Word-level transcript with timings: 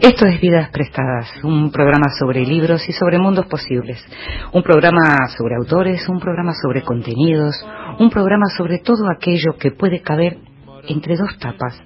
Esto 0.00 0.26
es 0.26 0.40
Vidas 0.40 0.68
Prestadas, 0.70 1.30
un 1.42 1.70
programa 1.70 2.06
sobre 2.18 2.44
libros 2.44 2.86
y 2.88 2.92
sobre 2.92 3.18
mundos 3.18 3.46
posibles, 3.46 4.04
un 4.52 4.62
programa 4.62 5.28
sobre 5.36 5.54
autores, 5.56 6.06
un 6.08 6.20
programa 6.20 6.52
sobre 6.52 6.82
contenidos, 6.82 7.54
un 7.98 8.10
programa 8.10 8.46
sobre 8.56 8.80
todo 8.80 9.08
aquello 9.08 9.56
que 9.58 9.70
puede 9.70 10.02
caber 10.02 10.36
entre 10.88 11.16
dos 11.16 11.38
tapas 11.38 11.82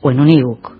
o 0.00 0.10
en 0.12 0.20
un 0.20 0.28
ebook, 0.28 0.76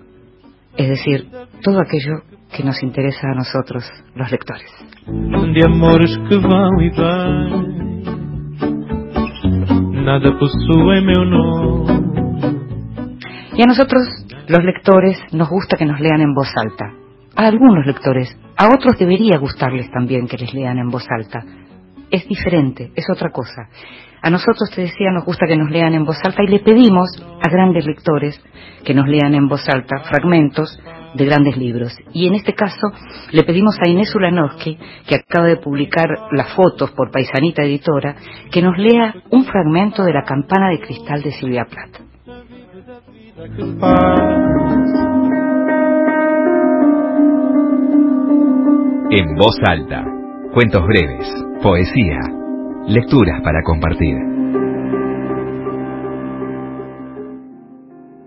es 0.77 0.87
decir, 0.87 1.27
todo 1.61 1.81
aquello 1.81 2.21
que 2.55 2.63
nos 2.63 2.81
interesa 2.83 3.27
a 3.31 3.35
nosotros, 3.35 3.83
los 4.15 4.31
lectores. 4.31 4.71
De 5.07 5.63
amores 5.65 6.17
que 6.29 6.37
van 6.37 6.79
y 6.79 6.89
van, 6.97 7.81
nada 10.05 10.31
Y 13.53 13.61
a 13.61 13.65
nosotros, 13.65 14.07
los 14.47 14.63
lectores, 14.63 15.19
nos 15.33 15.49
gusta 15.49 15.75
que 15.77 15.85
nos 15.85 15.99
lean 15.99 16.21
en 16.21 16.33
voz 16.33 16.49
alta. 16.55 16.93
A 17.35 17.47
algunos 17.47 17.85
lectores, 17.85 18.37
a 18.57 18.67
otros 18.67 18.97
debería 18.97 19.37
gustarles 19.37 19.89
también 19.91 20.27
que 20.27 20.37
les 20.37 20.53
lean 20.53 20.77
en 20.77 20.89
voz 20.89 21.05
alta. 21.09 21.43
Es 22.09 22.27
diferente, 22.27 22.91
es 22.95 23.05
otra 23.09 23.29
cosa. 23.29 23.69
A 24.21 24.29
nosotros, 24.29 24.69
te 24.73 24.81
decía, 24.81 25.11
nos 25.11 25.25
gusta 25.25 25.47
que 25.47 25.57
nos 25.57 25.69
lean 25.69 25.93
en 25.95 26.05
voz 26.05 26.17
alta 26.23 26.43
y 26.43 26.47
le 26.47 26.59
pedimos 26.59 27.09
a 27.41 27.49
grandes 27.49 27.85
lectores 27.85 28.41
que 28.85 28.93
nos 28.93 29.07
lean 29.07 29.33
en 29.33 29.47
voz 29.47 29.67
alta 29.67 29.99
fragmentos 30.09 30.79
de 31.13 31.25
grandes 31.25 31.57
libros. 31.57 31.93
Y 32.13 32.27
en 32.27 32.35
este 32.35 32.53
caso 32.53 32.87
le 33.31 33.43
pedimos 33.43 33.75
a 33.83 33.89
Inés 33.89 34.13
Ulanowski, 34.15 34.77
que 35.07 35.15
acaba 35.15 35.47
de 35.47 35.57
publicar 35.57 36.07
las 36.31 36.53
fotos 36.55 36.91
por 36.91 37.11
Paisanita 37.11 37.63
Editora, 37.63 38.15
que 38.49 38.61
nos 38.61 38.77
lea 38.77 39.15
un 39.29 39.43
fragmento 39.43 40.03
de 40.03 40.13
La 40.13 40.23
campana 40.23 40.69
de 40.69 40.79
cristal 40.79 41.21
de 41.21 41.31
Silvia 41.31 41.65
Plath. 41.65 42.10
En 43.43 43.57
voz 49.35 49.55
alta, 49.67 50.05
cuentos 50.53 50.83
breves, 50.85 51.27
poesía, 51.63 52.19
lecturas 52.87 53.41
para 53.43 53.63
compartir. 53.63 54.15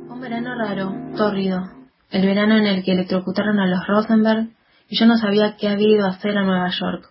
Un 0.08 0.20
verano 0.20 0.56
raro, 0.58 0.92
tórrido, 1.16 1.62
el 2.10 2.26
verano 2.26 2.56
en 2.56 2.66
el 2.66 2.82
que 2.82 2.90
electrocutaron 2.90 3.60
a 3.60 3.68
los 3.68 3.86
Rosenberg 3.86 4.48
y 4.88 4.98
yo 4.98 5.06
no 5.06 5.16
sabía 5.16 5.54
qué 5.56 5.68
había 5.68 5.96
ido 5.96 6.06
a 6.06 6.10
hacer 6.10 6.36
a 6.36 6.42
Nueva 6.42 6.70
York. 6.70 7.08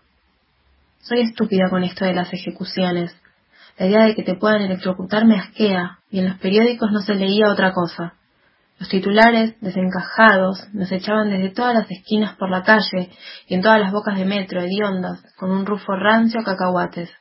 Soy 1.00 1.22
estúpida 1.22 1.70
con 1.70 1.86
esto 1.86 2.04
de 2.04 2.16
las 2.16 2.34
ejecuciones. 2.34 3.16
La 3.84 3.90
idea 3.90 4.06
de 4.06 4.16
que 4.16 4.24
te 4.24 4.36
puedan 4.36 4.62
electrocutar 4.62 5.26
me 5.26 5.38
asquea 5.38 6.00
y 6.10 6.20
en 6.20 6.30
los 6.30 6.40
periódicos 6.40 6.90
no 6.94 7.02
se 7.02 7.16
leía 7.16 7.52
otra 7.52 7.74
cosa. 7.74 8.14
Los 8.80 8.88
titulares, 8.88 9.60
desencajados, 9.60 10.70
nos 10.72 10.90
echaban 10.90 11.30
desde 11.30 11.50
todas 11.50 11.74
las 11.76 11.92
esquinas 11.92 12.38
por 12.38 12.50
la 12.50 12.64
calle 12.64 13.10
y 13.46 13.56
en 13.56 13.62
todas 13.62 13.82
las 13.82 13.92
bocas 13.92 14.18
de 14.18 14.24
metro, 14.24 14.62
hediondas, 14.62 15.22
con 15.38 15.52
un 15.52 15.66
rufo 15.66 15.98
rancio 15.98 16.40
a 16.40 16.46
cacahuates. 16.46 17.12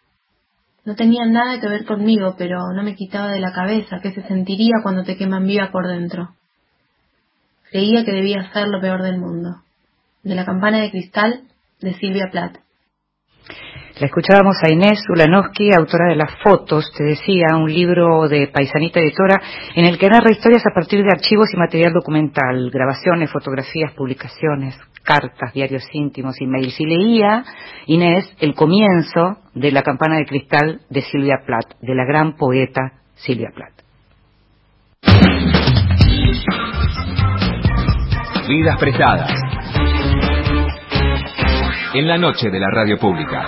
No 0.84 0.94
tenían 0.94 1.32
nada 1.32 1.58
que 1.58 1.66
ver 1.66 1.84
conmigo, 1.84 2.36
pero 2.38 2.72
no 2.72 2.84
me 2.84 2.94
quitaba 2.94 3.32
de 3.32 3.40
la 3.40 3.52
cabeza 3.52 3.98
qué 4.00 4.12
se 4.12 4.22
sentiría 4.22 4.82
cuando 4.84 5.02
te 5.02 5.16
queman 5.16 5.44
viva 5.44 5.72
por 5.72 5.88
dentro. 5.88 6.36
Creía 7.72 8.04
que 8.04 8.12
debía 8.12 8.52
ser 8.52 8.68
lo 8.68 8.80
peor 8.80 9.02
del 9.02 9.18
mundo. 9.18 9.62
De 10.22 10.36
la 10.36 10.44
campana 10.44 10.78
de 10.78 10.92
cristal 10.92 11.40
de 11.80 11.94
Silvia 11.94 12.28
Plath. 12.30 12.58
La 14.00 14.06
escuchábamos 14.06 14.56
a 14.62 14.72
Inés 14.72 15.04
Ulanowski, 15.08 15.70
autora 15.72 16.08
de 16.08 16.16
Las 16.16 16.34
Fotos, 16.42 16.90
te 16.96 17.04
decía, 17.04 17.54
un 17.56 17.70
libro 17.70 18.26
de 18.26 18.48
Paisanita 18.48 19.00
Editora, 19.00 19.40
en 19.76 19.84
el 19.84 19.98
que 19.98 20.08
narra 20.08 20.32
historias 20.32 20.64
a 20.66 20.74
partir 20.74 21.02
de 21.04 21.10
archivos 21.12 21.48
y 21.52 21.58
material 21.58 21.92
documental, 21.92 22.70
grabaciones, 22.70 23.30
fotografías, 23.30 23.92
publicaciones, 23.92 24.78
cartas, 25.04 25.52
diarios 25.52 25.84
íntimos, 25.92 26.40
emails. 26.40 26.80
Y 26.80 26.86
leía, 26.86 27.44
Inés, 27.86 28.34
el 28.40 28.54
comienzo 28.54 29.38
de 29.54 29.70
La 29.70 29.82
campana 29.82 30.16
de 30.16 30.24
cristal 30.24 30.80
de 30.88 31.02
Silvia 31.02 31.42
Plath, 31.44 31.78
de 31.82 31.94
la 31.94 32.04
gran 32.04 32.36
poeta 32.36 32.94
Silvia 33.14 33.50
Plath. 33.54 33.82
Vidas 38.48 38.78
prestadas. 38.78 39.51
En 41.94 42.08
la 42.08 42.16
noche 42.16 42.48
de 42.48 42.58
la 42.58 42.70
radio 42.70 42.98
pública. 42.98 43.44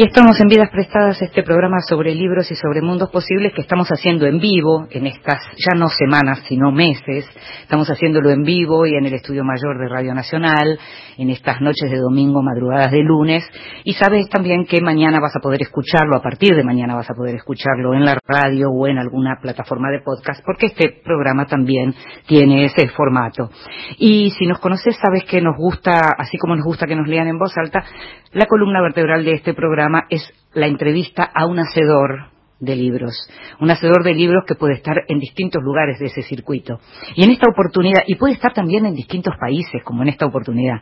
Y 0.00 0.04
estamos 0.04 0.40
en 0.40 0.48
Vidas 0.48 0.70
Prestadas, 0.70 1.20
este 1.20 1.42
programa 1.42 1.76
sobre 1.86 2.14
libros 2.14 2.50
y 2.50 2.54
sobre 2.54 2.80
mundos 2.80 3.10
posibles 3.10 3.52
que 3.52 3.60
estamos 3.60 3.86
haciendo 3.88 4.24
en 4.24 4.38
vivo 4.38 4.86
en 4.90 5.06
estas 5.06 5.42
ya 5.58 5.78
no 5.78 5.88
semanas, 5.88 6.42
sino 6.48 6.72
meses. 6.72 7.28
Estamos 7.60 7.86
haciéndolo 7.90 8.30
en 8.30 8.42
vivo 8.42 8.86
y 8.86 8.94
en 8.94 9.04
el 9.04 9.12
Estudio 9.12 9.44
Mayor 9.44 9.78
de 9.78 9.90
Radio 9.90 10.14
Nacional, 10.14 10.78
en 11.18 11.28
estas 11.28 11.60
noches 11.60 11.90
de 11.90 11.98
domingo, 11.98 12.42
madrugadas 12.42 12.92
de 12.92 13.02
lunes. 13.02 13.44
Y 13.84 13.92
sabes 13.92 14.26
también 14.30 14.64
que 14.64 14.80
mañana 14.80 15.20
vas 15.20 15.36
a 15.36 15.40
poder 15.40 15.60
escucharlo, 15.60 16.16
a 16.16 16.22
partir 16.22 16.56
de 16.56 16.64
mañana 16.64 16.94
vas 16.94 17.10
a 17.10 17.14
poder 17.14 17.34
escucharlo 17.34 17.92
en 17.92 18.06
la 18.06 18.16
radio 18.26 18.70
o 18.70 18.86
en 18.86 18.96
alguna 18.96 19.36
plataforma 19.42 19.90
de 19.90 20.00
podcast, 20.00 20.42
porque 20.46 20.68
este 20.68 21.02
programa 21.04 21.44
también 21.44 21.94
tiene 22.26 22.64
ese 22.64 22.88
formato. 22.88 23.50
Y 23.98 24.30
si 24.30 24.46
nos 24.46 24.60
conoces, 24.60 24.96
sabes 24.96 25.24
que 25.24 25.42
nos 25.42 25.58
gusta, 25.58 26.14
así 26.16 26.38
como 26.38 26.56
nos 26.56 26.64
gusta 26.64 26.86
que 26.86 26.96
nos 26.96 27.06
lean 27.06 27.28
en 27.28 27.38
voz 27.38 27.52
alta, 27.58 27.84
la 28.32 28.46
columna 28.46 28.80
vertebral 28.80 29.24
de 29.24 29.32
este 29.32 29.54
programa 29.54 29.89
es 30.08 30.22
la 30.52 30.66
entrevista 30.66 31.22
a 31.22 31.46
un 31.46 31.58
hacedor 31.58 32.30
de 32.58 32.76
libros, 32.76 33.14
un 33.58 33.70
hacedor 33.70 34.04
de 34.04 34.14
libros 34.14 34.44
que 34.46 34.54
puede 34.54 34.74
estar 34.74 34.96
en 35.08 35.18
distintos 35.18 35.62
lugares 35.62 35.98
de 35.98 36.06
ese 36.06 36.22
circuito. 36.22 36.78
Y 37.16 37.24
en 37.24 37.30
esta 37.30 37.48
oportunidad, 37.50 38.02
y 38.06 38.16
puede 38.16 38.34
estar 38.34 38.52
también 38.52 38.84
en 38.86 38.94
distintos 38.94 39.34
países, 39.40 39.82
como 39.82 40.02
en 40.02 40.10
esta 40.10 40.26
oportunidad. 40.26 40.80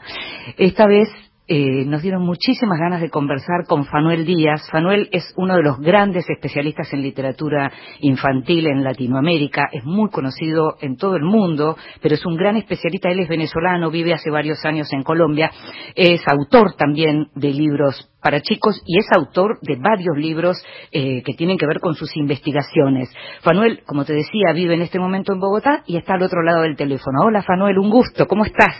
Esta 0.56 0.86
vez 0.86 1.08
eh, 1.48 1.86
nos 1.86 2.02
dieron 2.02 2.22
muchísimas 2.26 2.78
ganas 2.78 3.00
de 3.00 3.08
conversar 3.08 3.64
con 3.66 3.86
Fanuel 3.86 4.26
Díaz. 4.26 4.68
Fanuel 4.70 5.08
es 5.12 5.32
uno 5.36 5.56
de 5.56 5.62
los 5.62 5.78
grandes 5.80 6.28
especialistas 6.28 6.92
en 6.92 7.00
literatura 7.00 7.72
infantil 8.00 8.66
en 8.66 8.84
Latinoamérica, 8.84 9.68
es 9.72 9.82
muy 9.84 10.10
conocido 10.10 10.76
en 10.82 10.96
todo 10.96 11.16
el 11.16 11.22
mundo, 11.22 11.76
pero 12.02 12.14
es 12.14 12.26
un 12.26 12.36
gran 12.36 12.56
especialista. 12.56 13.10
Él 13.10 13.20
es 13.20 13.28
venezolano, 13.28 13.90
vive 13.90 14.12
hace 14.12 14.30
varios 14.30 14.62
años 14.66 14.92
en 14.92 15.02
Colombia, 15.02 15.50
es 15.94 16.20
autor 16.28 16.74
también 16.76 17.28
de 17.34 17.52
libros 17.54 18.10
para 18.22 18.42
chicos 18.42 18.82
y 18.84 18.98
es 18.98 19.06
autor 19.16 19.58
de 19.62 19.76
varios 19.76 20.18
libros 20.18 20.62
eh, 20.92 21.22
que 21.22 21.32
tienen 21.32 21.56
que 21.56 21.66
ver 21.66 21.80
con 21.80 21.94
sus 21.94 22.14
investigaciones. 22.16 23.10
Fanuel, 23.40 23.82
como 23.86 24.04
te 24.04 24.12
decía, 24.12 24.52
vive 24.52 24.74
en 24.74 24.82
este 24.82 24.98
momento 24.98 25.32
en 25.32 25.40
Bogotá 25.40 25.82
y 25.86 25.96
está 25.96 26.14
al 26.14 26.22
otro 26.22 26.42
lado 26.42 26.62
del 26.62 26.76
teléfono. 26.76 27.20
Hola 27.24 27.42
Fanuel, 27.42 27.78
un 27.78 27.88
gusto, 27.88 28.26
¿cómo 28.26 28.44
estás? 28.44 28.76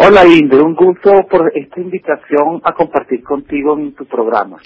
Hola 0.00 0.24
Inde, 0.24 0.60
un 0.60 0.76
gusto 0.76 1.26
por 1.28 1.50
esta 1.52 1.80
invitación 1.80 2.60
a 2.62 2.72
compartir 2.72 3.20
contigo 3.24 3.76
en 3.76 3.96
tu 3.96 4.06
programa. 4.06 4.58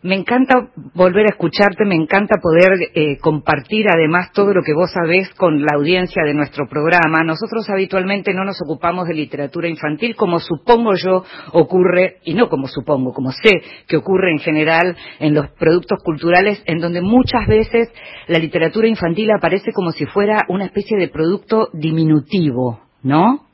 Me 0.00 0.14
encanta 0.14 0.70
volver 0.94 1.26
a 1.26 1.32
escucharte, 1.32 1.84
me 1.84 1.94
encanta 1.94 2.40
poder 2.40 2.88
eh, 2.94 3.18
compartir 3.18 3.84
además 3.94 4.32
todo 4.32 4.54
lo 4.54 4.62
que 4.62 4.72
vos 4.72 4.90
sabés 4.90 5.28
con 5.34 5.60
la 5.60 5.76
audiencia 5.76 6.24
de 6.24 6.32
nuestro 6.32 6.68
programa. 6.70 7.22
Nosotros 7.22 7.68
habitualmente 7.68 8.32
no 8.32 8.44
nos 8.44 8.62
ocupamos 8.62 9.06
de 9.08 9.12
literatura 9.12 9.68
infantil 9.68 10.16
como 10.16 10.40
supongo 10.40 10.94
yo 10.94 11.22
ocurre, 11.52 12.16
y 12.24 12.32
no 12.32 12.48
como 12.48 12.66
supongo, 12.66 13.12
como 13.12 13.30
sé 13.30 13.52
que 13.86 13.98
ocurre 13.98 14.32
en 14.32 14.38
general 14.38 14.96
en 15.20 15.34
los 15.34 15.50
productos 15.50 16.02
culturales, 16.02 16.62
en 16.64 16.78
donde 16.78 17.02
muchas 17.02 17.46
veces 17.46 17.92
la 18.26 18.38
literatura 18.38 18.88
infantil 18.88 19.32
aparece 19.32 19.70
como 19.74 19.90
si 19.90 20.06
fuera 20.06 20.46
una 20.48 20.64
especie 20.64 20.96
de 20.96 21.08
producto 21.08 21.68
diminutivo, 21.74 22.80
¿no? 23.02 23.51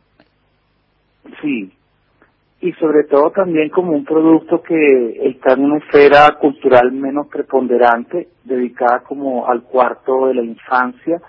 Sí, 1.40 1.72
y 2.60 2.72
sobre 2.72 3.04
todo 3.04 3.30
también 3.30 3.68
como 3.68 3.92
un 3.92 4.04
producto 4.04 4.62
que 4.62 5.28
está 5.28 5.52
en 5.52 5.64
una 5.64 5.78
esfera 5.78 6.36
cultural 6.40 6.90
menos 6.92 7.28
preponderante, 7.28 8.28
dedicada 8.44 9.00
como 9.00 9.46
al 9.46 9.62
cuarto 9.62 10.26
de 10.26 10.34
la 10.34 10.42
infancia, 10.42 11.20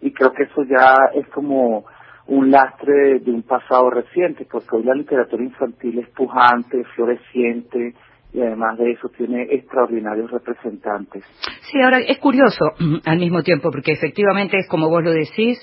y 0.00 0.10
creo 0.12 0.32
que 0.32 0.44
eso 0.44 0.64
ya 0.64 0.94
es 1.14 1.26
como 1.28 1.84
un 2.26 2.50
lastre 2.50 3.20
de, 3.20 3.30
un 3.30 3.42
pasado 3.42 3.90
reciente, 3.90 4.46
porque 4.50 4.76
hoy 4.76 4.82
la 4.82 4.94
literatura 4.94 5.42
infantil 5.42 6.00
es 6.00 6.08
pujante, 6.08 6.82
floreciente, 6.96 7.94
y 8.32 8.40
además 8.40 8.78
de 8.78 8.92
eso 8.92 9.08
tiene 9.16 9.46
extraordinarios 9.50 10.30
representantes. 10.30 11.24
Sí, 11.70 11.80
ahora 11.82 12.00
es 12.00 12.18
curioso 12.18 12.64
al 13.04 13.18
mismo 13.18 13.42
tiempo, 13.42 13.70
porque 13.70 13.92
efectivamente 13.92 14.58
es 14.58 14.68
como 14.68 14.88
vos 14.88 15.02
lo 15.02 15.12
decís, 15.12 15.58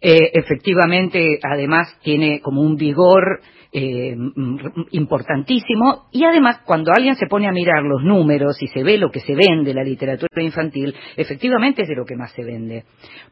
eh, 0.00 0.30
efectivamente 0.34 1.38
además 1.42 1.98
tiene 2.02 2.40
como 2.40 2.62
un 2.62 2.76
vigor 2.76 3.40
eh, 3.70 4.16
importantísimo 4.92 6.06
y 6.10 6.24
además 6.24 6.62
cuando 6.64 6.90
alguien 6.90 7.16
se 7.16 7.26
pone 7.26 7.46
a 7.46 7.52
mirar 7.52 7.82
los 7.82 8.02
números 8.02 8.62
y 8.62 8.66
se 8.68 8.82
ve 8.82 8.96
lo 8.96 9.10
que 9.10 9.20
se 9.20 9.34
vende 9.34 9.74
la 9.74 9.84
literatura 9.84 10.42
infantil, 10.42 10.94
efectivamente 11.16 11.82
es 11.82 11.88
de 11.88 11.94
lo 11.94 12.06
que 12.06 12.16
más 12.16 12.32
se 12.32 12.44
vende. 12.44 12.84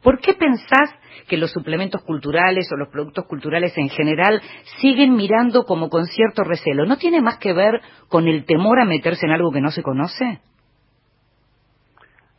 ¿Por 0.03 0.19
qué 0.21 0.35
pensás 0.35 0.95
que 1.27 1.39
los 1.39 1.51
suplementos 1.53 2.03
culturales 2.03 2.71
o 2.71 2.77
los 2.77 2.89
productos 2.89 3.25
culturales 3.27 3.77
en 3.79 3.89
general 3.89 4.43
siguen 4.81 5.17
mirando 5.17 5.65
como 5.65 5.89
con 5.89 6.05
cierto 6.05 6.45
recelo? 6.45 6.85
¿No 6.85 6.99
tiene 6.99 7.23
más 7.23 7.39
que 7.39 7.55
ver 7.55 7.81
con 8.09 8.29
el 8.29 8.45
temor 8.45 8.79
a 8.79 8.85
meterse 8.85 9.25
en 9.25 9.33
algo 9.33 9.51
que 9.51 9.63
no 9.63 9.71
se 9.71 9.83
conoce? 9.83 10.41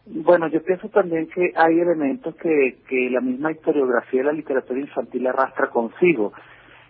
Bueno, 0.05 0.47
yo 0.47 0.63
pienso 0.63 0.87
también 0.89 1.27
que 1.27 1.51
hay 1.55 1.79
elementos 1.79 2.35
que, 2.35 2.77
que 2.87 3.09
la 3.09 3.19
misma 3.21 3.51
historiografía 3.51 4.21
de 4.21 4.27
la 4.27 4.33
literatura 4.33 4.79
infantil 4.79 5.27
arrastra 5.27 5.69
consigo 5.69 6.31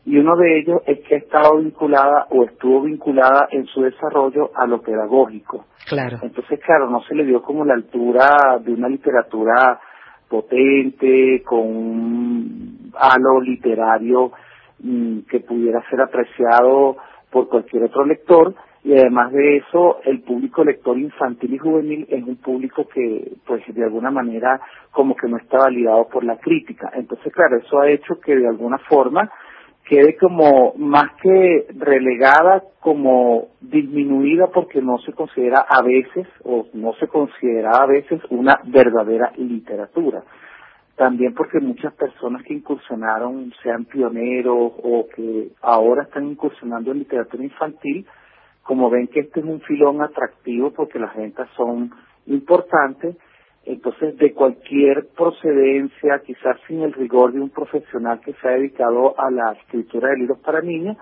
y 0.08 0.18
uno 0.18 0.38
de 0.38 0.60
ellos 0.60 0.82
es 0.86 1.02
que 1.02 1.16
ha 1.16 1.18
estado 1.18 1.58
vinculada 1.58 2.28
o 2.30 2.46
estuvo 2.46 2.84
vinculada 2.84 3.50
en 3.52 3.66
su 3.66 3.82
desarrollo 3.82 4.52
a 4.56 4.66
lo 4.66 4.82
pedagógico. 4.82 5.66
Claro. 5.86 6.20
Entonces, 6.22 6.62
claro, 6.66 6.90
no 6.90 7.02
se 7.04 7.14
le 7.14 7.26
dio 7.26 7.42
como 7.42 7.66
la 7.66 7.74
altura 7.74 8.58
de 8.64 8.72
una 8.72 8.88
literatura 8.88 9.82
potente, 10.30 11.44
con 11.44 11.60
un 11.60 12.92
halo 12.98 13.42
literario 13.42 14.32
mm, 14.80 15.20
que 15.30 15.42
pudiera 15.42 15.84
ser 15.90 16.00
apreciado 16.00 16.96
por 17.30 17.50
cualquier 17.50 17.84
otro 17.84 18.06
lector, 18.06 18.56
y 18.86 18.94
además 18.94 19.34
de 19.34 19.58
eso, 19.58 20.00
el 20.06 20.22
público 20.22 20.64
lector 20.64 20.98
infantil 20.98 21.54
y 21.54 21.58
juvenil 21.58 22.08
es 22.10 22.24
un 22.24 22.38
público 22.38 22.88
que, 22.88 23.34
pues, 23.46 23.62
de 23.68 23.84
alguna 23.84 24.12
manera, 24.12 24.62
como 24.92 25.18
que 25.18 25.28
no 25.28 25.36
está 25.36 25.58
validado 25.58 26.08
por 26.08 26.24
la 26.24 26.38
crítica. 26.38 26.92
Entonces, 26.94 27.34
claro, 27.34 27.58
eso 27.58 27.82
ha 27.82 27.90
hecho 27.90 28.22
que 28.22 28.38
de 28.38 28.48
alguna 28.48 28.78
forma 28.78 29.30
quede 29.88 30.18
como 30.18 30.74
más 30.78 31.14
que 31.22 31.68
relegada, 31.78 32.64
como 32.82 33.48
disminuida 33.62 34.48
porque 34.48 34.82
no 34.82 35.00
se 35.00 35.14
considera 35.14 35.66
a 35.68 35.82
veces, 35.82 36.28
o 36.44 36.68
no 36.74 36.94
se 36.96 37.08
considera 37.08 37.72
a 37.72 37.86
veces, 37.86 38.22
una 38.30 38.60
verdadera 38.66 39.32
literatura. 39.38 40.24
También 40.96 41.34
porque 41.34 41.60
muchas 41.60 41.94
personas 41.94 42.44
que 42.44 42.54
incursionaron, 42.54 43.54
sean 43.64 43.86
pioneros 43.86 44.74
o 44.84 45.06
que 45.16 45.50
ahora 45.62 46.04
están 46.04 46.28
incursionando 46.28 46.92
en 46.92 47.00
literatura 47.00 47.44
infantil, 47.44 48.06
como 48.64 48.90
ven 48.90 49.08
que 49.08 49.22
este 49.22 49.40
es 49.40 49.46
un 49.46 49.62
filón 49.62 50.02
atractivo 50.02 50.72
porque 50.72 51.00
las 51.00 51.16
ventas 51.16 51.48
son 51.56 51.92
importantes, 52.26 53.16
entonces 53.68 54.18
de 54.18 54.34
cualquier 54.34 55.08
procedencia, 55.16 56.22
quizás 56.26 56.58
sin 56.68 56.84
el 56.84 56.94
rigor 56.94 57.34
de 57.34 57.42
un 57.42 57.50
profesional 57.50 58.22
que 58.22 58.34
se 58.34 58.48
ha 58.48 58.52
dedicado 58.52 59.14
a 59.20 59.30
la 59.30 59.52
escritura 59.54 60.10
de 60.10 60.18
libros 60.18 60.40
para 60.40 60.62
niños, 60.62 60.98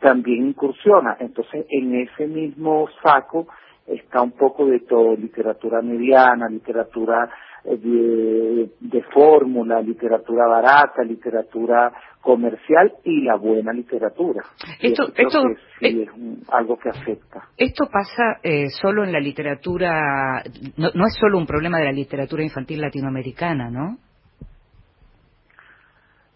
también 0.00 0.48
incursiona. 0.48 1.16
Entonces 1.20 1.66
en 1.68 1.94
ese 1.94 2.26
mismo 2.26 2.88
saco 3.02 3.48
está 3.86 4.22
un 4.22 4.32
poco 4.32 4.66
de 4.66 4.80
todo, 4.80 5.16
literatura 5.16 5.82
mediana, 5.82 6.48
literatura 6.48 7.28
de, 7.64 8.70
de 8.80 9.02
fórmula, 9.12 9.80
literatura 9.80 10.46
barata, 10.46 11.02
literatura 11.02 11.92
comercial 12.20 12.92
y 13.04 13.22
la 13.22 13.36
buena 13.36 13.72
literatura. 13.72 14.42
Esto, 14.80 15.08
esto 15.16 15.42
sí 15.80 16.02
es 16.02 16.10
algo 16.50 16.76
que 16.78 16.90
afecta. 16.90 17.48
Esto 17.56 17.86
pasa 17.90 18.38
eh, 18.42 18.68
solo 18.70 19.04
en 19.04 19.12
la 19.12 19.20
literatura, 19.20 20.42
no, 20.76 20.90
no 20.94 21.06
es 21.06 21.14
solo 21.18 21.38
un 21.38 21.46
problema 21.46 21.78
de 21.78 21.84
la 21.84 21.92
literatura 21.92 22.42
infantil 22.42 22.80
latinoamericana, 22.80 23.70
¿no? 23.70 23.98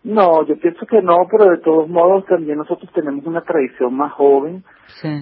No, 0.04 0.44
yo 0.44 0.58
pienso 0.58 0.84
que 0.84 1.00
no, 1.00 1.28
pero 1.30 1.48
de 1.48 1.58
todos 1.58 1.88
modos 1.88 2.26
también 2.26 2.58
nosotros 2.58 2.90
tenemos 2.92 3.24
una 3.24 3.42
tradición 3.42 3.94
más 3.94 4.12
joven 4.12 4.64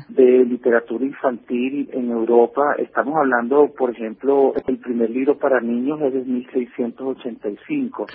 de 0.08 0.44
literatura 0.46 1.04
infantil 1.04 1.90
en 1.92 2.10
Europa. 2.10 2.76
Estamos 2.78 3.14
hablando, 3.18 3.70
por 3.76 3.90
ejemplo, 3.90 4.54
el 4.66 4.78
primer 4.78 5.10
libro 5.10 5.36
para 5.36 5.60
niños 5.60 6.00
es 6.00 6.14
de 6.14 6.20
1685. 6.20 8.06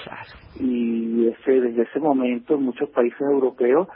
Y 0.59 1.27
ese, 1.27 1.51
desde 1.51 1.83
ese 1.83 1.99
momento 1.99 2.55
en 2.55 2.63
muchos 2.63 2.89
países 2.89 3.21
europeos 3.21 3.87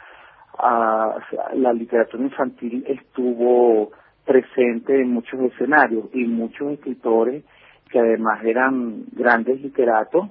ah, 0.59 1.17
la 1.55 1.73
literatura 1.73 2.21
infantil 2.21 2.83
estuvo 2.87 3.89
presente 4.25 5.01
en 5.01 5.11
muchos 5.11 5.39
escenarios 5.41 6.05
y 6.13 6.25
muchos 6.25 6.73
escritores 6.73 7.43
que 7.89 7.97
además 7.99 8.43
eran 8.45 9.05
grandes 9.11 9.59
literatos 9.59 10.29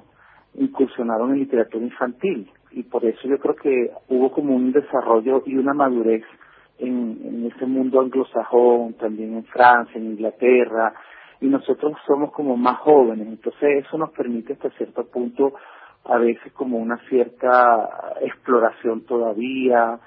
incursionaron 0.58 1.32
en 1.32 1.40
literatura 1.40 1.84
infantil. 1.84 2.50
Y 2.70 2.82
por 2.82 3.04
eso 3.04 3.26
yo 3.26 3.38
creo 3.38 3.56
que 3.56 3.90
hubo 4.08 4.30
como 4.30 4.54
un 4.54 4.72
desarrollo 4.72 5.42
y 5.46 5.56
una 5.56 5.72
madurez 5.72 6.24
en, 6.78 7.50
ese 7.54 7.66
mundo 7.66 8.00
anglosajón, 8.00 8.94
también 8.94 9.34
en 9.34 9.44
Francia, 9.44 9.96
en 9.96 10.12
Inglaterra, 10.12 10.92
y 11.40 11.46
nosotros 11.46 11.96
somos 12.06 12.32
como 12.32 12.56
más 12.56 12.78
jóvenes, 12.78 13.26
entonces 13.28 13.86
eso 13.86 13.96
nos 13.96 14.10
permite 14.10 14.54
hasta 14.54 14.70
cierto 14.70 15.04
punto 15.06 15.54
a 16.04 16.18
veces 16.18 16.52
como 16.52 16.78
una 16.78 16.98
cierta 17.08 18.16
exploración 18.20 19.02
todavía. 19.02 19.98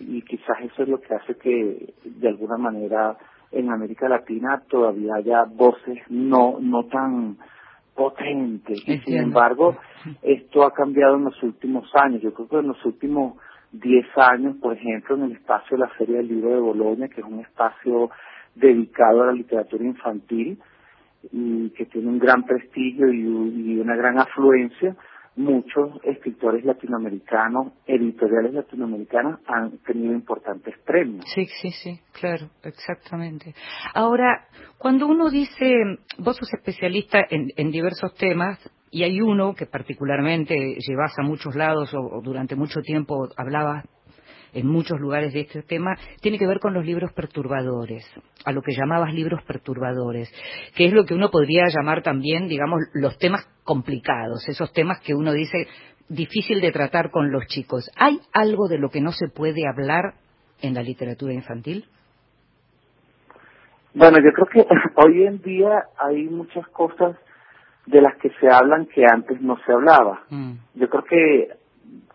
Y 0.00 0.22
quizás 0.22 0.56
eso 0.62 0.82
es 0.82 0.88
lo 0.88 1.00
que 1.00 1.14
hace 1.14 1.36
que 1.36 1.94
de 2.04 2.28
alguna 2.28 2.56
manera 2.56 3.16
en 3.50 3.70
América 3.70 4.08
Latina 4.08 4.62
todavía 4.68 5.16
haya 5.16 5.44
voces 5.44 5.98
no 6.08 6.56
no 6.58 6.84
tan 6.84 7.36
potente. 7.94 8.74
Y 8.74 8.98
sin 8.98 9.16
embargo, 9.16 9.76
esto 10.22 10.64
ha 10.64 10.72
cambiado 10.72 11.16
en 11.16 11.24
los 11.24 11.42
últimos 11.42 11.90
años. 11.94 12.22
Yo 12.22 12.32
creo 12.32 12.48
que 12.48 12.56
en 12.56 12.68
los 12.68 12.84
últimos 12.84 13.34
10 13.72 14.06
años, 14.16 14.56
por 14.60 14.76
ejemplo, 14.76 15.16
en 15.16 15.22
el 15.24 15.32
espacio 15.32 15.76
de 15.76 15.84
la 15.84 15.90
Feria 15.90 16.18
del 16.18 16.28
Libro 16.28 16.50
de 16.50 16.60
Bolonia, 16.60 17.08
que 17.08 17.20
es 17.20 17.26
un 17.26 17.40
espacio 17.40 18.10
dedicado 18.54 19.22
a 19.22 19.26
la 19.26 19.32
literatura 19.32 19.84
infantil 19.84 20.58
y 21.32 21.70
que 21.70 21.86
tiene 21.86 22.08
un 22.08 22.18
gran 22.18 22.44
prestigio 22.44 23.10
y 23.12 23.78
una 23.78 23.96
gran 23.96 24.18
afluencia, 24.18 24.96
muchos 25.36 25.98
escritores 26.04 26.64
latinoamericanos, 26.64 27.72
editoriales 27.86 28.52
latinoamericanas 28.54 29.40
han 29.46 29.78
tenido 29.78 30.12
importantes 30.12 30.74
premios. 30.84 31.24
Sí, 31.34 31.46
sí, 31.60 31.70
sí, 31.70 32.00
claro, 32.12 32.50
exactamente. 32.62 33.54
Ahora, 33.94 34.46
cuando 34.78 35.06
uno 35.06 35.30
dice, 35.30 35.74
vos 36.18 36.36
sos 36.36 36.52
especialista 36.52 37.20
en, 37.28 37.70
diversos 37.70 38.14
temas, 38.14 38.58
y 38.90 39.04
hay 39.04 39.22
uno 39.22 39.54
que 39.54 39.64
particularmente 39.64 40.54
llevas 40.54 41.18
a 41.18 41.22
muchos 41.22 41.54
lados 41.54 41.94
o 41.94 42.20
durante 42.22 42.54
mucho 42.56 42.82
tiempo 42.82 43.26
hablabas 43.38 43.86
en 44.52 44.66
muchos 44.66 45.00
lugares 45.00 45.32
de 45.32 45.40
este 45.40 45.62
tema, 45.62 45.96
tiene 46.20 46.38
que 46.38 46.46
ver 46.46 46.60
con 46.60 46.74
los 46.74 46.84
libros 46.84 47.12
perturbadores, 47.12 48.04
a 48.44 48.52
lo 48.52 48.62
que 48.62 48.72
llamabas 48.72 49.14
libros 49.14 49.42
perturbadores, 49.44 50.32
que 50.76 50.86
es 50.86 50.92
lo 50.92 51.04
que 51.04 51.14
uno 51.14 51.30
podría 51.30 51.64
llamar 51.68 52.02
también, 52.02 52.48
digamos, 52.48 52.80
los 52.94 53.18
temas 53.18 53.46
complicados, 53.64 54.48
esos 54.48 54.72
temas 54.72 55.00
que 55.00 55.14
uno 55.14 55.32
dice 55.32 55.68
difícil 56.08 56.60
de 56.60 56.72
tratar 56.72 57.10
con 57.10 57.32
los 57.32 57.46
chicos. 57.46 57.90
¿Hay 57.96 58.20
algo 58.32 58.68
de 58.68 58.78
lo 58.78 58.90
que 58.90 59.00
no 59.00 59.12
se 59.12 59.28
puede 59.28 59.62
hablar 59.66 60.14
en 60.60 60.74
la 60.74 60.82
literatura 60.82 61.32
infantil? 61.32 61.86
Bueno, 63.94 64.18
yo 64.18 64.32
creo 64.32 64.46
que 64.46 64.66
hoy 64.96 65.24
en 65.24 65.40
día 65.42 65.84
hay 65.98 66.24
muchas 66.24 66.66
cosas 66.68 67.16
de 67.86 68.00
las 68.00 68.16
que 68.18 68.30
se 68.40 68.48
hablan 68.48 68.86
que 68.86 69.04
antes 69.10 69.40
no 69.40 69.58
se 69.66 69.72
hablaba. 69.72 70.24
Mm. 70.30 70.52
Yo 70.74 70.88
creo 70.88 71.04
que 71.04 71.48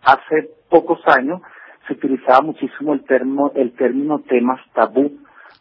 hace 0.04 0.50
pocos 0.70 1.00
años 1.08 1.42
se 1.88 1.94
utilizaba 1.94 2.42
muchísimo 2.42 2.94
el 2.94 3.04
término, 3.06 3.52
el 3.56 3.72
término 3.74 4.20
temas 4.20 4.60
tabú 4.74 5.12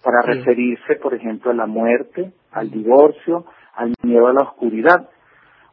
para 0.02 0.22
referirse, 0.22 0.96
por 0.96 1.14
ejemplo, 1.14 1.50
a 1.50 1.54
la 1.54 1.66
muerte, 1.66 2.32
al 2.52 2.70
divorcio, 2.70 3.44
al 3.74 3.94
miedo 4.02 4.26
a 4.26 4.32
la 4.32 4.42
oscuridad. 4.42 5.08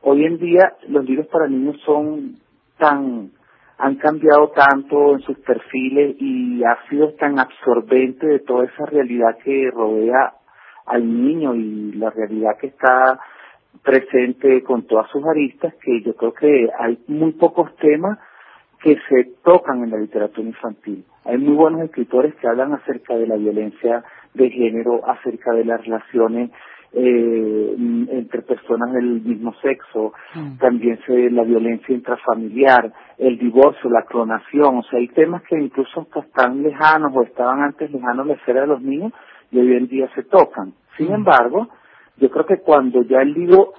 Hoy 0.02 0.26
en 0.26 0.38
día 0.38 0.74
los 0.88 1.06
libros 1.06 1.28
para 1.28 1.48
niños 1.48 1.80
son 1.86 2.38
tan, 2.78 3.32
han 3.78 3.96
cambiado 3.96 4.50
tanto 4.50 5.14
en 5.14 5.20
sus 5.22 5.38
perfiles 5.40 6.16
y 6.20 6.64
ha 6.64 6.78
sido 6.90 7.14
tan 7.14 7.40
absorbente 7.40 8.28
de 8.28 8.40
toda 8.40 8.66
esa 8.66 8.86
realidad 8.86 9.38
que 9.44 9.70
rodea 9.72 10.34
al 10.86 11.06
niño 11.06 11.56
y 11.56 11.94
la 11.94 12.10
realidad 12.10 12.58
que 12.60 12.68
está 12.68 13.20
presente 13.84 14.62
con 14.64 14.86
todas 14.86 15.10
sus 15.10 15.24
aristas 15.26 15.74
que 15.82 16.02
yo 16.02 16.16
creo 16.16 16.34
que 16.34 16.70
hay 16.80 17.00
muy 17.08 17.32
pocos 17.34 17.76
temas 17.78 18.20
que 18.84 18.98
se 19.08 19.32
tocan 19.44 19.82
en 19.84 19.92
la 19.92 19.98
literatura 19.98 20.46
infantil. 20.46 21.06
Hay 21.24 21.38
muy 21.38 21.56
buenos 21.56 21.82
escritores 21.84 22.36
que 22.36 22.48
hablan 22.48 22.74
acerca 22.74 23.16
de 23.16 23.28
la 23.28 23.38
violencia 23.38 24.04
de 24.34 24.50
género, 24.50 25.10
acerca 25.10 25.54
de 25.54 25.64
las 25.64 25.82
relaciones 25.86 26.52
eh, 26.92 27.76
entre 28.12 28.42
personas 28.42 28.92
del 28.92 29.22
mismo 29.22 29.54
sexo, 29.62 30.14
mm. 30.36 30.58
también 30.58 31.00
se 31.08 31.32
la 31.32 31.44
violencia 31.44 31.96
intrafamiliar, 31.96 32.92
el 33.18 33.40
divorcio, 33.40 33.90
la 33.90 34.04
clonación, 34.04 34.78
o 34.78 34.84
sea, 34.84 35.00
hay 35.00 35.08
temas 35.08 35.42
que 35.44 35.58
incluso 35.58 36.06
están 36.16 36.62
lejanos 36.62 37.12
o 37.16 37.24
estaban 37.24 37.62
antes 37.62 37.90
lejanos 37.90 38.28
de 38.28 38.34
la 38.34 38.38
esfera 38.38 38.62
de 38.62 38.68
los 38.68 38.82
niños 38.82 39.12
y 39.50 39.60
hoy 39.60 39.76
en 39.76 39.88
día 39.88 40.08
se 40.14 40.24
tocan. 40.24 40.74
Sin 40.98 41.10
mm. 41.10 41.16
embargo, 41.16 41.70
yo 42.18 42.30
creo 42.30 42.46
que 42.46 42.58
cuando 42.58 43.02
ya 43.02 43.22
el 43.22 43.34
libro 43.34 43.74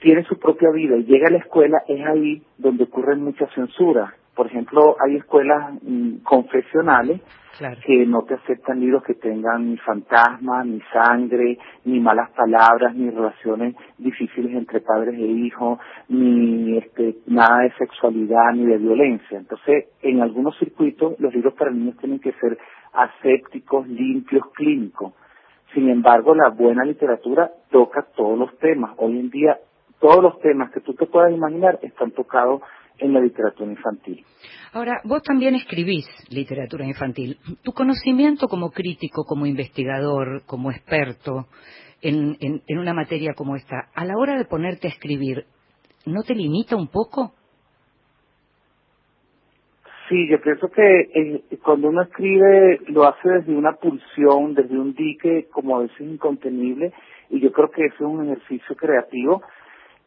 tiene 0.00 0.22
su 0.24 0.38
propia 0.38 0.70
vida 0.70 0.96
y 0.96 1.04
llega 1.04 1.28
a 1.28 1.32
la 1.32 1.38
escuela, 1.38 1.82
es 1.88 2.06
ahí 2.06 2.42
donde 2.56 2.84
ocurren 2.84 3.24
muchas 3.24 3.52
censuras. 3.52 4.14
Por 4.34 4.46
ejemplo, 4.46 4.96
hay 5.04 5.16
escuelas 5.16 5.74
mm, 5.82 6.18
confesionales 6.24 7.20
que 7.86 8.04
no 8.06 8.22
te 8.22 8.34
aceptan 8.34 8.80
libros 8.80 9.04
que 9.04 9.14
tengan 9.14 9.70
ni 9.70 9.76
fantasmas, 9.78 10.66
ni 10.66 10.80
sangre, 10.92 11.58
ni 11.84 12.00
malas 12.00 12.30
palabras, 12.30 12.94
ni 12.96 13.10
relaciones 13.10 13.76
difíciles 13.96 14.54
entre 14.54 14.80
padres 14.80 15.14
e 15.14 15.26
hijos, 15.26 15.78
ni 16.08 16.78
este, 16.78 17.18
nada 17.26 17.60
de 17.60 17.72
sexualidad, 17.74 18.52
ni 18.54 18.66
de 18.66 18.78
violencia. 18.78 19.38
Entonces, 19.38 19.86
en 20.02 20.20
algunos 20.20 20.58
circuitos, 20.58 21.14
los 21.20 21.32
libros 21.32 21.54
para 21.54 21.70
niños 21.70 21.96
tienen 21.98 22.18
que 22.18 22.32
ser 22.32 22.58
asépticos, 22.92 23.86
limpios, 23.86 24.44
clínicos. 24.54 25.12
Sin 25.74 25.88
embargo, 25.88 26.34
la 26.34 26.50
buena 26.50 26.84
literatura 26.84 27.50
toca 27.70 28.02
todos 28.16 28.38
los 28.38 28.58
temas. 28.58 28.92
Hoy 28.96 29.18
en 29.18 29.30
día, 29.30 29.58
todos 30.00 30.22
los 30.22 30.40
temas 30.40 30.72
que 30.72 30.80
tú 30.80 30.94
te 30.94 31.06
puedas 31.06 31.32
imaginar 31.32 31.78
están 31.82 32.10
tocados 32.10 32.62
en 33.04 33.12
la 33.12 33.20
literatura 33.20 33.70
infantil. 33.70 34.24
Ahora, 34.72 35.00
vos 35.04 35.22
también 35.22 35.54
escribís 35.54 36.06
literatura 36.30 36.84
infantil. 36.84 37.38
Tu 37.62 37.72
conocimiento 37.72 38.48
como 38.48 38.70
crítico, 38.70 39.24
como 39.24 39.46
investigador, 39.46 40.42
como 40.46 40.70
experto 40.70 41.46
en, 42.00 42.36
en, 42.40 42.78
una 42.78 42.92
materia 42.92 43.34
como 43.34 43.56
esta, 43.56 43.88
a 43.94 44.04
la 44.04 44.14
hora 44.16 44.36
de 44.36 44.44
ponerte 44.44 44.88
a 44.88 44.90
escribir, 44.90 45.44
¿no 46.06 46.22
te 46.22 46.34
limita 46.34 46.76
un 46.76 46.88
poco? 46.88 47.32
Sí, 50.08 50.28
yo 50.28 50.40
pienso 50.42 50.68
que 50.68 50.82
eh, 50.82 51.44
cuando 51.62 51.88
uno 51.88 52.02
escribe 52.02 52.80
lo 52.88 53.04
hace 53.04 53.28
desde 53.28 53.54
una 53.54 53.72
pulsión, 53.72 54.54
desde 54.54 54.78
un 54.78 54.94
dique 54.94 55.48
como 55.50 55.76
a 55.76 55.82
veces 55.82 56.00
incontenible, 56.00 56.92
y 57.30 57.40
yo 57.40 57.52
creo 57.52 57.70
que 57.70 57.86
ese 57.86 57.94
es 57.94 58.00
un 58.02 58.24
ejercicio 58.24 58.76
creativo 58.76 59.42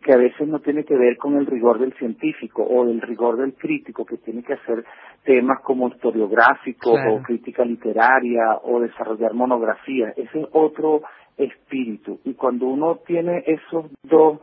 que 0.07 0.13
a 0.13 0.17
veces 0.17 0.47
no 0.47 0.59
tiene 0.59 0.85
que 0.85 0.95
ver 0.95 1.17
con 1.17 1.35
el 1.35 1.45
rigor 1.45 1.79
del 1.79 1.91
científico 1.95 2.65
o 2.65 2.85
del 2.85 3.01
rigor 3.01 3.35
del 3.35 3.55
crítico, 3.55 4.05
que 4.05 4.15
tiene 4.15 4.41
que 4.41 4.53
hacer 4.53 4.85
temas 5.25 5.59
como 5.61 5.89
historiográfico 5.89 6.93
o 6.93 7.21
crítica 7.21 7.65
literaria 7.65 8.57
o 8.63 8.79
desarrollar 8.79 9.33
monografía. 9.33 10.13
Ese 10.15 10.39
es 10.39 10.47
otro 10.53 11.01
espíritu. 11.35 12.21
Y 12.23 12.35
cuando 12.35 12.67
uno 12.67 12.99
tiene 13.05 13.43
esos 13.47 13.91
dos, 14.03 14.39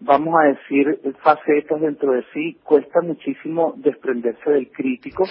vamos 0.00 0.34
a 0.40 0.48
decir, 0.48 0.98
facetas 1.22 1.82
dentro 1.82 2.12
de 2.12 2.24
sí, 2.32 2.58
cuesta 2.64 3.02
muchísimo 3.02 3.74
desprenderse 3.76 4.50
del 4.50 4.72
crítico, 4.72 5.24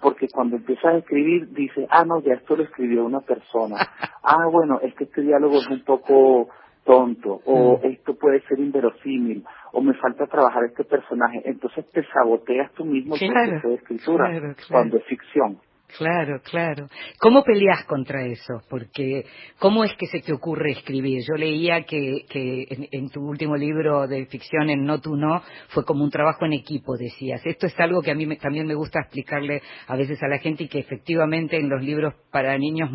porque 0.00 0.28
cuando 0.32 0.56
empiezas 0.56 0.94
a 0.94 0.96
escribir, 0.96 1.52
dices, 1.52 1.86
ah, 1.90 2.06
no, 2.06 2.22
ya 2.22 2.32
esto 2.32 2.56
lo 2.56 2.62
escribió 2.62 3.04
una 3.04 3.20
persona. 3.20 3.76
ah, 4.22 4.46
bueno, 4.50 4.80
es 4.80 4.94
que 4.94 5.04
este 5.04 5.20
diálogo 5.20 5.58
es 5.58 5.68
un 5.68 5.84
poco 5.84 6.48
tonto, 6.86 7.42
o 7.44 7.78
mm. 7.78 7.86
esto 7.86 8.14
puede 8.14 8.40
ser 8.42 8.58
inverosímil, 8.60 9.44
o 9.72 9.82
me 9.82 9.92
falta 9.94 10.26
trabajar 10.26 10.64
este 10.64 10.84
personaje. 10.84 11.42
Entonces 11.44 11.84
te 11.90 12.02
saboteas 12.06 12.72
tú 12.72 12.84
mismo 12.84 13.16
tu 13.16 13.26
proceso 13.26 13.68
de 13.68 13.74
escritura 13.74 14.54
cuando 14.70 14.96
es 14.96 15.04
ficción. 15.04 15.58
Claro, 15.98 16.40
claro. 16.42 16.88
¿Cómo 17.18 17.42
peleas 17.42 17.84
contra 17.84 18.26
eso? 18.26 18.60
Porque, 18.68 19.24
¿cómo 19.58 19.84
es 19.84 19.94
que 19.96 20.06
se 20.06 20.20
te 20.20 20.32
ocurre 20.32 20.72
escribir? 20.72 21.22
Yo 21.26 21.36
leía 21.36 21.84
que, 21.84 22.26
que 22.28 22.66
en, 22.90 23.08
tu 23.08 23.20
último 23.20 23.56
libro 23.56 24.06
de 24.06 24.26
ficción, 24.26 24.68
en 24.68 24.84
No 24.84 25.00
Tú 25.00 25.16
No, 25.16 25.42
fue 25.68 25.84
como 25.84 26.04
un 26.04 26.10
trabajo 26.10 26.44
en 26.44 26.54
equipo, 26.54 26.96
decías. 26.96 27.40
Esto 27.44 27.66
es 27.66 27.78
algo 27.78 28.02
que 28.02 28.10
a 28.10 28.14
mí 28.14 28.26
también 28.36 28.66
me 28.66 28.74
gusta 28.74 29.00
explicarle 29.00 29.62
a 29.86 29.96
veces 29.96 30.22
a 30.22 30.28
la 30.28 30.38
gente 30.38 30.64
y 30.64 30.68
que 30.68 30.80
efectivamente 30.80 31.56
en 31.56 31.68
los 31.68 31.82
libros 31.82 32.14
para 32.30 32.58
niños, 32.58 32.90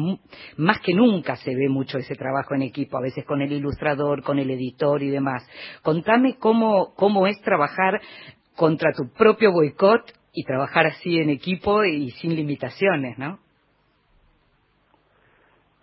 más 0.57 0.79
que 0.81 0.93
nunca 0.93 1.37
se 1.37 1.55
ve 1.55 1.69
mucho 1.69 1.97
ese 1.97 2.15
trabajo 2.15 2.53
en 2.53 2.63
equipo, 2.63 2.97
a 2.97 3.01
veces 3.01 3.25
con 3.25 3.41
el 3.41 3.51
ilustrador, 3.51 4.21
con 4.21 4.37
el 4.37 4.51
editor 4.51 5.01
y 5.01 5.09
demás. 5.09 5.47
Contame 5.81 6.35
cómo, 6.37 6.93
cómo 6.95 7.25
es 7.25 7.41
trabajar 7.41 7.99
contra 8.55 8.91
tu 8.91 9.11
propio 9.13 9.51
boicot 9.51 10.20
y 10.33 10.43
trabajar 10.45 10.87
así 10.87 11.19
en 11.19 11.29
equipo 11.29 11.83
y 11.83 12.11
sin 12.11 12.35
limitaciones, 12.35 13.17
¿no? 13.17 13.39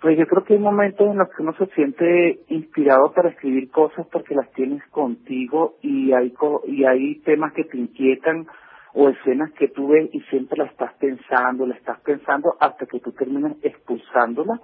Pues 0.00 0.17
yo 0.17 0.26
creo 0.26 0.45
que 0.45 0.55
hay 0.55 0.61
momentos 0.61 1.11
en 1.11 1.19
los 1.19 1.28
que 1.28 1.43
uno 1.43 1.55
se 1.55 1.67
siente 1.75 2.38
inspirado 2.49 3.12
para 3.12 3.31
escribir 3.31 3.69
cosas 3.71 4.07
porque 4.12 4.35
las 4.35 4.50
tienes 4.52 4.85
contigo 4.90 5.75
y 5.83 6.12
hay 6.12 6.33
y 6.69 6.85
hay 6.85 7.17
temas 7.25 7.52
que 7.52 7.64
te 7.64 7.76
inquietan 7.76 8.47
o 8.95 9.09
escenas 9.09 9.52
que 9.52 9.69
tú 9.69 9.88
ves 9.88 10.09
y 10.12 10.21
siempre 10.23 10.59
la 10.59 10.67
estás 10.67 10.95
pensando, 10.95 11.67
la 11.67 11.75
estás 11.75 12.00
pensando 12.00 12.55
hasta 12.61 12.87
que 12.87 13.00
tú 13.00 13.11
terminas 13.11 13.57
expulsándola 13.62 14.61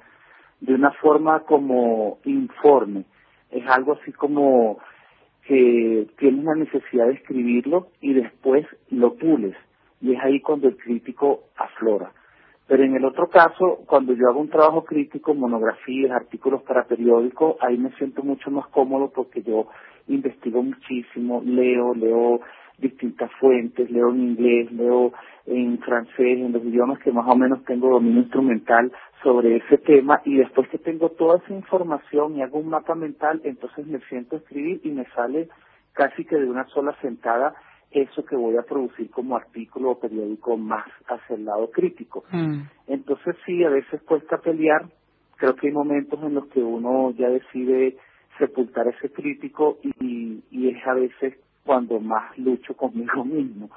de 0.61 0.75
una 0.75 0.93
forma 0.93 1.41
como 1.41 2.19
informe. 2.25 3.05
Es 3.51 3.67
algo 3.69 3.99
así 4.01 4.13
como 4.13 4.79
que 5.49 6.07
tienes 6.17 6.45
la 6.45 6.55
necesidad 6.55 7.07
de 7.07 7.15
escribirlo 7.15 7.89
y 8.01 8.15
después 8.15 8.67
lo 8.91 9.15
pules 9.15 9.57
y 10.05 10.13
es 10.15 10.23
ahí 10.23 10.41
cuando 10.41 10.69
el 10.69 10.77
crítico 10.77 11.45
aflora. 11.57 12.13
Pero 12.67 12.85
en 12.85 12.95
el 12.95 13.05
otro 13.07 13.29
caso, 13.29 13.81
cuando 13.87 14.13
yo 14.13 14.29
hago 14.29 14.41
un 14.41 14.51
trabajo 14.51 14.85
crítico, 14.85 15.35
monografías, 15.35 16.13
artículos 16.13 16.63
para 16.63 16.85
periódicos, 16.85 17.57
ahí 17.61 17.79
me 17.79 17.91
siento 17.93 18.23
mucho 18.23 18.51
más 18.51 18.67
cómodo 18.69 19.11
porque 19.15 19.43
yo 19.43 19.69
investigo 20.09 20.63
muchísimo, 20.63 21.43
leo, 21.45 21.95
leo 21.95 22.41
distintas 22.77 23.31
fuentes, 23.41 23.91
leo 23.91 24.11
en 24.11 24.21
inglés, 24.21 24.71
leo 24.73 25.13
en 25.47 25.79
francés, 25.79 26.39
en 26.39 26.53
los 26.53 26.65
idiomas 26.65 26.99
que 26.99 27.13
más 27.13 27.27
o 27.27 27.37
menos 27.37 27.65
tengo 27.65 27.89
dominio 27.89 28.23
instrumental 28.23 28.93
sobre 29.23 29.57
ese 29.57 29.79
tema 29.79 30.21
y 30.27 30.37
después 30.37 30.69
que 30.69 30.79
tengo 30.79 31.11
toda 31.11 31.39
esa 31.39 31.55
información 31.55 32.37
y 32.37 32.43
hago 32.43 32.59
un 32.59 32.69
mapa 32.69 32.95
mental, 32.95 33.41
entonces 33.45 33.87
me 33.87 34.01
siento 34.09 34.37
a 34.37 34.39
escribir 34.41 34.81
y 34.85 34.91
me 34.91 35.07
sale 35.15 35.49
casi 35.95 36.27
que 36.27 36.37
de 36.37 36.51
una 36.51 36.67
sola 36.67 36.95
sentada 37.01 37.55
eso 37.95 38.25
que 38.25 38.37
voy 38.37 38.57
a 38.57 38.63
producir 38.63 39.09
como 39.11 39.37
artículo 39.37 39.93
o 39.93 40.01
periódico 40.01 40.57
más 40.57 40.87
hacia 41.07 41.37
el 41.37 41.45
lado 41.45 41.71
crítico. 41.71 42.25
Mm. 42.31 42.63
Entonces 42.89 43.37
sí, 43.47 43.65
a 43.65 43.71
veces 43.71 44.03
cuesta 44.03 44.39
pelear, 44.39 44.87
creo 45.37 45.55
que 45.55 45.69
hay 45.69 45.73
momentos 45.73 46.21
en 46.23 46.35
los 46.35 46.47
que 46.49 46.61
uno 46.61 47.13
ya 47.13 47.29
decide 47.29 47.97
sepultar 48.39 48.89
ese 48.89 49.11
crítico 49.11 49.79
y, 49.83 50.43
y 50.51 50.69
es 50.69 50.87
a 50.87 50.95
veces 50.95 51.35
cuando 51.65 52.01
más 52.01 52.37
lucho 52.37 52.77
conmigo 52.77 53.25
mismo. 53.25 53.71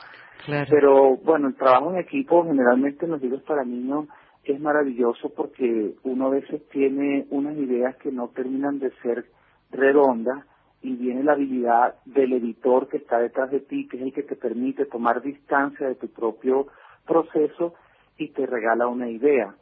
Pero 0.69 1.17
bueno, 1.17 1.49
el 1.49 1.55
trabajo 1.55 1.91
en 1.91 1.99
equipo 1.99 2.45
generalmente 2.45 3.05
en 3.05 3.11
los 3.11 3.21
libros 3.21 3.43
para 3.43 3.63
niños 3.63 4.07
es 4.43 4.59
maravilloso 4.59 5.29
porque 5.35 5.93
uno 6.03 6.27
a 6.27 6.29
veces 6.29 6.67
tiene 6.69 7.25
unas 7.31 7.57
ideas 7.57 7.95
que 7.97 8.11
no 8.11 8.29
terminan 8.29 8.79
de 8.79 8.91
ser 9.01 9.25
redondas 9.71 10.45
y 10.81 10.95
viene 10.95 11.23
la 11.23 11.33
habilidad 11.33 11.95
del 12.05 12.33
editor 12.33 12.87
que 12.87 12.97
está 12.97 13.19
detrás 13.19 13.51
de 13.51 13.59
ti, 13.59 13.87
que 13.87 13.97
es 13.97 14.03
el 14.03 14.13
que 14.13 14.23
te 14.23 14.35
permite 14.35 14.85
tomar 14.85 15.21
distancia 15.21 15.87
de 15.87 15.95
tu 15.95 16.07
propio 16.07 16.67
proceso 17.05 17.73
y 18.17 18.29
te 18.29 18.45
regala 18.45 18.87
una 18.87 19.09
idea. 19.09 19.55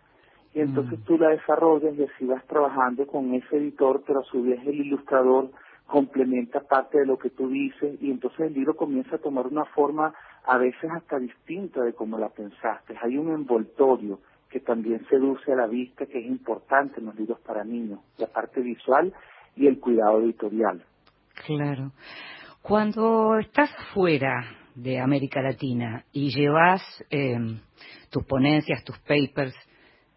Y 0.53 0.61
entonces 0.61 0.99
mm. 0.99 1.03
tú 1.03 1.17
la 1.17 1.29
desarrollas 1.29 1.95
y 1.95 2.03
así 2.03 2.25
vas 2.25 2.45
trabajando 2.45 3.05
con 3.07 3.33
ese 3.33 3.57
editor, 3.57 4.03
pero 4.05 4.21
a 4.21 4.23
su 4.23 4.43
vez 4.43 4.59
el 4.65 4.75
ilustrador 4.75 5.49
complementa 5.87 6.61
parte 6.61 6.99
de 6.99 7.05
lo 7.05 7.17
que 7.17 7.29
tú 7.29 7.49
dices 7.49 8.01
y 8.01 8.09
entonces 8.09 8.39
el 8.47 8.53
libro 8.53 8.75
comienza 8.75 9.17
a 9.17 9.19
tomar 9.19 9.47
una 9.47 9.65
forma 9.65 10.13
a 10.45 10.57
veces 10.57 10.89
hasta 10.91 11.19
distinta 11.19 11.81
de 11.83 11.93
como 11.93 12.17
la 12.17 12.29
pensaste. 12.29 12.95
Hay 13.01 13.17
un 13.17 13.31
envoltorio 13.31 14.19
que 14.49 14.59
también 14.59 15.05
seduce 15.09 15.51
a 15.51 15.55
la 15.55 15.67
vista 15.67 16.05
que 16.05 16.19
es 16.19 16.25
importante 16.25 16.99
en 16.99 17.07
los 17.07 17.15
libros 17.15 17.39
para 17.41 17.63
niños, 17.63 17.99
la 18.17 18.27
parte 18.27 18.61
visual 18.61 19.13
y 19.55 19.67
el 19.67 19.79
cuidado 19.79 20.21
editorial. 20.21 20.83
Claro. 21.45 21.91
Cuando 22.61 23.37
estás 23.37 23.69
fuera 23.93 24.43
de 24.75 24.99
América 24.99 25.41
Latina 25.41 26.03
y 26.11 26.29
llevas 26.35 26.81
em, 27.09 27.59
tus 28.09 28.25
ponencias, 28.25 28.83
tus 28.83 28.97
papers 28.99 29.53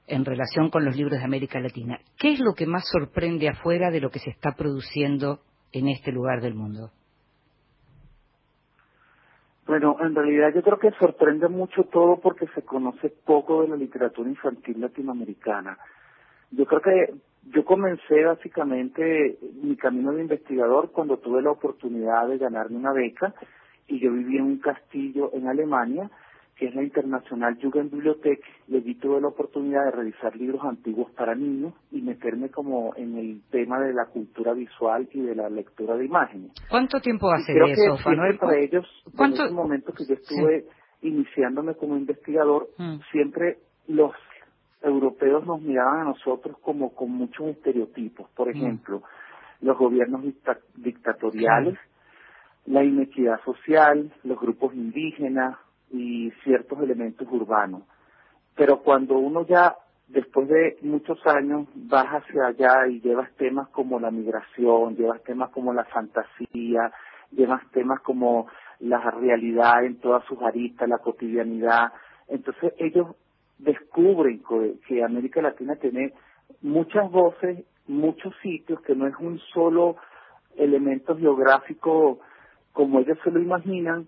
en 0.06 0.24
relación 0.24 0.70
con 0.70 0.84
los 0.84 0.96
libros 0.96 1.18
de 1.18 1.24
América 1.24 1.60
Latina, 1.60 1.98
¿qué 2.18 2.32
es 2.32 2.40
lo 2.40 2.54
que 2.54 2.66
más 2.66 2.88
sorprende 2.88 3.48
afuera 3.48 3.90
de 3.90 4.00
lo 4.00 4.10
que 4.10 4.18
se 4.18 4.30
está 4.30 4.52
produciendo 4.52 5.40
en 5.72 5.88
este 5.88 6.12
lugar 6.12 6.40
del 6.40 6.54
mundo? 6.54 6.90
Bueno, 9.66 9.96
en 10.00 10.14
realidad 10.14 10.54
yo 10.54 10.62
creo 10.62 10.78
que 10.78 10.90
sorprende 10.92 11.46
mucho 11.48 11.84
todo 11.84 12.18
porque 12.20 12.46
se 12.54 12.62
conoce 12.62 13.12
poco 13.26 13.62
de 13.62 13.68
la 13.68 13.76
literatura 13.76 14.30
infantil 14.30 14.80
latinoamericana. 14.80 15.76
Yo 16.50 16.64
creo 16.64 16.80
que 16.80 17.14
yo 17.44 17.64
comencé 17.64 18.24
básicamente 18.24 19.38
mi 19.62 19.76
camino 19.76 20.12
de 20.12 20.22
investigador 20.22 20.90
cuando 20.92 21.18
tuve 21.18 21.42
la 21.42 21.50
oportunidad 21.50 22.28
de 22.28 22.38
ganarme 22.38 22.76
una 22.76 22.92
beca 22.92 23.34
y 23.86 24.00
yo 24.00 24.12
viví 24.12 24.36
en 24.36 24.44
un 24.44 24.58
castillo 24.58 25.30
en 25.32 25.48
Alemania 25.48 26.10
que 26.58 26.66
es 26.66 26.74
la 26.74 26.82
Internacional 26.82 27.56
Jugendbibliothek, 27.62 28.40
y 28.66 28.76
allí 28.76 28.96
tuve 28.96 29.20
la 29.20 29.28
oportunidad 29.28 29.84
de 29.84 29.90
revisar 29.92 30.34
libros 30.36 30.60
antiguos 30.64 31.10
para 31.12 31.34
niños 31.36 31.72
y 31.92 32.02
meterme 32.02 32.50
como 32.50 32.94
en 32.96 33.16
el 33.16 33.42
tema 33.50 33.78
de 33.80 33.94
la 33.94 34.06
cultura 34.06 34.54
visual 34.54 35.08
y 35.12 35.20
de 35.20 35.36
la 35.36 35.48
lectura 35.48 35.96
de 35.96 36.06
imágenes. 36.06 36.50
¿Cuánto 36.68 37.00
tiempo 37.00 37.30
hace 37.30 37.52
de 37.52 37.70
eso, 37.70 37.96
Manuel? 38.04 38.38
Para 38.38 38.58
ellos, 38.58 38.84
en 39.16 39.32
ese 39.32 39.50
momento 39.52 39.92
que 39.92 40.04
yo 40.04 40.14
estuve 40.14 40.64
iniciándome 41.02 41.76
como 41.76 41.96
investigador, 41.96 42.68
mm. 42.76 42.98
siempre 43.12 43.58
los 43.86 44.12
europeos 44.82 45.44
nos 45.46 45.60
miraban 45.60 46.00
a 46.00 46.04
nosotros 46.04 46.56
como 46.60 46.94
con 46.94 47.10
muchos 47.10 47.48
estereotipos. 47.48 48.28
Por 48.30 48.48
ejemplo, 48.48 49.02
los 49.60 49.76
gobiernos 49.76 50.22
dictatoriales, 50.76 51.78
la 52.66 52.84
inequidad 52.84 53.40
social, 53.44 54.12
los 54.24 54.38
grupos 54.38 54.74
indígenas 54.74 55.56
y 55.90 56.30
ciertos 56.44 56.80
elementos 56.80 57.26
urbanos. 57.30 57.82
Pero 58.54 58.82
cuando 58.82 59.18
uno 59.18 59.46
ya, 59.46 59.76
después 60.06 60.48
de 60.48 60.78
muchos 60.82 61.18
años, 61.26 61.68
vas 61.74 62.06
hacia 62.06 62.46
allá 62.46 62.86
y 62.88 63.00
llevas 63.00 63.32
temas 63.36 63.68
como 63.68 63.98
la 63.98 64.10
migración, 64.10 64.96
llevas 64.96 65.22
temas 65.22 65.50
como 65.50 65.72
la 65.72 65.84
fantasía, 65.84 66.92
llevas 67.30 67.62
temas 67.70 68.00
como 68.00 68.48
la 68.80 69.10
realidad 69.10 69.84
en 69.84 69.98
todas 69.98 70.24
sus 70.26 70.40
aristas, 70.42 70.88
la 70.88 70.98
cotidianidad, 70.98 71.92
entonces 72.28 72.74
ellos 72.78 73.16
descubren 73.58 74.42
que 74.86 75.02
América 75.02 75.42
Latina 75.42 75.76
tiene 75.76 76.12
muchas 76.62 77.10
voces, 77.10 77.64
muchos 77.86 78.34
sitios, 78.42 78.80
que 78.82 78.94
no 78.94 79.06
es 79.06 79.14
un 79.18 79.38
solo 79.52 79.96
elemento 80.56 81.16
geográfico 81.16 82.20
como 82.72 83.00
ellos 83.00 83.18
se 83.24 83.30
lo 83.30 83.40
imaginan, 83.40 84.06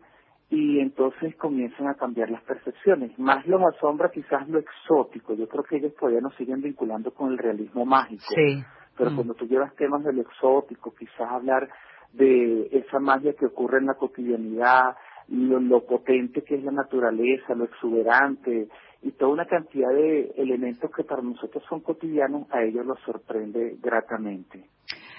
y 0.51 0.81
entonces 0.81 1.37
comienzan 1.37 1.87
a 1.87 1.95
cambiar 1.95 2.29
las 2.29 2.43
percepciones. 2.43 3.17
Más 3.19 3.47
los 3.47 3.63
asombra 3.63 4.11
quizás 4.11 4.49
lo 4.49 4.59
exótico. 4.59 5.35
Yo 5.35 5.49
creo 5.49 5.63
que 5.63 5.77
ellos 5.77 5.95
todavía 5.95 6.21
nos 6.21 6.35
siguen 6.35 6.61
vinculando 6.61 7.13
con 7.13 7.31
el 7.31 7.39
realismo 7.39 7.87
mágico. 7.87 8.25
Sí. 8.35 8.63
Pero 8.97 9.13
mm. 9.13 9.15
cuando 9.15 9.35
tú 9.35 9.47
llevas 9.47 9.75
temas 9.77 10.03
del 10.03 10.19
exótico, 10.19 10.93
quizás 10.99 11.31
hablar 11.31 11.69
de 12.13 12.69
esa 12.73 12.99
magia 12.99 13.35
que 13.35 13.47
ocurre 13.47 13.79
en 13.79 13.87
la 13.87 13.95
cotidianidad, 13.95 14.97
lo, 15.29 15.87
potente 15.87 16.43
que 16.43 16.57
es 16.57 16.65
la 16.65 16.73
naturaleza, 16.73 17.55
lo 17.55 17.65
exuberante 17.65 18.69
y 19.03 19.13
toda 19.13 19.33
una 19.33 19.47
cantidad 19.47 19.91
de 19.91 20.33
elementos 20.37 20.91
que 20.95 21.05
para 21.05 21.23
nosotros 21.23 21.63
son 21.69 21.81
cotidianos, 21.81 22.47
a 22.51 22.63
ellos 22.63 22.85
los 22.85 23.01
sorprende 23.01 23.77
gratamente. 23.81 24.65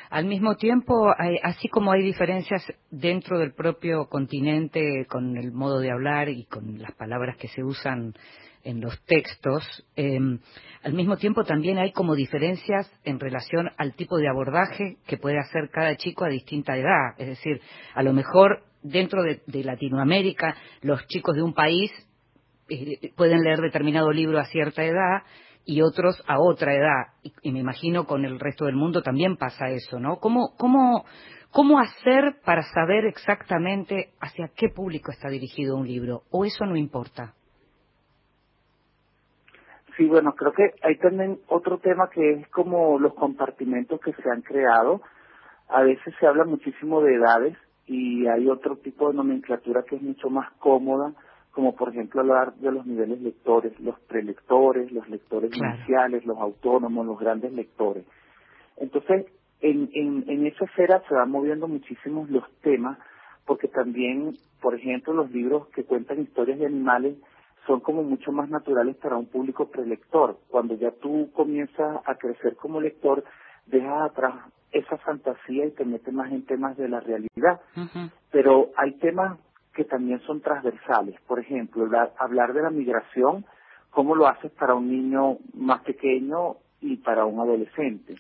Al 0.10 0.26
mismo 0.26 0.56
tiempo, 0.56 1.14
así 1.42 1.70
como 1.70 1.94
hay 1.94 2.04
diferencias 2.04 2.66
dentro 2.90 3.40
del 3.40 3.54
propio 3.54 4.08
continente 4.10 5.06
con 5.08 5.38
el 5.38 5.54
modo 5.54 5.80
de 5.80 5.90
hablar 5.90 6.28
y 6.28 6.44
con 6.46 6.80
las 6.80 6.94
palabras 6.96 7.38
que 7.38 7.48
se 7.48 7.64
usan 7.64 8.14
en 8.64 8.82
los 8.82 9.02
textos, 9.06 9.64
em, 9.96 10.40
al 10.84 10.94
mismo 10.94 11.18
tiempo 11.18 11.44
también 11.44 11.78
hay 11.78 11.94
como 11.94 12.16
diferencias 12.16 12.92
en 13.04 13.20
relación 13.20 13.70
al 13.78 13.94
tipo 13.94 14.18
de 14.18 14.28
abordaje 14.28 14.98
que 15.08 15.18
puede 15.18 15.40
hacer 15.40 15.70
cada 15.72 15.96
chico 15.96 16.26
a 16.26 16.30
distinta 16.30 16.78
edad. 16.78 17.16
Es 17.18 17.28
decir, 17.28 17.62
a 17.96 18.04
lo 18.04 18.14
mejor 18.14 18.64
dentro 18.84 19.24
de, 19.24 19.64
Latinoamérica 19.64 20.56
los 20.82 21.06
chicos 21.08 21.36
de 21.36 21.44
un 21.44 21.54
país 21.54 21.92
eh, 22.72 23.14
pueden 23.16 23.42
leer 23.42 23.60
determinado 23.60 24.12
libro 24.12 24.40
a 24.40 24.46
cierta 24.46 24.84
edad 24.84 25.24
y 25.66 25.82
otros 25.82 26.24
a 26.28 26.40
otra 26.40 26.74
edad. 26.74 27.14
Y, 27.44 27.52
me 27.52 27.60
imagino 27.60 28.06
con 28.06 28.26
el 28.26 28.40
resto 28.40 28.66
del 28.66 28.76
mundo 28.76 29.02
también 29.02 29.38
pasa 29.38 29.70
eso, 29.70 30.00
¿no? 30.00 30.18
¿Cómo, 30.18 30.56
cómo, 30.58 31.06
¿Cómo 31.52 31.80
hacer 31.80 32.38
para 32.46 32.62
saber 32.64 33.06
exactamente 33.06 34.12
hacia 34.22 34.50
qué 34.56 34.70
público 34.70 35.12
está 35.12 35.28
dirigido 35.30 35.76
un 35.76 35.86
libro? 35.86 36.22
¿O 36.32 36.46
eso 36.46 36.66
no 36.66 36.78
importa? 36.78 37.34
Sí, 39.98 40.06
bueno, 40.06 40.34
creo 40.34 40.54
que 40.54 40.72
hay 40.82 40.98
también 40.98 41.40
otro 41.48 41.80
tema 41.80 42.10
que 42.10 42.32
es 42.32 42.48
como 42.48 42.98
los 43.00 43.14
compartimentos 43.16 44.00
que 44.00 44.14
se 44.14 44.30
han 44.30 44.42
creado. 44.42 45.02
A 45.68 45.84
veces 45.84 46.14
se 46.22 46.26
habla 46.26 46.46
muchísimo 46.46 47.02
de 47.02 47.16
edades 47.16 47.58
y 47.86 48.28
hay 48.28 48.48
otro 48.48 48.78
tipo 48.78 49.10
de 49.10 49.16
nomenclatura 49.16 49.84
que 49.84 49.98
es 49.98 50.02
mucho 50.02 50.30
más 50.30 50.50
cómoda, 50.54 51.14
como 51.52 51.76
por 51.76 51.90
ejemplo 51.90 52.22
hablar 52.22 52.54
de 52.56 52.72
los 52.72 52.86
niveles 52.86 53.22
lectores, 53.22 53.78
los 53.80 54.00
prelectores, 54.02 54.92
los 54.92 55.08
lectores 55.10 55.52
iniciales, 55.56 56.26
los 56.26 56.38
autónomos, 56.38 57.06
los 57.06 57.20
grandes 57.20 57.52
lectores. 57.54 58.06
Entonces, 58.78 59.26
en, 59.60 59.90
en, 59.94 60.24
en 60.28 60.48
esa 60.48 60.66
esfera 60.66 61.04
se 61.08 61.14
van 61.14 61.30
moviendo 61.30 61.68
muchísimos 61.68 62.30
los 62.30 62.50
temas, 62.62 62.98
porque 63.46 63.68
también, 63.68 64.38
por 64.62 64.76
ejemplo, 64.76 65.14
los 65.14 65.32
libros 65.32 65.68
que 65.70 65.84
cuentan 65.84 66.22
historias 66.22 66.60
de 66.60 66.66
animales 66.68 67.18
son 67.68 67.80
como 67.82 68.02
mucho 68.02 68.32
más 68.32 68.50
naturales 68.50 68.96
para 68.98 69.18
un 69.18 69.28
público 69.28 69.70
prelector. 69.70 70.38
Cuando 70.50 70.76
ya 70.76 70.92
tú 70.92 71.30
comienzas 71.34 72.02
a 72.06 72.16
crecer 72.16 72.56
como 72.56 72.82
lector, 72.82 73.24
dejas 73.68 74.10
atrás 74.10 74.36
esa 74.72 74.98
fantasía 74.98 75.66
y 75.66 75.72
te 75.72 75.86
metes 75.86 76.14
más 76.14 76.32
en 76.32 76.46
temas 76.46 76.78
de 76.78 76.88
la 76.88 77.02
realidad. 77.02 77.60
Pero 78.32 78.70
hay 78.78 78.94
temas 78.94 79.38
que 79.74 79.86
también 79.86 80.20
son 80.22 80.42
transversales. 80.42 81.20
Por 81.28 81.40
ejemplo, 81.40 81.88
hablar 82.18 82.54
de 82.54 82.62
la 82.62 82.70
migración, 82.70 83.46
¿cómo 83.90 84.16
lo 84.16 84.28
haces 84.28 84.52
para 84.52 84.76
un 84.76 84.90
niño 84.90 85.38
más 85.54 85.82
pequeño 85.82 86.58
y 86.82 86.98
para 86.98 87.26
un 87.26 87.40
adolescente? 87.40 88.16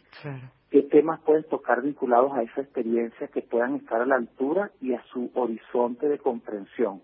¿Qué 0.70 0.84
temas 0.84 1.20
puedes 1.22 1.48
tocar 1.50 1.82
vinculados 1.82 2.32
a 2.34 2.44
esa 2.44 2.62
experiencia 2.62 3.28
que 3.28 3.42
puedan 3.42 3.76
estar 3.76 4.02
a 4.02 4.06
la 4.06 4.16
altura 4.16 4.72
y 4.80 4.94
a 4.94 5.04
su 5.12 5.30
horizonte 5.34 6.08
de 6.08 6.18
comprensión? 6.18 7.02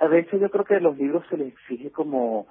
A 0.00 0.06
veces 0.06 0.40
yo 0.40 0.50
creo 0.50 0.64
que 0.64 0.76
a 0.76 0.80
los 0.80 0.96
libros 0.96 1.24
se 1.28 1.36
les 1.36 1.48
exige 1.48 1.90
como, 1.90 2.46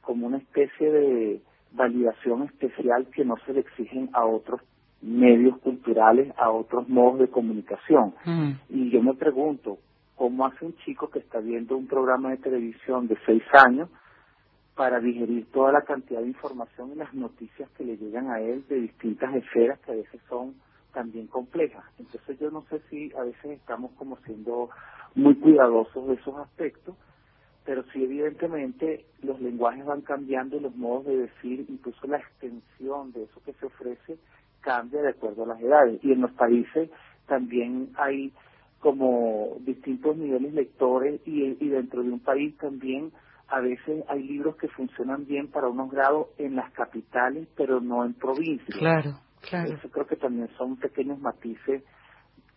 como 0.00 0.28
una 0.28 0.38
especie 0.38 0.90
de 0.92 1.42
validación 1.72 2.44
especial 2.44 3.08
que 3.08 3.24
no 3.24 3.36
se 3.44 3.52
le 3.52 3.60
exigen 3.60 4.10
a 4.12 4.24
otros 4.24 4.60
medios 5.02 5.58
culturales, 5.58 6.32
a 6.38 6.50
otros 6.50 6.88
modos 6.88 7.18
de 7.18 7.28
comunicación. 7.28 8.14
Mm. 8.24 8.52
Y 8.70 8.90
yo 8.90 9.02
me 9.02 9.14
pregunto, 9.14 9.78
¿cómo 10.16 10.46
hace 10.46 10.64
un 10.64 10.76
chico 10.78 11.10
que 11.10 11.18
está 11.18 11.40
viendo 11.40 11.76
un 11.76 11.86
programa 11.86 12.30
de 12.30 12.38
televisión 12.38 13.08
de 13.08 13.18
seis 13.26 13.42
años 13.52 13.88
para 14.74 15.00
digerir 15.00 15.50
toda 15.52 15.72
la 15.72 15.82
cantidad 15.82 16.20
de 16.20 16.28
información 16.28 16.92
y 16.92 16.96
las 16.96 17.14
noticias 17.14 17.68
que 17.76 17.84
le 17.84 17.96
llegan 17.96 18.30
a 18.30 18.40
él 18.40 18.64
de 18.68 18.80
distintas 18.80 19.34
esferas 19.34 19.78
que 19.80 19.92
a 19.92 19.96
veces 19.96 20.20
son 20.28 20.54
también 20.92 21.26
complejas? 21.26 21.84
Entonces 21.98 22.38
yo 22.38 22.50
no 22.50 22.62
sé 22.70 22.80
si 22.90 23.12
a 23.14 23.22
veces 23.22 23.52
estamos 23.52 23.92
como 23.92 24.16
siendo 24.24 24.70
muy 25.14 25.34
cuidadosos 25.36 26.08
de 26.08 26.14
esos 26.14 26.36
aspectos, 26.38 26.96
pero 27.64 27.82
sí 27.92 28.04
evidentemente 28.04 29.06
los 29.22 29.40
lenguajes 29.40 29.84
van 29.84 30.02
cambiando, 30.02 30.60
los 30.60 30.76
modos 30.76 31.06
de 31.06 31.16
decir, 31.16 31.64
incluso 31.68 32.06
la 32.06 32.18
extensión 32.18 33.12
de 33.12 33.24
eso 33.24 33.40
que 33.44 33.54
se 33.54 33.66
ofrece 33.66 34.18
cambia 34.60 35.02
de 35.02 35.10
acuerdo 35.10 35.44
a 35.44 35.48
las 35.48 35.60
edades. 35.60 36.02
Y 36.02 36.12
en 36.12 36.20
los 36.20 36.32
países 36.32 36.90
también 37.26 37.90
hay 37.96 38.32
como 38.84 39.56
distintos 39.60 40.14
niveles 40.14 40.52
lectores 40.52 41.18
y, 41.24 41.56
y 41.58 41.68
dentro 41.70 42.02
de 42.02 42.10
un 42.10 42.20
país 42.20 42.54
también 42.58 43.12
a 43.48 43.60
veces 43.60 44.04
hay 44.08 44.22
libros 44.22 44.56
que 44.56 44.68
funcionan 44.68 45.24
bien 45.24 45.50
para 45.50 45.68
unos 45.68 45.90
grados 45.90 46.26
en 46.36 46.54
las 46.54 46.70
capitales, 46.72 47.48
pero 47.56 47.80
no 47.80 48.04
en 48.04 48.12
provincias. 48.12 48.78
Claro, 48.78 49.20
claro. 49.40 49.72
Eso 49.72 49.88
creo 49.88 50.06
que 50.06 50.16
también 50.16 50.50
son 50.58 50.76
pequeños 50.76 51.18
matices 51.18 51.82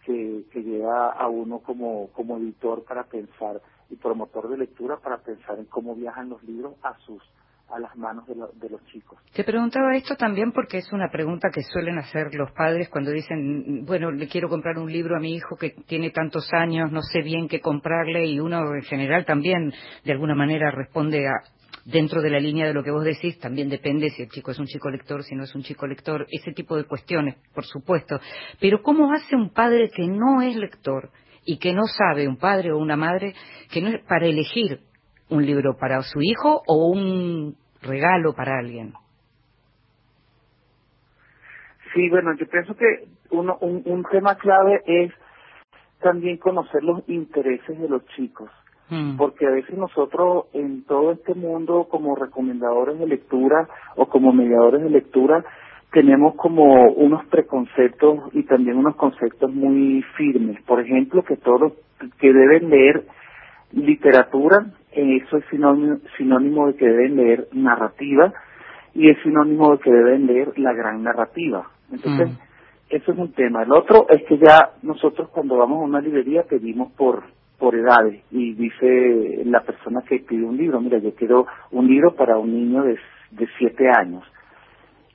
que, 0.04 0.44
que 0.52 0.64
lleva 0.64 1.14
a 1.14 1.30
uno 1.30 1.60
como, 1.60 2.10
como 2.10 2.38
editor 2.40 2.84
para 2.84 3.06
pensar 3.06 3.62
y 3.90 3.96
promotor 3.96 4.50
de 4.50 4.58
lectura 4.58 4.98
para 4.98 5.20
pensar 5.20 5.58
en 5.60 5.66
cómo 5.68 5.96
viajan 5.96 6.28
los 6.28 6.44
libros 6.44 6.74
a 6.84 6.98
sus 7.06 7.24
a 7.70 7.80
las 7.80 7.96
manos 7.98 8.26
de, 8.28 8.36
los 8.70 8.86
chicos. 8.86 9.20
Te 9.34 9.44
preguntaba 9.44 9.96
esto 9.96 10.16
también 10.16 10.52
porque 10.52 10.78
es 10.78 10.92
una 10.94 11.10
pregunta 11.10 11.50
que 11.54 11.62
suelen 11.64 11.98
hacer 11.98 12.34
los 12.34 12.52
padres 12.52 12.90
cuando 12.90 13.12
dicen, 13.12 13.86
bueno, 13.86 14.12
le 14.12 14.28
quiero 14.28 14.48
comprar 14.50 14.78
un 14.78 14.92
libro 14.92 15.18
a 15.18 15.20
mi 15.20 15.34
hijo 15.34 15.58
que 15.58 15.72
tiene 15.86 16.12
tantos 16.12 16.48
años, 16.54 16.92
no 16.92 17.02
sé 17.02 17.22
bien 17.22 17.48
qué 17.48 17.60
comprarle 17.60 18.26
y 18.26 18.40
uno 18.40 18.74
en 18.74 18.84
general 18.84 19.26
también 19.26 19.74
de 20.04 20.12
alguna 20.12 20.36
manera 20.36 20.72
responde 20.72 21.28
a 21.28 21.34
dentro 21.88 22.22
de 22.22 22.30
la 22.30 22.40
línea 22.40 22.68
de 22.68 22.74
lo 22.74 22.84
que 22.84 22.92
vos 22.92 23.04
decís, 23.04 23.40
también 23.40 23.70
depende 23.70 24.10
si 24.10 24.24
el 24.24 24.30
chico 24.30 24.52
es 24.52 24.60
un 24.60 24.66
chico 24.66 24.90
lector, 24.90 25.24
si 25.24 25.36
no 25.36 25.44
es 25.44 25.56
un 25.56 25.64
chico 25.64 25.88
lector, 25.88 26.28
ese 26.30 26.52
tipo 26.52 26.76
de 26.76 26.84
cuestiones, 26.84 27.36
por 27.54 27.66
supuesto. 27.66 28.20
Pero 28.60 28.82
¿cómo 28.82 29.14
hace 29.14 29.36
un 29.36 29.52
padre 29.52 29.90
que 29.90 30.06
no 30.06 30.42
es 30.42 30.56
lector 30.58 31.12
y 31.46 31.58
que 31.58 31.74
no 31.74 31.84
sabe, 31.86 32.28
un 32.28 32.36
padre 32.36 32.74
o 32.74 32.78
una 32.78 32.98
madre, 32.98 33.34
que 33.72 33.82
no 33.82 33.88
es 33.88 34.04
para 34.06 34.26
elegir 34.26 34.82
un 35.30 35.46
libro 35.46 35.78
para 35.78 36.02
su 36.02 36.22
hijo 36.22 36.62
o 36.68 36.88
un 36.92 37.56
regalo 37.82 38.34
para 38.34 38.60
alguien. 38.60 38.94
Sí, 41.94 42.10
bueno, 42.10 42.36
yo 42.38 42.48
pienso 42.48 42.76
que 42.76 43.08
uno, 43.32 43.58
un, 43.62 43.82
un 43.86 44.04
tema 44.12 44.36
clave 44.36 44.82
es 44.86 45.12
también 46.02 46.38
conocer 46.38 46.84
los 46.84 47.08
intereses 47.10 47.80
de 47.80 47.90
los 47.90 48.06
chicos, 48.16 48.50
mm. 48.90 49.18
porque 49.18 49.48
a 49.48 49.52
veces 49.52 49.78
nosotros 49.78 50.46
en 50.54 50.84
todo 50.86 51.14
este 51.14 51.34
mundo 51.34 51.88
como 51.90 52.16
recomendadores 52.16 53.00
de 53.00 53.08
lectura 53.08 53.68
o 53.96 54.08
como 54.08 54.32
mediadores 54.32 54.84
de 54.84 54.90
lectura 54.90 55.44
tenemos 55.92 56.36
como 56.36 56.92
unos 56.92 57.26
preconceptos 57.28 58.20
y 58.34 58.44
también 58.44 58.78
unos 58.78 58.96
conceptos 58.96 59.52
muy 59.52 60.04
firmes. 60.18 60.62
Por 60.64 60.82
ejemplo, 60.82 61.24
que 61.24 61.38
todos 61.38 61.74
que 62.20 62.34
deben 62.34 62.70
leer 62.70 63.06
literatura, 63.72 64.68
eso 64.98 65.38
es 65.38 65.46
sinónimo, 66.18 66.68
de 66.68 66.76
que 66.76 66.88
deben 66.88 67.16
leer 67.16 67.48
narrativa 67.54 68.34
y 68.94 69.10
es 69.10 69.18
sinónimo 69.24 69.74
de 69.74 69.80
que 69.80 69.92
deben 69.92 70.26
leer 70.26 70.58
la 70.58 70.74
gran 70.74 71.04
narrativa. 71.04 71.70
Entonces, 71.92 72.30
mm. 72.30 72.40
eso 72.90 73.12
es 73.12 73.18
un 73.18 73.32
tema. 73.34 73.64
El 73.64 73.72
otro 73.72 74.08
es 74.10 74.24
que 74.24 74.38
ya 74.38 74.72
nosotros 74.82 75.30
cuando 75.30 75.58
vamos 75.58 75.82
a 75.82 75.86
una 75.86 76.02
librería 76.02 76.44
pedimos 76.44 76.92
por 76.94 77.24
por 77.58 77.76
edades 77.76 78.24
y 78.32 78.54
dice 78.54 79.42
la 79.46 79.62
persona 79.62 80.04
que 80.08 80.20
pide 80.20 80.44
un 80.44 80.58
libro, 80.58 80.80
mira, 80.80 81.00
yo 81.00 81.16
quiero 81.16 81.48
un 81.72 81.88
libro 81.88 82.16
para 82.16 82.38
un 82.38 82.54
niño 82.54 82.84
de, 82.84 83.00
de 83.32 83.48
siete 83.58 83.90
años. 83.90 84.24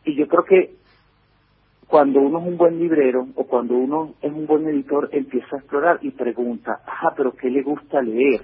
Y 0.04 0.16
yo 0.16 0.26
creo 0.26 0.44
que 0.44 0.74
cuando 1.92 2.20
uno 2.20 2.38
es 2.38 2.46
un 2.46 2.56
buen 2.56 2.78
librero 2.78 3.26
o 3.34 3.44
cuando 3.44 3.74
uno 3.74 4.14
es 4.22 4.32
un 4.32 4.46
buen 4.46 4.66
editor, 4.66 5.10
empieza 5.12 5.56
a 5.56 5.58
explorar 5.58 5.98
y 6.00 6.10
pregunta, 6.12 6.80
ajá, 6.86 7.12
pero 7.14 7.32
¿qué 7.32 7.50
le 7.50 7.60
gusta 7.62 8.00
leer? 8.00 8.40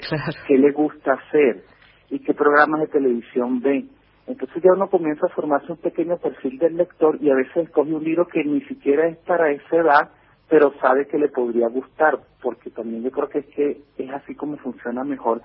¿Qué 0.46 0.58
le 0.58 0.70
gusta 0.70 1.14
hacer? 1.14 1.62
¿Y 2.10 2.18
qué 2.18 2.34
programas 2.34 2.82
de 2.82 2.88
televisión 2.88 3.62
ve? 3.62 3.86
Entonces 4.26 4.62
ya 4.62 4.74
uno 4.74 4.90
comienza 4.90 5.24
a 5.24 5.34
formarse 5.34 5.72
un 5.72 5.78
pequeño 5.78 6.18
perfil 6.18 6.58
del 6.58 6.76
lector 6.76 7.16
y 7.22 7.30
a 7.30 7.36
veces 7.36 7.68
escoge 7.68 7.94
un 7.94 8.04
libro 8.04 8.26
que 8.26 8.44
ni 8.44 8.60
siquiera 8.66 9.08
es 9.08 9.16
para 9.20 9.50
esa 9.50 9.76
edad, 9.76 10.10
pero 10.50 10.74
sabe 10.82 11.06
que 11.06 11.16
le 11.16 11.30
podría 11.30 11.68
gustar, 11.68 12.18
porque 12.42 12.68
también 12.68 13.02
yo 13.02 13.10
creo 13.10 13.30
que 13.30 13.38
es 13.38 13.46
que 13.46 13.80
es 13.96 14.10
así 14.10 14.34
como 14.34 14.58
funciona 14.58 15.04
mejor 15.04 15.40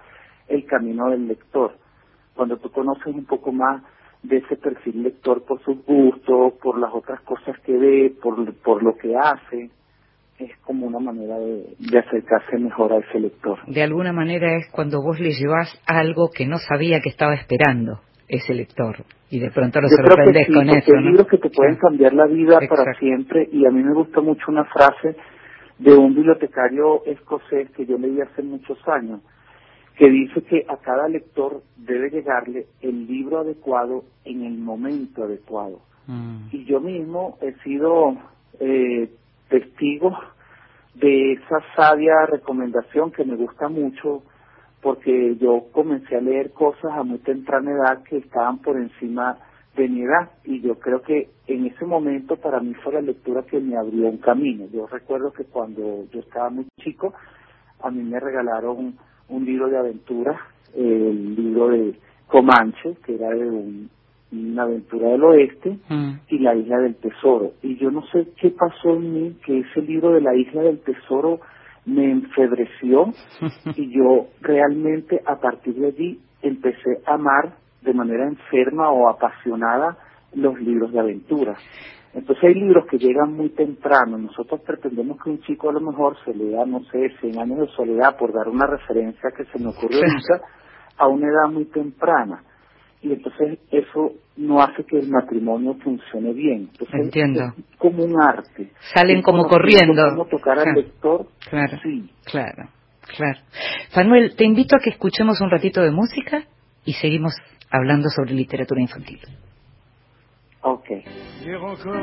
el 0.50 0.66
camino 0.66 1.10
del 1.10 1.30
lector. 1.30 1.78
Cuando 2.36 2.58
tú 2.58 2.70
conoces 2.70 3.16
un 3.16 3.24
poco 3.24 3.54
más 3.54 3.82
de 4.24 4.38
ese 4.38 4.56
perfil 4.56 5.04
lector 5.04 5.44
por 5.46 5.62
sus 5.64 5.84
gustos, 5.86 6.54
por 6.62 6.80
las 6.80 6.94
otras 6.94 7.22
cosas 7.22 7.60
que 7.66 7.78
ve, 7.78 8.14
por, 8.22 8.54
por 8.56 8.82
lo 8.82 8.96
que 8.96 9.16
hace. 9.16 9.70
Es 10.40 10.58
como 10.64 10.88
una 10.88 11.00
manera 11.00 11.38
de, 11.38 11.76
de 11.78 12.00
acercarse 12.00 12.58
mejor 12.58 12.94
a 12.94 12.98
ese 12.98 13.20
lector. 13.20 13.60
De 13.68 13.84
alguna 13.84 14.12
manera 14.12 14.58
es 14.58 14.68
cuando 14.72 15.02
vos 15.02 15.20
le 15.20 15.32
llevas 15.32 15.70
algo 15.86 16.30
que 16.36 16.48
no 16.48 16.58
sabía 16.58 17.00
que 17.02 17.10
estaba 17.10 17.36
esperando 17.36 18.00
ese 18.28 18.54
lector 18.54 18.96
y 19.30 19.40
de 19.40 19.52
pronto 19.52 19.80
lo 19.82 19.90
sorprendes 19.90 20.48
con 20.48 20.70
eso. 20.70 20.96
Hay 20.96 21.04
libros 21.04 21.28
que 21.28 21.38
te 21.38 21.50
pueden 21.50 21.76
cambiar 21.76 22.14
la 22.14 22.26
vida 22.26 22.60
para 22.68 22.94
siempre 22.96 23.48
y 23.52 23.66
a 23.66 23.70
mí 23.70 23.84
me 23.84 23.94
gusta 23.94 24.22
mucho 24.22 24.46
una 24.48 24.66
frase 24.66 25.16
de 25.80 25.94
un 25.94 26.16
bibliotecario 26.16 27.04
escocés 27.06 27.70
que 27.72 27.86
yo 27.86 27.98
leí 27.98 28.20
hace 28.22 28.42
muchos 28.42 28.78
años 28.88 29.22
que 29.98 30.10
dice 30.10 30.42
que 30.44 30.66
a 30.68 30.78
cada 30.78 31.08
lector 31.08 31.62
debe 31.78 32.10
llegarle 32.10 32.68
el 32.82 33.06
libro 33.08 33.40
adecuado 33.40 34.06
en 34.26 34.44
el 34.44 34.58
momento 34.58 35.24
adecuado. 35.24 35.82
Mm. 36.08 36.48
Y 36.52 36.66
yo 36.66 36.80
mismo 36.80 37.38
he 37.42 37.54
sido 37.64 38.18
eh, 38.60 39.10
testigo 39.50 40.18
de 40.96 41.34
esa 41.34 41.60
sabia 41.76 42.26
recomendación 42.28 43.12
que 43.12 43.24
me 43.24 43.36
gusta 43.36 43.68
mucho 43.68 44.24
porque 44.82 45.38
yo 45.38 45.68
comencé 45.72 46.18
a 46.18 46.22
leer 46.22 46.52
cosas 46.52 46.92
a 46.92 47.04
muy 47.04 47.20
temprana 47.20 47.72
edad 47.72 48.04
que 48.04 48.18
estaban 48.18 48.60
por 48.60 48.78
encima 48.78 49.38
de 49.76 49.88
mi 49.88 50.02
edad 50.02 50.32
y 50.44 50.62
yo 50.62 50.78
creo 50.78 51.02
que 51.02 51.30
en 51.48 51.66
ese 51.66 51.86
momento 51.86 52.36
para 52.36 52.60
mí 52.60 52.74
fue 52.76 52.94
la 52.94 53.02
lectura 53.02 53.44
que 53.44 53.60
me 53.60 53.78
abrió 53.78 54.08
un 54.08 54.18
camino. 54.18 54.66
Yo 54.72 54.86
recuerdo 54.88 55.32
que 55.32 55.46
cuando 55.46 56.06
yo 56.12 56.20
estaba 56.20 56.50
muy 56.50 56.68
chico 56.80 57.14
a 57.82 57.90
mí 57.90 58.04
me 58.04 58.20
regalaron 58.20 58.98
un 59.30 59.46
libro 59.46 59.70
de 59.70 59.78
aventura, 59.78 60.40
el 60.76 61.36
libro 61.36 61.70
de 61.70 61.94
Comanche, 62.28 62.98
que 63.06 63.16
era 63.16 63.30
de 63.30 63.88
una 64.32 64.64
aventura 64.64 65.10
del 65.10 65.24
oeste, 65.24 65.78
mm. 65.90 66.12
y 66.30 66.40
la 66.40 66.56
isla 66.56 66.80
del 66.80 66.96
tesoro. 66.96 67.54
Y 67.62 67.78
yo 67.78 67.92
no 67.92 68.06
sé 68.08 68.28
qué 68.40 68.50
pasó 68.50 68.96
en 68.96 69.14
mí, 69.14 69.36
que 69.46 69.60
ese 69.60 69.82
libro 69.82 70.12
de 70.12 70.22
la 70.22 70.36
isla 70.36 70.64
del 70.64 70.80
tesoro 70.80 71.40
me 71.86 72.10
enfebreció 72.10 73.12
y 73.76 73.92
yo 73.92 74.28
realmente 74.42 75.22
a 75.26 75.36
partir 75.40 75.76
de 75.76 75.88
allí 75.88 76.20
empecé 76.42 77.02
a 77.06 77.16
amar 77.16 77.56
de 77.82 77.94
manera 77.94 78.28
enferma 78.28 78.90
o 78.90 79.10
apasionada 79.10 79.98
los 80.34 80.60
libros 80.60 80.92
de 80.94 81.00
aventura. 81.00 81.56
Entonces 82.14 82.44
hay 82.44 82.54
libros 82.54 82.86
que 82.90 82.98
llegan 82.98 83.34
muy 83.34 83.50
temprano. 83.50 84.18
Nosotros 84.18 84.62
pretendemos 84.62 85.18
que 85.24 85.32
un 85.32 85.42
chico 85.42 85.70
a 85.70 85.74
lo 85.74 85.82
mejor 85.82 86.16
se 86.24 86.34
lea, 86.34 86.64
no 86.66 86.84
sé, 86.86 87.10
100 87.20 87.40
años 87.40 87.60
de 87.60 87.68
soledad, 87.76 88.18
por 88.18 88.32
dar 88.34 88.48
una 88.48 88.68
referencia 88.68 89.32
que 89.36 89.46
se 89.46 89.60
me 89.60 89.70
ocurrió 89.70 90.00
ahorita, 90.00 90.46
a 90.98 91.08
una 91.08 91.28
edad 91.28 91.52
muy 91.52 91.66
temprana. 91.66 92.44
Y 93.02 93.12
entonces 93.12 93.60
eso 93.72 94.14
no 94.38 94.62
hace 94.62 94.86
que 94.86 95.00
el 95.00 95.10
matrimonio 95.10 95.76
funcione 95.84 96.34
bien. 96.34 96.70
Entonces, 96.72 97.02
Entiendo. 97.02 97.54
Es 97.58 97.78
como 97.78 98.04
un 98.04 98.22
arte. 98.22 98.72
Salen 98.94 99.22
como 99.22 99.46
corriendo. 99.46 100.04
Como 100.12 100.26
tocar 100.26 100.60
al 100.60 100.74
lector. 100.74 101.28
Claro. 101.50 101.80
Sí. 101.84 102.10
Claro. 102.26 102.70
Claro. 103.18 103.40
Manuel, 103.96 104.36
te 104.36 104.46
invito 104.46 104.76
a 104.76 104.80
que 104.80 104.92
escuchemos 104.92 105.42
un 105.42 105.50
ratito 105.50 105.82
de 105.82 105.92
música 105.92 106.46
y 106.86 106.94
seguimos 106.94 107.34
hablando 107.70 108.10
sobre 108.10 108.34
literatura 108.34 108.82
infantil. 108.82 109.20
Hier 111.46 111.62
encore, 111.62 111.94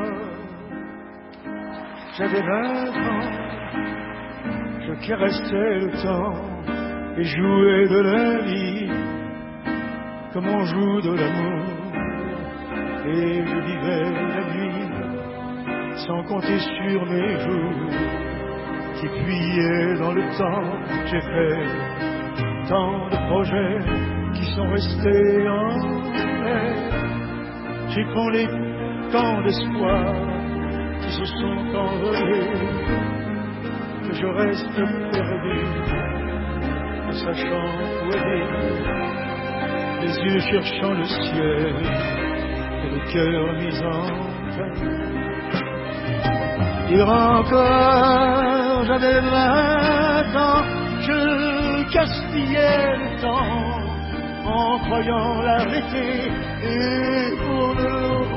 j'avais 2.18 2.42
vingt 2.42 2.90
ans, 2.90 3.30
je 4.86 5.06
caressais 5.06 5.78
le 5.80 5.90
temps 6.02 6.34
et 7.16 7.24
jouais 7.24 7.88
de 7.88 8.00
la 8.00 8.38
vie 8.42 8.90
comme 10.34 10.46
on 10.46 10.64
joue 10.66 11.00
de 11.00 11.14
l'amour. 11.14 11.64
Et 13.06 13.46
je 13.46 13.58
vivais 13.64 14.10
la 14.28 14.44
nuit 14.52 14.90
sans 16.06 16.22
compter 16.24 16.58
sur 16.58 17.06
mes 17.06 17.40
jours 17.40 17.88
qui 19.00 19.08
pliaient 19.08 19.94
dans 20.00 20.12
le 20.12 20.24
temps. 20.36 20.70
J'ai 21.06 21.22
fait 21.22 22.68
tant 22.68 23.08
de 23.08 23.16
projets 23.30 23.78
qui 24.34 24.44
sont 24.54 24.68
restés 24.68 25.48
en 25.48 25.68
l'air 26.44 26.90
j'ai 27.92 28.04
les 28.04 28.69
tant 29.12 29.42
d'espoir 29.42 30.14
qui 31.02 31.10
se 31.12 31.24
sont 31.24 31.76
envolés, 31.76 32.50
que 34.06 34.12
je 34.14 34.26
reste 34.26 34.74
perdu, 35.12 35.60
ne 37.06 37.12
sachant 37.12 37.70
où 38.04 38.12
aller, 38.12 38.46
les 40.02 40.14
yeux 40.24 40.40
cherchant 40.40 40.94
le 40.94 41.04
ciel 41.04 41.74
et 42.84 42.90
le 42.94 43.00
cœur 43.12 43.42
mis 43.60 43.78
en 43.82 44.06
terre. 44.54 45.20
Hier 46.90 47.08
encore, 47.08 48.84
j'avais 48.84 49.20
vingt 49.20 50.36
ans, 50.36 50.64
je 51.00 51.18
gaspillais 51.92 52.96
le 52.96 53.08
temps 53.20 53.80
en 54.44 54.78
croyant 54.80 55.42
l'arrêter 55.42 56.30
et 56.62 57.36
pour 57.38 57.68
retenir, 57.68 58.29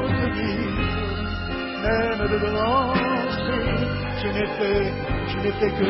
même 1.83 2.27
de 2.31 2.37
je 4.21 4.27
n'ai 4.29 4.47
fait, 4.57 4.93
je 5.27 5.37
n'ai 5.43 5.51
fait 5.59 5.71
que 5.79 5.89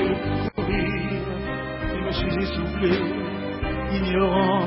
courir, 0.55 1.21
et 1.93 2.01
me 2.01 2.11
suis 2.11 2.35
essoufflé, 2.43 2.93
ignorant 3.91 4.65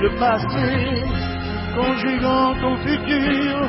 le 0.00 0.10
passé, 0.18 0.68
conjuguant 1.76 2.54
ton 2.62 2.76
futur, 2.78 3.68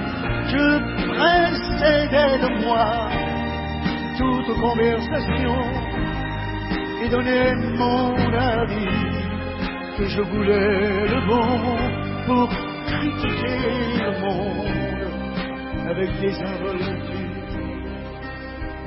je 0.54 0.66
précédais 1.12 2.38
de 2.46 2.50
moi 2.66 3.10
toute 4.18 4.52
conversation. 4.62 5.58
Et 7.04 7.10
donnais 7.10 7.54
mon 7.78 8.16
avis 8.34 9.28
que 9.98 10.06
je 10.06 10.22
voulais 10.22 11.08
le 11.14 11.20
bon 11.28 11.78
pour 12.26 12.50
critiquer 12.88 14.04
le 14.04 14.12
monde 14.22 14.77
avec 15.90 16.10
des 16.20 16.36
involtures. 16.42 17.48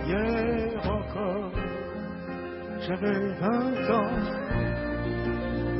Hier 0.07 0.71
encore, 0.85 1.53
j'avais 2.81 3.19
vingt 3.41 3.91
ans, 3.91 4.17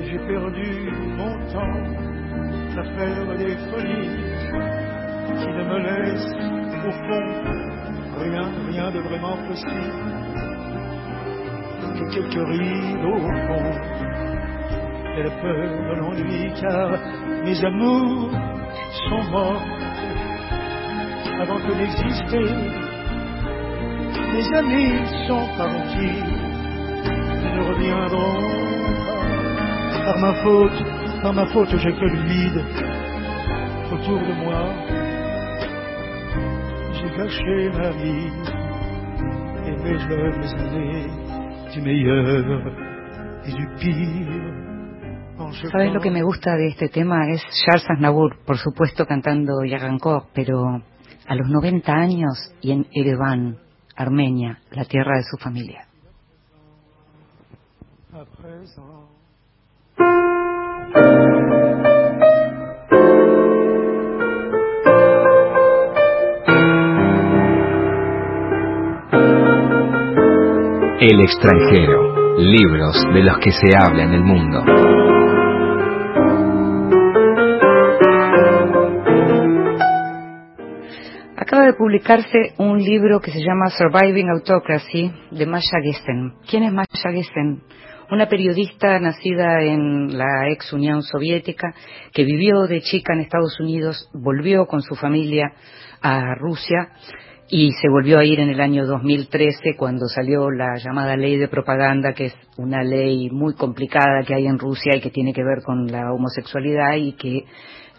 j'ai 0.01 0.19
perdu 0.19 0.91
mon 1.19 1.35
temps 1.53 1.81
à 2.79 2.83
faire 2.83 3.37
des 3.37 3.57
folies 3.69 4.11
qui 5.39 5.49
ne 5.49 5.65
me 5.65 5.79
laissent 5.79 6.35
au 6.87 6.91
fond 6.91 7.71
rien, 8.19 8.49
rien 8.69 8.91
de 8.91 9.01
vraiment 9.01 9.37
possible. 9.49 9.93
Que 11.99 12.15
quelques 12.15 12.49
rides 12.49 13.05
au 13.05 13.19
fond 13.19 14.01
et 15.17 15.23
le 15.23 15.31
peur 15.43 15.71
de 15.89 15.95
l'ennui, 16.01 16.53
car 16.61 16.91
mes 17.45 17.65
amours 17.65 18.31
sont 19.09 19.31
morts 19.31 19.90
avant 21.41 21.59
que 21.59 21.73
d'exister. 21.79 22.49
Mes 24.33 24.57
amis 24.59 25.07
sont 25.27 25.47
partis, 25.57 26.21
ils 27.45 27.53
ne 27.57 27.63
reviendront 27.71 28.41
pas. 29.07 30.05
Par 30.05 30.19
ma 30.19 30.35
faute, 30.43 30.81
par 31.23 31.33
ma 31.33 31.47
faute, 31.47 31.71
j'ai 31.79 31.93
fait 31.93 32.11
le 32.17 32.21
vide 32.31 32.65
autour 33.93 34.19
de 34.19 34.35
moi. 34.45 34.63
J'ai 36.97 37.11
gâché 37.17 37.71
ma 37.79 37.91
vie 38.03 38.33
et 39.67 39.77
mes 39.83 39.99
jeunes 39.99 40.45
années 40.59 41.07
du 41.73 41.81
meilleur 41.81 42.63
et 43.47 43.53
du 43.53 43.67
pire. 43.79 44.61
¿Sabes 45.73 45.93
lo 45.93 46.01
que 46.01 46.11
me 46.11 46.23
gusta 46.23 46.55
de 46.55 46.69
este 46.69 46.89
tema? 46.89 47.29
Es 47.31 47.43
Charles 47.65 47.89
Aznavour, 47.89 48.37
por 48.47 48.59
supuesto 48.59 49.07
cantando 49.07 49.65
Yagankor, 49.65 50.27
pero 50.35 50.81
a 51.31 51.37
los 51.37 51.49
90 51.49 51.93
años 51.93 52.53
y 52.61 52.73
en 52.73 52.89
Ereván, 52.93 53.57
Armenia, 53.95 54.59
la 54.73 54.85
tierra 54.85 55.17
de 55.17 55.23
su 55.23 55.37
familia. 55.37 55.87
El 71.01 71.21
extranjero, 71.21 72.39
libros 72.39 73.05
de 73.15 73.23
los 73.23 73.39
que 73.39 73.53
se 73.53 73.77
habla 73.79 74.03
en 74.03 74.15
el 74.15 74.25
mundo. 74.25 75.10
Acaba 81.51 81.67
de 81.67 81.75
publicarse 81.75 82.55
un 82.59 82.79
libro 82.79 83.19
que 83.19 83.33
se 83.33 83.41
llama 83.41 83.71
Surviving 83.71 84.31
Autocracy 84.31 85.11
de 85.33 85.47
Masha 85.47 85.81
Gessen. 85.83 86.35
¿Quién 86.49 86.63
es 86.63 86.73
Masha 86.73 87.11
Gessen? 87.11 87.65
Una 88.09 88.29
periodista 88.29 89.01
nacida 89.01 89.61
en 89.61 90.17
la 90.17 90.49
ex 90.49 90.73
Unión 90.73 91.03
Soviética 91.03 91.75
que 92.13 92.23
vivió 92.23 92.69
de 92.69 92.83
chica 92.83 93.15
en 93.15 93.23
Estados 93.23 93.59
Unidos, 93.59 94.09
volvió 94.15 94.67
con 94.67 94.81
su 94.81 94.95
familia 94.95 95.53
a 96.01 96.37
Rusia 96.37 96.91
y 97.49 97.73
se 97.73 97.89
volvió 97.89 98.21
a 98.21 98.25
ir 98.25 98.39
en 98.39 98.51
el 98.51 98.61
año 98.61 98.87
2013 98.87 99.75
cuando 99.77 100.07
salió 100.07 100.53
la 100.53 100.77
llamada 100.77 101.17
ley 101.17 101.37
de 101.37 101.49
propaganda, 101.49 102.13
que 102.13 102.27
es 102.27 102.37
una 102.59 102.85
ley 102.85 103.29
muy 103.29 103.55
complicada 103.55 104.23
que 104.25 104.37
hay 104.37 104.47
en 104.47 104.57
Rusia 104.57 104.95
y 104.95 105.01
que 105.01 105.11
tiene 105.11 105.33
que 105.33 105.43
ver 105.43 105.65
con 105.65 105.89
la 105.89 106.13
homosexualidad 106.13 106.95
y 106.95 107.15
que 107.15 107.45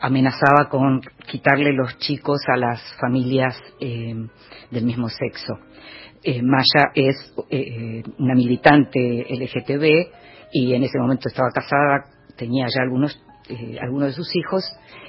amenazaba 0.02 0.68
con 0.70 1.02
quitarle 1.30 1.74
los 1.74 1.98
chicos 2.00 2.42
a 2.48 2.58
las 2.58 2.82
familias 3.00 3.56
eh, 3.80 4.16
del 4.72 4.86
mismo 4.86 5.08
sexo. 5.10 5.60
Eh, 6.24 6.42
Maya 6.42 6.92
es 6.94 7.34
eh, 7.50 8.04
una 8.18 8.36
militante 8.36 9.26
LGTB 9.30 10.12
y 10.54 10.74
en 10.74 10.84
ese 10.84 11.00
momento 11.00 11.30
estaba 11.30 11.50
casada, 11.54 12.06
tenía 12.36 12.66
ya 12.66 12.82
algunos, 12.82 13.24
algunos 13.82 14.10
de 14.10 14.14
sus 14.14 14.36
hijos 14.36 14.64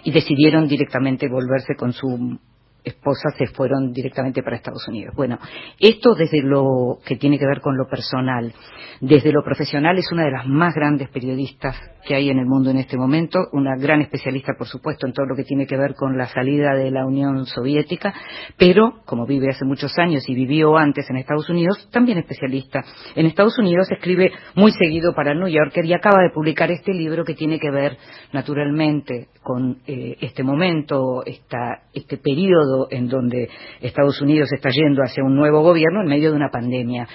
y 0.04 0.12
decidieron 0.12 0.68
directamente 0.68 1.28
volverse 1.28 1.74
con 1.76 1.92
su 1.92 2.38
esposas 2.84 3.34
se 3.36 3.46
fueron 3.46 3.92
directamente 3.92 4.42
para 4.42 4.56
Estados 4.56 4.86
Unidos. 4.88 5.14
Bueno, 5.16 5.38
esto 5.78 6.14
desde 6.14 6.42
lo 6.42 6.98
que 7.04 7.16
tiene 7.16 7.38
que 7.38 7.46
ver 7.46 7.60
con 7.60 7.76
lo 7.76 7.86
personal. 7.88 8.52
Desde 9.00 9.32
lo 9.32 9.42
profesional 9.42 9.98
es 9.98 10.10
una 10.12 10.24
de 10.24 10.30
las 10.30 10.46
más 10.46 10.74
grandes 10.74 11.08
periodistas 11.08 11.76
que 12.04 12.14
hay 12.14 12.30
en 12.30 12.38
el 12.38 12.46
mundo 12.46 12.70
en 12.70 12.78
este 12.78 12.96
momento, 12.96 13.38
una 13.52 13.76
gran 13.76 14.00
especialista, 14.00 14.54
por 14.58 14.66
supuesto, 14.66 15.06
en 15.06 15.12
todo 15.12 15.26
lo 15.26 15.36
que 15.36 15.44
tiene 15.44 15.66
que 15.66 15.76
ver 15.76 15.94
con 15.94 16.18
la 16.18 16.26
salida 16.26 16.74
de 16.74 16.90
la 16.90 17.06
Unión 17.06 17.46
Soviética, 17.46 18.12
pero, 18.56 19.02
como 19.04 19.26
vive 19.26 19.50
hace 19.50 19.64
muchos 19.64 19.96
años 19.98 20.28
y 20.28 20.34
vivió 20.34 20.76
antes 20.76 21.08
en 21.10 21.16
Estados 21.16 21.48
Unidos, 21.48 21.88
también 21.92 22.18
especialista. 22.18 22.84
En 23.14 23.26
Estados 23.26 23.58
Unidos 23.58 23.88
escribe 23.90 24.32
muy 24.54 24.72
seguido 24.72 25.14
para 25.14 25.32
el 25.32 25.38
New 25.38 25.48
Yorker 25.48 25.84
y 25.84 25.94
acaba 25.94 26.22
de 26.22 26.30
publicar 26.30 26.70
este 26.70 26.92
libro 26.92 27.24
que 27.24 27.34
tiene 27.34 27.58
que 27.58 27.70
ver, 27.70 27.96
naturalmente, 28.32 29.28
con 29.42 29.78
eh, 29.86 30.16
este 30.20 30.42
momento, 30.42 31.24
este 31.24 32.16
periodo 32.18 32.71
en 32.90 33.08
donde 33.08 33.48
Estados 33.80 34.20
Unidos 34.20 34.52
está 34.52 34.70
yendo 34.70 35.02
hacia 35.02 35.24
un 35.24 35.34
nuevo 35.34 35.62
gobierno 35.62 36.02
en 36.02 36.08
medio 36.08 36.30
de 36.30 36.36
una 36.36 36.50
pandemia. 36.50 37.06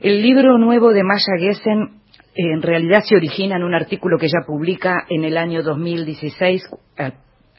El 0.00 0.22
libro 0.22 0.58
nuevo 0.58 0.92
de 0.92 1.02
Maya 1.02 1.36
Gessen 1.38 2.00
en 2.34 2.62
realidad 2.62 3.02
se 3.02 3.16
origina 3.16 3.56
en 3.56 3.64
un 3.64 3.74
artículo 3.74 4.18
que 4.18 4.26
ella 4.26 4.46
publica 4.46 5.04
en 5.08 5.24
el 5.24 5.36
año 5.36 5.62
2016 5.62 6.62
eh, 6.96 7.12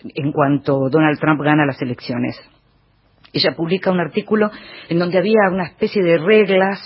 en 0.04 0.32
cuanto 0.32 0.90
Donald 0.90 1.20
Trump 1.20 1.42
gana 1.42 1.66
las 1.66 1.82
elecciones. 1.82 2.40
Ella 3.34 3.54
publica 3.56 3.92
un 3.92 4.00
artículo 4.00 4.52
en 4.90 5.00
donde 5.00 5.18
había 5.18 5.50
una 5.52 5.66
especie 5.66 6.04
de 6.04 6.18
reglas, 6.18 6.80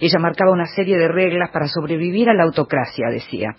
ella 0.00 0.18
marcaba 0.18 0.50
una 0.50 0.66
serie 0.66 0.98
de 0.98 1.06
reglas 1.06 1.50
para 1.52 1.68
sobrevivir 1.68 2.28
a 2.28 2.34
la 2.34 2.42
autocracia, 2.42 3.06
decía. 3.08 3.50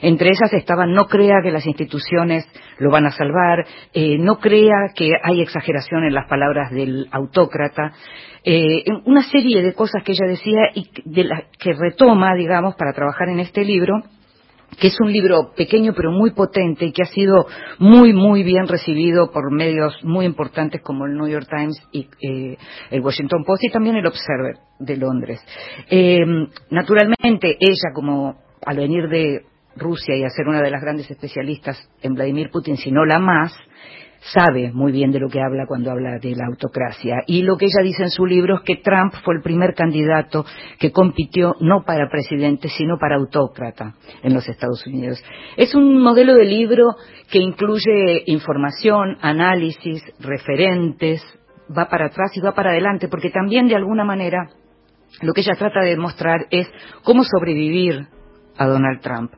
Entre 0.00 0.30
esas 0.30 0.52
estaban 0.54 0.92
no 0.92 1.06
crea 1.06 1.42
que 1.42 1.50
las 1.50 1.66
instituciones 1.66 2.46
lo 2.78 2.90
van 2.90 3.04
a 3.04 3.10
salvar, 3.10 3.66
eh, 3.92 4.16
no 4.18 4.38
crea 4.38 4.92
que 4.94 5.10
hay 5.22 5.42
exageración 5.42 6.04
en 6.04 6.14
las 6.14 6.26
palabras 6.26 6.70
del 6.70 7.06
autócrata, 7.12 7.92
eh, 8.44 8.82
una 9.04 9.22
serie 9.22 9.62
de 9.62 9.74
cosas 9.74 10.02
que 10.02 10.12
ella 10.12 10.26
decía 10.26 10.70
y 10.74 10.88
de 11.04 11.24
las 11.24 11.42
que 11.58 11.74
retoma, 11.74 12.34
digamos, 12.34 12.74
para 12.76 12.94
trabajar 12.94 13.28
en 13.28 13.40
este 13.40 13.64
libro, 13.64 14.02
que 14.78 14.88
es 14.88 14.96
un 15.00 15.12
libro 15.12 15.52
pequeño 15.56 15.92
pero 15.94 16.10
muy 16.10 16.32
potente 16.32 16.86
y 16.86 16.92
que 16.92 17.02
ha 17.02 17.06
sido 17.06 17.46
muy, 17.78 18.12
muy 18.12 18.42
bien 18.42 18.68
recibido 18.68 19.30
por 19.30 19.52
medios 19.52 19.98
muy 20.02 20.26
importantes 20.26 20.80
como 20.82 21.06
el 21.06 21.14
New 21.14 21.28
York 21.28 21.46
Times 21.48 21.80
y 21.92 22.08
eh, 22.22 22.56
el 22.90 23.00
Washington 23.00 23.44
Post 23.44 23.64
y 23.64 23.70
también 23.70 23.96
el 23.96 24.06
Observer 24.06 24.56
de 24.78 24.96
Londres. 24.96 25.40
Eh, 25.90 26.24
naturalmente, 26.70 27.56
ella, 27.60 27.92
como 27.94 28.36
al 28.64 28.76
venir 28.76 29.08
de 29.08 29.44
Rusia 29.76 30.16
y 30.16 30.24
a 30.24 30.30
ser 30.30 30.48
una 30.48 30.62
de 30.62 30.70
las 30.70 30.82
grandes 30.82 31.10
especialistas 31.10 31.88
en 32.02 32.14
Vladimir 32.14 32.50
Putin, 32.50 32.76
si 32.76 32.90
no 32.90 33.04
la 33.04 33.18
más, 33.18 33.54
sabe 34.20 34.70
muy 34.72 34.92
bien 34.92 35.10
de 35.10 35.20
lo 35.20 35.28
que 35.28 35.40
habla 35.40 35.66
cuando 35.66 35.90
habla 35.90 36.18
de 36.18 36.34
la 36.36 36.46
autocracia. 36.46 37.22
Y 37.26 37.42
lo 37.42 37.56
que 37.56 37.66
ella 37.66 37.82
dice 37.82 38.02
en 38.04 38.10
su 38.10 38.26
libro 38.26 38.56
es 38.56 38.60
que 38.62 38.76
Trump 38.76 39.14
fue 39.24 39.34
el 39.34 39.42
primer 39.42 39.74
candidato 39.74 40.44
que 40.78 40.92
compitió 40.92 41.54
no 41.60 41.84
para 41.84 42.08
presidente, 42.08 42.68
sino 42.68 42.98
para 42.98 43.16
autócrata 43.16 43.94
en 44.22 44.34
los 44.34 44.48
Estados 44.48 44.86
Unidos. 44.86 45.22
Es 45.56 45.74
un 45.74 46.00
modelo 46.00 46.34
de 46.34 46.44
libro 46.44 46.96
que 47.30 47.38
incluye 47.38 48.24
información, 48.26 49.16
análisis, 49.20 50.02
referentes, 50.20 51.22
va 51.76 51.88
para 51.88 52.06
atrás 52.06 52.36
y 52.36 52.40
va 52.40 52.52
para 52.52 52.70
adelante, 52.70 53.08
porque 53.08 53.30
también 53.30 53.68
de 53.68 53.76
alguna 53.76 54.04
manera 54.04 54.50
lo 55.22 55.32
que 55.32 55.40
ella 55.40 55.54
trata 55.54 55.80
de 55.80 55.90
demostrar 55.90 56.46
es 56.50 56.68
cómo 57.02 57.24
sobrevivir 57.24 58.06
a 58.56 58.66
Donald 58.66 59.00
Trump. 59.00 59.32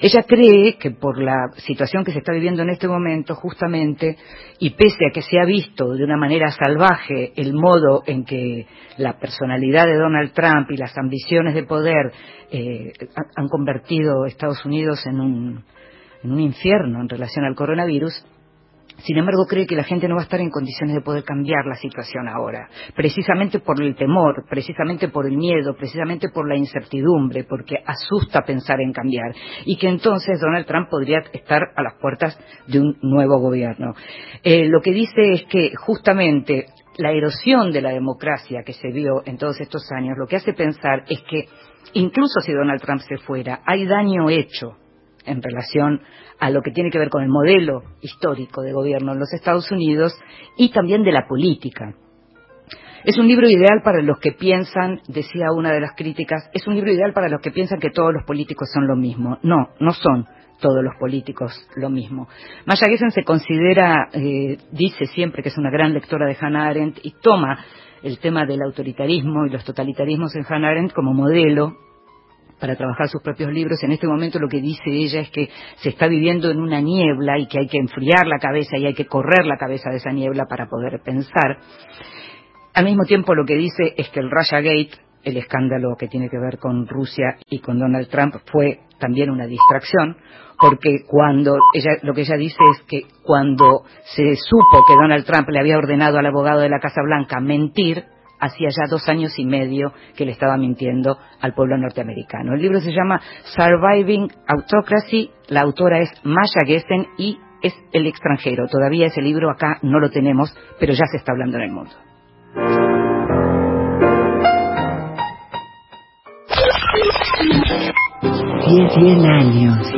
Ella 0.00 0.22
cree 0.26 0.76
que 0.78 0.90
por 0.92 1.20
la 1.20 1.48
situación 1.56 2.04
que 2.04 2.12
se 2.12 2.18
está 2.18 2.32
viviendo 2.32 2.62
en 2.62 2.70
este 2.70 2.88
momento, 2.88 3.34
justamente, 3.34 4.16
y 4.58 4.70
pese 4.70 5.06
a 5.08 5.12
que 5.12 5.22
se 5.22 5.38
ha 5.40 5.44
visto 5.44 5.94
de 5.94 6.04
una 6.04 6.16
manera 6.16 6.50
salvaje 6.50 7.32
el 7.36 7.54
modo 7.54 8.02
en 8.06 8.24
que 8.24 8.66
la 8.98 9.18
personalidad 9.18 9.86
de 9.86 9.96
Donald 9.96 10.32
Trump 10.32 10.70
y 10.70 10.76
las 10.76 10.96
ambiciones 10.96 11.54
de 11.54 11.64
poder 11.64 12.12
eh, 12.50 12.92
han 13.36 13.48
convertido 13.48 14.26
Estados 14.26 14.64
Unidos 14.64 15.04
en 15.06 15.20
un, 15.20 15.64
en 16.22 16.32
un 16.32 16.40
infierno 16.40 17.00
en 17.00 17.08
relación 17.08 17.44
al 17.44 17.54
coronavirus, 17.54 18.24
sin 18.98 19.16
embargo, 19.16 19.46
cree 19.46 19.66
que 19.66 19.76
la 19.76 19.84
gente 19.84 20.08
no 20.08 20.16
va 20.16 20.22
a 20.22 20.24
estar 20.24 20.40
en 20.40 20.50
condiciones 20.50 20.94
de 20.96 21.02
poder 21.02 21.22
cambiar 21.22 21.66
la 21.66 21.76
situación 21.76 22.28
ahora, 22.28 22.68
precisamente 22.96 23.60
por 23.60 23.80
el 23.80 23.94
temor, 23.94 24.44
precisamente 24.48 25.08
por 25.08 25.26
el 25.26 25.36
miedo, 25.36 25.76
precisamente 25.76 26.28
por 26.30 26.48
la 26.48 26.56
incertidumbre, 26.56 27.44
porque 27.44 27.76
asusta 27.86 28.42
pensar 28.42 28.80
en 28.80 28.92
cambiar, 28.92 29.32
y 29.64 29.76
que 29.76 29.88
entonces 29.88 30.40
Donald 30.40 30.66
Trump 30.66 30.88
podría 30.90 31.18
estar 31.32 31.62
a 31.76 31.82
las 31.82 31.94
puertas 32.00 32.38
de 32.66 32.80
un 32.80 32.98
nuevo 33.02 33.38
gobierno. 33.38 33.94
Eh, 34.42 34.66
lo 34.68 34.80
que 34.80 34.92
dice 34.92 35.32
es 35.32 35.44
que 35.44 35.74
justamente 35.76 36.66
la 36.96 37.12
erosión 37.12 37.70
de 37.70 37.82
la 37.82 37.90
democracia 37.90 38.64
que 38.64 38.72
se 38.72 38.88
vio 38.88 39.22
en 39.24 39.38
todos 39.38 39.60
estos 39.60 39.82
años, 39.92 40.18
lo 40.18 40.26
que 40.26 40.36
hace 40.36 40.52
pensar 40.52 41.04
es 41.08 41.22
que 41.22 41.44
incluso 41.92 42.40
si 42.40 42.52
Donald 42.52 42.80
Trump 42.80 43.00
se 43.02 43.18
fuera, 43.18 43.60
hay 43.64 43.86
daño 43.86 44.28
hecho 44.28 44.76
en 45.28 45.42
relación 45.42 46.00
a 46.38 46.50
lo 46.50 46.62
que 46.62 46.70
tiene 46.70 46.90
que 46.90 46.98
ver 46.98 47.10
con 47.10 47.22
el 47.22 47.28
modelo 47.28 47.82
histórico 48.00 48.62
de 48.62 48.72
gobierno 48.72 49.12
en 49.12 49.18
los 49.18 49.32
Estados 49.32 49.70
Unidos 49.70 50.12
y 50.56 50.70
también 50.70 51.02
de 51.02 51.12
la 51.12 51.26
política. 51.26 51.94
Es 53.04 53.16
un 53.16 53.28
libro 53.28 53.48
ideal 53.48 53.80
para 53.84 54.02
los 54.02 54.18
que 54.18 54.32
piensan, 54.32 55.00
decía 55.06 55.46
una 55.56 55.72
de 55.72 55.80
las 55.80 55.92
críticas, 55.96 56.50
es 56.52 56.66
un 56.66 56.74
libro 56.74 56.92
ideal 56.92 57.12
para 57.12 57.28
los 57.28 57.40
que 57.40 57.50
piensan 57.50 57.78
que 57.78 57.90
todos 57.90 58.12
los 58.12 58.24
políticos 58.24 58.68
son 58.72 58.86
lo 58.86 58.96
mismo. 58.96 59.38
No, 59.42 59.68
no 59.78 59.92
son 59.92 60.26
todos 60.60 60.82
los 60.82 60.94
políticos 60.98 61.52
lo 61.76 61.90
mismo. 61.90 62.28
Maya 62.66 62.86
Gessen 62.88 63.10
se 63.12 63.24
considera, 63.24 64.08
eh, 64.12 64.58
dice 64.72 65.06
siempre 65.06 65.42
que 65.42 65.50
es 65.50 65.58
una 65.58 65.70
gran 65.70 65.94
lectora 65.94 66.26
de 66.26 66.36
Hannah 66.38 66.68
Arendt 66.68 66.98
y 67.02 67.14
toma 67.22 67.64
el 68.02 68.18
tema 68.18 68.44
del 68.44 68.62
autoritarismo 68.62 69.46
y 69.46 69.50
los 69.50 69.64
totalitarismos 69.64 70.34
en 70.34 70.44
Hannah 70.48 70.70
Arendt 70.70 70.92
como 70.92 71.14
modelo 71.14 71.76
para 72.58 72.76
trabajar 72.76 73.08
sus 73.08 73.22
propios 73.22 73.52
libros. 73.52 73.82
En 73.82 73.92
este 73.92 74.06
momento 74.06 74.38
lo 74.38 74.48
que 74.48 74.60
dice 74.60 74.82
ella 74.86 75.20
es 75.20 75.30
que 75.30 75.48
se 75.76 75.90
está 75.90 76.08
viviendo 76.08 76.50
en 76.50 76.60
una 76.60 76.80
niebla 76.80 77.38
y 77.38 77.46
que 77.46 77.60
hay 77.60 77.68
que 77.68 77.78
enfriar 77.78 78.26
la 78.26 78.38
cabeza 78.38 78.76
y 78.76 78.86
hay 78.86 78.94
que 78.94 79.06
correr 79.06 79.46
la 79.46 79.56
cabeza 79.56 79.90
de 79.90 79.96
esa 79.96 80.10
niebla 80.10 80.46
para 80.48 80.66
poder 80.66 81.00
pensar. 81.04 81.58
Al 82.74 82.84
mismo 82.84 83.04
tiempo 83.04 83.34
lo 83.34 83.44
que 83.44 83.56
dice 83.56 83.94
es 83.96 84.08
que 84.10 84.20
el 84.20 84.30
Russia 84.30 84.60
Gate, 84.60 84.90
el 85.24 85.36
escándalo 85.36 85.96
que 85.98 86.08
tiene 86.08 86.28
que 86.28 86.38
ver 86.38 86.58
con 86.58 86.86
Rusia 86.86 87.36
y 87.48 87.60
con 87.60 87.78
Donald 87.78 88.08
Trump, 88.08 88.36
fue 88.52 88.80
también 88.98 89.30
una 89.30 89.46
distracción, 89.46 90.16
porque 90.60 91.04
cuando 91.06 91.58
ella, 91.74 91.98
lo 92.02 92.14
que 92.14 92.22
ella 92.22 92.36
dice 92.36 92.58
es 92.74 92.82
que 92.86 93.02
cuando 93.22 93.84
se 94.04 94.36
supo 94.36 94.84
que 94.86 94.94
Donald 94.94 95.24
Trump 95.24 95.48
le 95.48 95.60
había 95.60 95.78
ordenado 95.78 96.18
al 96.18 96.26
abogado 96.26 96.60
de 96.60 96.68
la 96.68 96.80
Casa 96.80 97.00
Blanca 97.02 97.40
mentir, 97.40 98.04
hacía 98.40 98.68
ya 98.68 98.88
dos 98.88 99.08
años 99.08 99.38
y 99.38 99.44
medio 99.44 99.92
que 100.16 100.24
le 100.24 100.32
estaba 100.32 100.56
mintiendo 100.56 101.18
al 101.40 101.54
pueblo 101.54 101.76
norteamericano. 101.76 102.54
El 102.54 102.62
libro 102.62 102.80
se 102.80 102.92
llama 102.92 103.20
Surviving 103.56 104.28
Autocracy, 104.46 105.30
la 105.48 105.62
autora 105.62 106.00
es 106.00 106.10
Maya 106.24 106.66
Gessen 106.66 107.06
y 107.16 107.38
es 107.62 107.74
El 107.92 108.06
extranjero. 108.06 108.66
Todavía 108.68 109.06
ese 109.06 109.20
libro 109.20 109.50
acá 109.50 109.78
no 109.82 109.98
lo 109.98 110.10
tenemos, 110.10 110.54
pero 110.78 110.92
ya 110.92 111.04
se 111.10 111.18
está 111.18 111.32
hablando 111.32 111.56
en 111.58 111.62
el 111.64 111.72
mundo. 111.72 111.90
Cien 118.94 119.24
años 119.26 119.92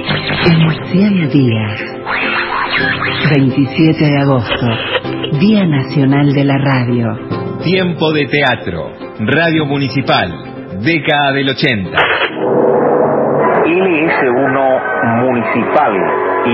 en 0.92 1.28
días. 1.28 1.80
27 3.30 4.04
de 4.04 4.20
agosto, 4.22 4.66
Día 5.38 5.64
Nacional 5.66 6.32
de 6.32 6.44
la 6.44 6.58
Radio. 6.58 7.39
Tiempo 7.62 8.10
de 8.12 8.26
teatro. 8.26 8.90
Radio 9.18 9.66
Municipal. 9.66 10.32
década 10.82 11.32
del 11.32 11.50
80. 11.50 11.90
LS1 13.66 14.80
Municipal, 15.20 15.92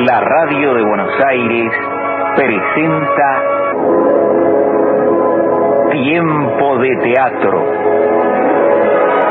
la 0.04 0.20
radio 0.20 0.74
de 0.74 0.82
Buenos 0.82 1.10
Aires, 1.28 1.72
presenta 2.34 3.42
Tiempo 5.92 6.78
de 6.78 6.96
Teatro. 7.04 7.58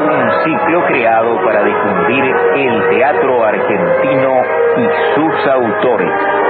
Un 0.08 0.32
ciclo 0.46 0.86
creado 0.88 1.44
para 1.44 1.62
difundir 1.62 2.24
el 2.56 2.90
teatro 2.90 3.44
argentino 3.44 4.42
y 4.78 5.16
sus 5.16 5.48
autores. 5.52 6.45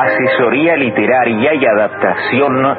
Asesoría 0.00 0.76
literaria 0.76 1.54
y 1.54 1.66
adaptación 1.66 2.76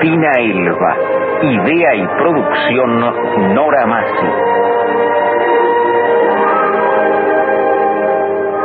Tina 0.00 0.32
Elba. 0.38 0.96
Idea 1.42 1.94
y 1.94 2.06
producción 2.18 3.54
Nora 3.54 3.86
Massi. 3.86 4.28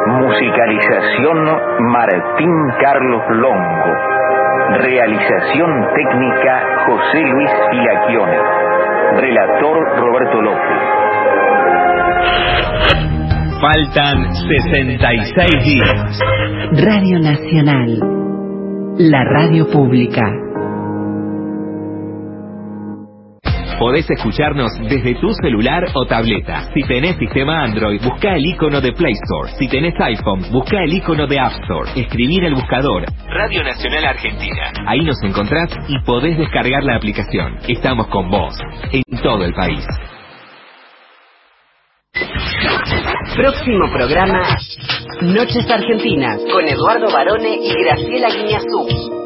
Musicalización 0.08 1.62
Martín 1.92 2.52
Carlos 2.82 3.22
Longo. 3.30 3.94
Realización 4.80 5.88
técnica 5.94 6.64
José 6.88 7.20
Luis 7.22 7.52
Filaquione. 7.70 8.38
Relator 9.22 10.00
Roberto 10.00 10.42
López. 10.42 11.09
Faltan 13.62 14.34
66 14.36 15.66
días. 15.66 16.20
Radio 16.72 17.20
Nacional. 17.20 18.00
La 18.98 19.22
radio 19.26 19.68
pública. 19.70 20.24
Podés 23.78 24.10
escucharnos 24.10 24.72
desde 24.90 25.14
tu 25.16 25.34
celular 25.42 25.84
o 25.94 26.06
tableta. 26.06 26.72
Si 26.74 26.84
tenés 26.84 27.18
sistema 27.18 27.64
Android, 27.64 28.02
busca 28.02 28.34
el 28.34 28.46
icono 28.46 28.80
de 28.80 28.94
Play 28.94 29.14
Store. 29.14 29.52
Si 29.60 29.68
tenés 29.68 29.94
iPhone, 30.00 30.42
busca 30.54 30.82
el 30.82 30.94
icono 30.94 31.28
de 31.28 31.40
App 31.40 31.52
Store. 31.64 31.92
Escribir 32.00 32.46
el 32.46 32.56
buscador 32.56 33.04
Radio 33.28 33.64
Nacional 33.66 34.06
Argentina. 34.06 34.72
Ahí 34.88 35.02
nos 35.02 35.22
encontrás 35.22 35.70
y 35.90 36.00
podés 36.06 36.38
descargar 36.38 36.86
la 36.86 36.96
aplicación. 36.96 37.58
Estamos 37.68 38.08
con 38.08 38.30
vos 38.30 38.58
en 38.94 39.04
todo 39.22 39.44
el 39.44 39.54
país. 39.54 39.86
Próximo 43.40 43.90
programa 43.94 44.42
Noches 45.22 45.66
Argentinas 45.72 46.42
con 46.52 46.68
Eduardo 46.68 47.10
Barone 47.10 47.56
y 47.56 47.74
Graciela 47.86 48.28
Guiñazú. 48.28 49.19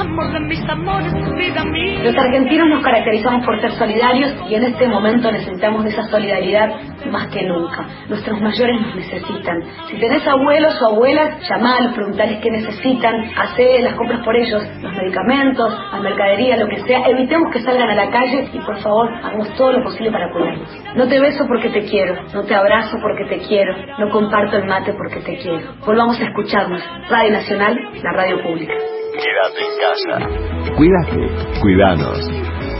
Amor 0.00 0.32
de 0.32 0.40
mis 0.40 0.66
amores, 0.66 1.12
vida 1.36 1.62
mía. 1.62 2.00
Los 2.02 2.16
argentinos 2.16 2.68
nos 2.68 2.82
caracterizamos 2.82 3.44
por 3.44 3.60
ser 3.60 3.70
solidarios 3.72 4.34
y 4.48 4.54
en 4.54 4.64
este 4.64 4.88
momento 4.88 5.30
necesitamos 5.30 5.84
esa 5.84 6.04
solidaridad 6.04 6.70
más 7.10 7.28
que 7.28 7.42
nunca. 7.42 7.86
Nuestros 8.08 8.40
mayores 8.40 8.80
nos 8.80 8.96
necesitan. 8.96 9.62
Si 9.90 9.98
tenés 9.98 10.26
abuelos 10.26 10.80
o 10.80 10.86
abuelas, 10.86 11.46
llamalos, 11.46 11.92
preguntales 11.92 12.38
qué 12.40 12.50
necesitan, 12.50 13.14
hacé 13.36 13.82
las 13.82 13.92
compras 13.92 14.20
por 14.24 14.34
ellos, 14.36 14.62
los 14.80 14.92
medicamentos, 14.94 15.78
la 15.92 16.00
mercadería, 16.00 16.56
lo 16.56 16.68
que 16.68 16.80
sea. 16.80 17.06
Evitemos 17.06 17.52
que 17.52 17.60
salgan 17.60 17.90
a 17.90 17.94
la 17.94 18.10
calle 18.10 18.48
y 18.54 18.58
por 18.60 18.78
favor 18.78 19.12
hagamos 19.22 19.52
todo 19.56 19.72
lo 19.72 19.84
posible 19.84 20.10
para 20.10 20.32
cuidarlos. 20.32 20.68
No 20.94 21.08
te 21.08 21.20
beso 21.20 21.44
porque 21.46 21.68
te 21.68 21.84
quiero, 21.84 22.14
no 22.32 22.44
te 22.44 22.54
abrazo 22.54 22.96
porque 23.02 23.26
te 23.26 23.46
quiero, 23.46 23.74
no 23.98 24.08
comparto 24.08 24.56
el 24.56 24.64
mate 24.64 24.94
porque 24.94 25.20
te 25.20 25.36
quiero. 25.36 25.74
Volvamos 25.84 26.18
a 26.18 26.24
escucharnos. 26.24 26.82
Radio 27.10 27.32
Nacional, 27.32 27.78
la 28.02 28.12
radio 28.12 28.42
pública. 28.42 28.72
Quédate 29.20 29.60
en 29.60 29.74
casa. 29.78 30.76
Cuídate, 30.76 31.60
cuidanos. 31.60 32.18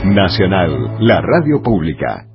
Nacional, 0.05 0.97
la 0.99 1.21
radio 1.21 1.61
pública. 1.61 2.30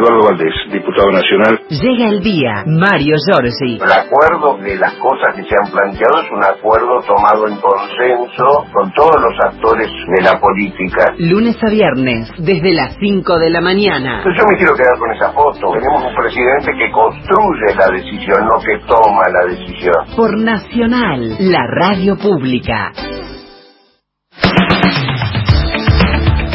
Eduardo 0.00 0.24
Valdés, 0.24 0.54
diputado 0.72 1.10
nacional. 1.12 1.60
Llega 1.68 2.08
el 2.08 2.22
día, 2.22 2.64
Mario 2.64 3.16
Giorgi. 3.20 3.76
El 3.76 3.92
acuerdo 3.92 4.56
de 4.56 4.76
las 4.78 4.94
cosas 4.94 5.36
que 5.36 5.44
se 5.44 5.54
han 5.60 5.70
planteado 5.70 6.24
es 6.24 6.30
un 6.32 6.42
acuerdo 6.42 7.02
tomado 7.04 7.46
en 7.46 7.60
consenso 7.60 8.64
con 8.72 8.90
todos 8.94 9.20
los 9.20 9.36
actores 9.44 9.90
de 10.16 10.22
la 10.22 10.40
política. 10.40 11.12
Lunes 11.18 11.62
a 11.62 11.68
viernes, 11.68 12.32
desde 12.38 12.72
las 12.72 12.96
5 12.98 13.38
de 13.38 13.50
la 13.50 13.60
mañana. 13.60 14.24
Entonces 14.24 14.40
yo 14.40 14.48
me 14.48 14.56
quiero 14.56 14.72
quedar 14.74 14.96
con 14.98 15.12
esa 15.12 15.32
foto. 15.32 15.72
Tenemos 15.76 16.02
un 16.02 16.14
presidente 16.14 16.72
que 16.72 16.90
construye 16.90 17.68
la 17.76 17.88
decisión, 17.92 18.40
no 18.48 18.56
que 18.56 18.78
toma 18.88 19.28
la 19.28 19.52
decisión. 19.52 20.16
Por 20.16 20.38
Nacional, 20.40 21.36
la 21.40 21.66
radio 21.68 22.16
pública. 22.16 22.92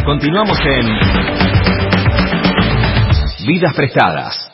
Continuamos 0.03 0.59
en 0.65 1.24
Vidas 3.45 3.75
Prestadas. 3.75 4.51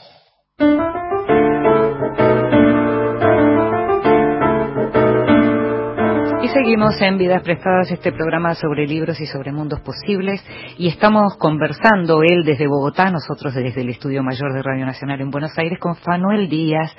Y 6.43 6.47
seguimos 6.49 6.99
en 7.01 7.17
Vidas 7.17 7.41
Prestadas, 7.41 7.89
este 7.89 8.11
programa 8.11 8.53
sobre 8.55 8.85
libros 8.85 9.21
y 9.21 9.25
sobre 9.27 9.53
mundos 9.53 9.79
posibles, 9.79 10.43
y 10.77 10.89
estamos 10.89 11.37
conversando, 11.37 12.21
él 12.21 12.43
desde 12.43 12.67
Bogotá, 12.67 13.09
nosotros 13.11 13.53
desde 13.53 13.79
el 13.79 13.89
Estudio 13.89 14.23
Mayor 14.23 14.53
de 14.53 14.61
Radio 14.61 14.85
Nacional 14.85 15.21
en 15.21 15.31
Buenos 15.31 15.57
Aires, 15.57 15.79
con 15.79 15.95
Fanuel 15.95 16.49
Díaz, 16.49 16.93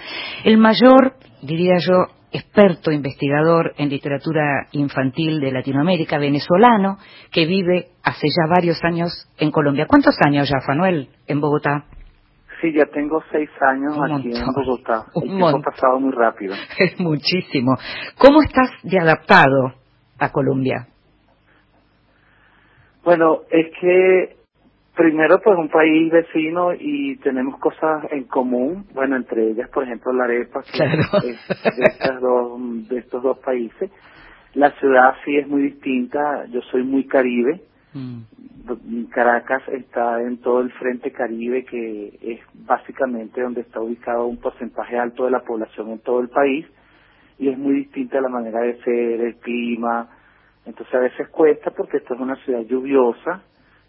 el 0.45 0.57
mayor, 0.57 1.17
diría 1.43 1.75
yo, 1.79 2.22
experto 2.33 2.91
investigador 2.91 3.75
en 3.77 3.89
literatura 3.89 4.67
infantil 4.73 5.41
de 5.41 5.53
Latinoamérica, 5.53 6.19
venezolano, 6.19 6.99
que 7.31 7.47
vive 7.47 7.89
hace 8.03 8.27
ya 8.29 8.49
varios 8.49 8.83
años 8.85 9.11
en 9.39 9.51
Colombia. 9.51 9.87
¿Cuántos 9.87 10.17
años 10.25 10.49
ya, 10.49 10.61
Fanuel, 10.67 11.09
en 11.27 11.41
Bogotá? 11.41 11.85
Sí, 12.61 12.73
ya 12.73 12.87
tengo 12.87 13.23
seis 13.33 13.51
años 13.61 13.97
Un 13.97 14.13
aquí 14.13 14.31
en. 14.35 14.47
Bogotá. 14.55 15.07
Un 15.15 15.23
El 15.25 15.29
tiempo 15.31 15.51
montón. 15.51 15.63
pasado 15.63 16.01
muy 16.01 16.13
rápido. 16.13 16.55
Es 16.79 16.99
muchísimo. 17.01 17.77
¿Cómo 18.19 18.41
estás 18.43 18.71
de 18.83 18.99
adaptado 18.99 19.75
a 20.19 20.31
Colombia? 20.31 20.87
Bueno, 23.05 23.41
es 23.51 23.67
que 23.81 24.37
primero 24.97 25.41
pues 25.43 25.59
un 25.59 25.69
país 25.69 26.13
vecino 26.13 26.73
y 26.79 27.17
tenemos 27.17 27.59
cosas 27.59 28.05
en 28.11 28.25
común, 28.25 28.87
bueno, 28.95 29.17
entre 29.17 29.51
ellas 29.51 29.69
por 29.71 29.85
ejemplo 29.85 30.13
la 30.13 30.25
arepa, 30.25 30.63
que 30.63 30.73
Claro. 30.73 31.03
es 31.25 31.77
de, 31.77 31.85
estas 31.85 32.21
dos, 32.21 32.89
de 32.89 32.99
estos 32.99 33.23
dos 33.23 33.39
países. 33.39 33.91
La 34.55 34.71
ciudad 34.73 35.15
sí 35.25 35.37
es 35.37 35.49
muy 35.49 35.63
distinta, 35.63 36.45
yo 36.51 36.61
soy 36.63 36.83
muy 36.83 37.07
caribe, 37.07 37.63
Caracas 39.11 39.63
está 39.69 40.23
en 40.23 40.39
todo 40.39 40.61
el 40.61 40.71
frente 40.73 41.11
caribe 41.11 41.65
que 41.65 42.19
es 42.23 42.41
básicamente 42.55 43.43
donde 43.43 43.63
está 43.63 43.81
ubicado 43.81 44.27
un 44.27 44.39
porcentaje 44.39 44.97
alto 44.97 45.25
de 45.25 45.31
la 45.33 45.41
población 45.41 45.91
en 45.91 45.99
todo 45.99 46.21
el 46.21 46.29
país. 46.29 46.67
Y 47.39 47.49
es 47.49 47.59
muy 47.59 47.75
distinta 47.75 48.21
la 48.21 48.29
manera 48.29 48.61
de 48.61 48.81
ser, 48.83 49.21
el 49.21 49.37
clima, 49.37 50.09
entonces 50.65 50.95
a 50.95 51.01
veces 51.01 51.29
cuesta 51.29 51.73
porque 51.73 51.97
esto 51.97 52.15
es 52.15 52.21
una 52.21 52.37
ciudad 52.45 52.61
lluviosa, 52.61 53.43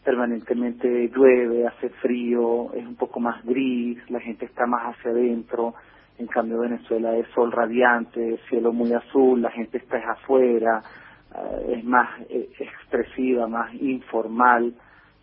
permanentemente 0.03 1.09
llueve, 1.09 1.67
hace 1.67 1.89
frío, 1.89 2.73
es 2.73 2.85
un 2.85 2.95
poco 2.95 3.19
más 3.19 3.43
gris, 3.45 3.97
la 4.09 4.19
gente 4.19 4.45
está 4.45 4.65
más 4.65 4.95
hacia 4.95 5.11
adentro, 5.11 5.73
en 6.17 6.27
cambio 6.27 6.59
Venezuela 6.59 7.15
es 7.15 7.27
sol 7.33 7.51
radiante, 7.51 8.39
cielo 8.49 8.71
muy 8.71 8.93
azul, 8.93 9.41
la 9.41 9.51
gente 9.51 9.77
está 9.77 9.97
es 9.97 10.05
afuera, 10.05 10.81
eh, 11.35 11.75
es 11.77 11.83
más 11.83 12.09
eh, 12.29 12.49
expresiva, 12.59 13.47
más 13.47 13.73
informal, 13.75 14.73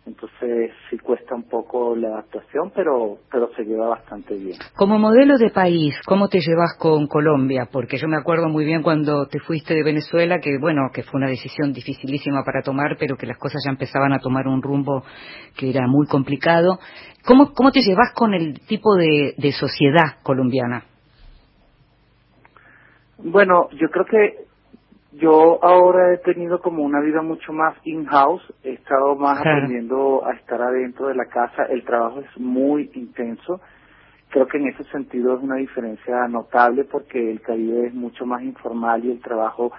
entonces 0.05 0.71
sí 0.89 0.97
cuesta 0.97 1.35
un 1.35 1.43
poco 1.43 1.95
la 1.95 2.07
adaptación, 2.09 2.71
pero 2.75 3.19
pero 3.31 3.53
se 3.55 3.63
lleva 3.63 3.87
bastante 3.89 4.35
bien. 4.35 4.57
Como 4.75 4.97
modelo 4.97 5.37
de 5.37 5.51
país, 5.51 5.95
¿cómo 6.05 6.27
te 6.27 6.39
llevas 6.39 6.75
con 6.79 7.07
Colombia? 7.07 7.69
Porque 7.71 7.97
yo 7.97 8.07
me 8.07 8.17
acuerdo 8.17 8.49
muy 8.49 8.65
bien 8.65 8.81
cuando 8.81 9.27
te 9.27 9.39
fuiste 9.39 9.75
de 9.75 9.83
Venezuela, 9.83 10.39
que 10.39 10.57
bueno, 10.59 10.89
que 10.91 11.03
fue 11.03 11.19
una 11.19 11.29
decisión 11.29 11.71
dificilísima 11.71 12.43
para 12.43 12.63
tomar, 12.63 12.97
pero 12.99 13.15
que 13.15 13.27
las 13.27 13.37
cosas 13.37 13.61
ya 13.63 13.71
empezaban 13.71 14.13
a 14.13 14.19
tomar 14.19 14.47
un 14.47 14.61
rumbo 14.61 15.03
que 15.55 15.69
era 15.69 15.85
muy 15.87 16.07
complicado. 16.07 16.79
¿Cómo, 17.25 17.53
cómo 17.53 17.71
te 17.71 17.81
llevas 17.81 18.11
con 18.15 18.33
el 18.33 18.59
tipo 18.61 18.95
de, 18.95 19.35
de 19.37 19.51
sociedad 19.51 20.21
colombiana? 20.23 20.83
Bueno, 23.19 23.69
yo 23.73 23.89
creo 23.89 24.05
que 24.05 24.50
yo 25.13 25.63
ahora 25.63 26.13
he 26.13 26.17
tenido 26.19 26.59
como 26.61 26.83
una 26.83 27.01
vida 27.01 27.21
mucho 27.21 27.51
más 27.53 27.75
in-house, 27.83 28.41
he 28.63 28.73
estado 28.73 29.15
más 29.15 29.41
Claro. 29.41 29.57
aprendiendo 29.57 30.25
a 30.25 30.33
estar 30.33 30.61
adentro 30.61 31.07
de 31.07 31.15
la 31.15 31.25
casa, 31.25 31.63
el 31.69 31.83
trabajo 31.83 32.21
es 32.21 32.37
muy 32.39 32.89
intenso, 32.93 33.59
creo 34.29 34.47
que 34.47 34.57
en 34.57 34.67
ese 34.67 34.83
sentido 34.85 35.35
es 35.35 35.43
una 35.43 35.55
diferencia 35.57 36.27
notable 36.29 36.85
porque 36.85 37.31
el 37.31 37.41
Caribe 37.41 37.87
es 37.87 37.93
mucho 37.93 38.25
más 38.25 38.41
informal 38.41 39.03
y 39.03 39.11
el 39.11 39.21
trabajo 39.21 39.71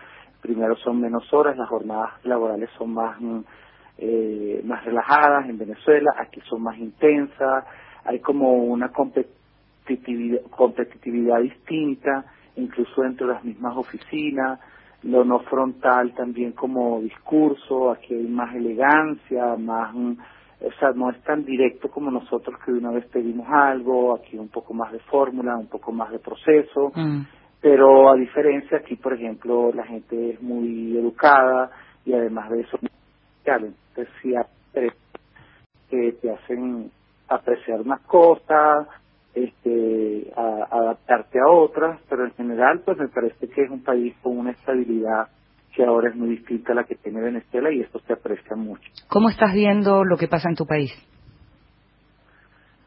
primero 0.43 0.77
son 0.77 1.01
menos 1.01 1.33
horas, 1.33 1.57
las 1.57 1.69
jornadas 1.69 2.11
laborales 2.25 2.69
son 2.77 2.93
más 2.93 3.19
mm, 3.21 3.41
eh, 3.99 4.61
más 4.65 4.85
relajadas 4.85 5.49
en 5.49 5.59
Venezuela, 5.59 6.13
aquí 6.19 6.41
son 6.49 6.63
más 6.63 6.77
intensas, 6.77 7.65
hay 8.05 8.19
como 8.21 8.53
una 8.55 8.89
competitividad, 8.89 10.41
competitividad 10.51 11.41
distinta, 11.41 12.25
incluso 12.57 13.03
dentro 13.03 13.29
de 13.29 13.35
las 13.35 13.45
mismas 13.45 13.77
oficinas, 13.77 14.59
lo 15.05 15.25
no 15.25 15.41
frontal 15.41 16.15
también 16.15 16.53
como 16.53 17.01
discurso, 17.01 17.91
aquí 17.91 18.15
hay 18.15 18.27
más 18.29 18.55
elegancia, 18.55 19.57
más, 19.57 19.95
mm, 19.95 20.13
o 20.65 20.73
sea, 20.79 20.91
no 20.95 21.11
es 21.11 21.21
tan 21.25 21.45
directo 21.45 21.91
como 21.91 22.11
nosotros 22.11 22.57
que 22.65 22.73
de 22.73 22.79
una 22.79 22.93
vez 22.93 23.07
pedimos 23.07 23.49
algo, 23.51 24.15
aquí 24.15 24.39
un 24.39 24.49
poco 24.49 24.75
más 24.75 24.93
de 24.93 25.01
fórmula, 25.01 25.57
un 25.57 25.67
poco 25.67 25.91
más 25.93 26.11
de 26.13 26.21
proceso, 26.21 26.93
Mm. 26.95 27.23
pero 27.61 28.11
a 28.11 28.15
diferencia 28.15 28.79
aquí, 28.79 28.97
por 28.97 29.15
ejemplo, 29.15 29.73
la 29.75 29.85
gente 29.85 30.31
es 30.31 30.43
muy 30.43 30.97
educada 30.97 31.71
y 32.05 32.13
además 32.13 32.51
de 32.51 32.61
eso, 32.61 32.79
entonces 33.45 34.93
que 35.91 36.13
te 36.13 36.31
hacen 36.31 36.91
apreciar 37.29 37.81
unas 37.81 38.01
cosas, 38.03 38.89
este, 39.35 40.33
a- 40.37 40.69
adaptarte 40.71 41.39
a 41.41 41.49
otras, 41.51 42.01
pero 42.09 42.25
en 42.25 42.33
general, 42.33 42.83
pues 42.85 42.99
me 42.99 43.09
parece 43.09 43.49
que 43.49 43.63
es 43.63 43.71
un 43.71 43.83
país 43.83 44.15
con 44.23 44.39
una 44.39 44.51
estabilidad 44.53 45.29
que 45.75 45.85
ahora 45.85 46.11
es 46.11 46.17
muy 46.17 46.29
distinta 46.31 46.73
a 46.73 46.75
la 46.75 46.85
que 46.85 46.97
tiene 46.97 47.21
Venezuela 47.23 47.71
y 47.73 47.81
esto 47.81 47.99
se 48.01 48.13
aprecia 48.13 48.57
mucho. 48.57 48.83
¿Cómo 49.09 49.31
estás 49.31 49.55
viendo 49.55 50.05
lo 50.05 50.17
que 50.19 50.29
pasa 50.29 50.49
en 50.51 50.57
tu 50.57 50.67
país? 50.67 50.93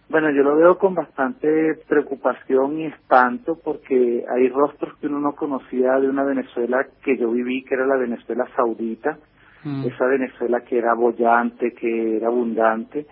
Bueno, 0.08 0.30
yo 0.30 0.44
lo 0.44 0.56
veo 0.56 0.78
con 0.78 0.94
bastante 0.94 1.48
preocupación 1.88 2.80
y 2.80 2.86
espanto 2.86 3.58
porque 3.64 4.24
hay 4.30 4.50
rostros 4.50 4.96
que 5.00 5.08
uno 5.08 5.20
no 5.20 5.34
conocía 5.34 5.94
de 6.00 6.08
una 6.08 6.24
Venezuela 6.24 6.86
que 7.04 7.18
yo 7.18 7.32
viví, 7.32 7.64
que 7.64 7.74
era 7.74 7.88
la 7.88 7.98
Venezuela 7.98 8.46
saudita, 8.56 9.18
Mm. 9.64 9.88
esa 9.88 10.06
Venezuela 10.06 10.62
que 10.62 10.78
era 10.78 10.94
bollante, 10.94 11.74
que 11.74 12.18
era 12.18 12.28
abundante, 12.28 13.08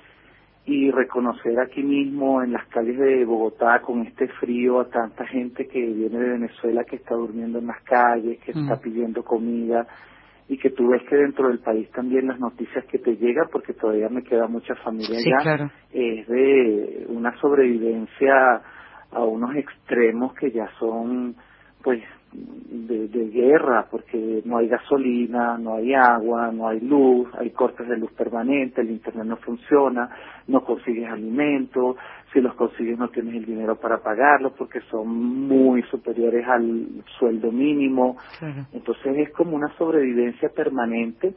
y 0.66 0.92
reconocer 0.92 1.60
aquí 1.60 1.84
mismo 1.84 2.42
en 2.42 2.54
las 2.54 2.66
calles 2.68 2.98
de 2.98 3.26
Bogotá 3.26 3.82
con 3.82 4.02
este 4.08 4.28
frío 4.40 4.80
a 4.80 4.90
tanta 4.90 5.26
gente 5.28 5.68
que 5.68 5.80
viene 5.82 6.18
de 6.18 6.30
Venezuela 6.32 6.84
que 6.86 6.96
está 6.98 7.16
durmiendo 7.16 7.60
en 7.60 7.68
las 7.68 7.82
calles, 7.84 8.40
que 8.40 8.54
Mm. 8.54 8.60
está 8.64 8.80
pidiendo 8.80 9.24
comida 9.24 9.86
y 10.48 10.58
que 10.58 10.70
tú 10.70 10.88
ves 10.90 11.02
que 11.10 11.16
dentro 11.18 11.50
del 11.50 11.60
país 11.60 11.90
también 11.92 12.28
las 12.28 12.40
noticias 12.40 12.86
que 12.86 12.98
te 13.00 13.16
llegan, 13.18 13.48
porque 13.52 13.74
todavía 13.74 14.08
me 14.10 14.24
queda 14.24 14.48
mucha 14.48 14.76
familia 14.76 15.20
Sí, 15.20 15.32
allá, 15.34 15.44
claro. 15.44 15.72
es 15.92 16.28
de 16.28 17.06
una 17.10 17.36
sobrevivencia 17.40 18.62
a 19.12 19.24
unos 19.26 19.56
extremos 19.56 20.34
que 20.36 20.52
ya 20.52 20.68
son 20.80 21.36
pues 21.84 22.02
de, 22.32 23.08
de 23.10 23.30
guerra 23.30 23.88
porque 23.92 24.42
no 24.46 24.58
hay 24.58 24.68
gasolina, 24.68 25.58
no 25.58 25.76
hay 25.76 25.94
agua, 25.94 26.52
no 26.52 26.68
hay 26.68 26.80
luz, 26.80 27.30
hay 27.38 27.52
cortes 27.52 27.88
de 27.88 27.98
luz 27.98 28.12
permanente, 28.14 28.82
el 28.82 28.90
internet 28.90 29.26
no 29.26 29.38
funciona, 29.38 30.10
no 30.48 30.64
consigues 30.64 31.10
alimentos, 31.10 31.98
si 32.32 32.42
los 32.42 32.56
consigues 32.56 32.98
no 32.98 33.10
tienes 33.10 33.36
el 33.36 33.46
dinero 33.46 33.76
para 33.76 34.00
pagarlos 34.02 34.54
porque 34.58 34.82
son 34.90 35.08
muy 35.08 35.84
superiores 35.84 36.48
al 36.48 36.88
sueldo 37.20 37.52
mínimo, 37.52 38.18
Claro. 38.40 38.66
entonces 38.74 39.18
es 39.18 39.32
como 39.34 39.56
una 39.56 39.70
sobrevivencia 39.78 40.50
permanente 40.50 41.34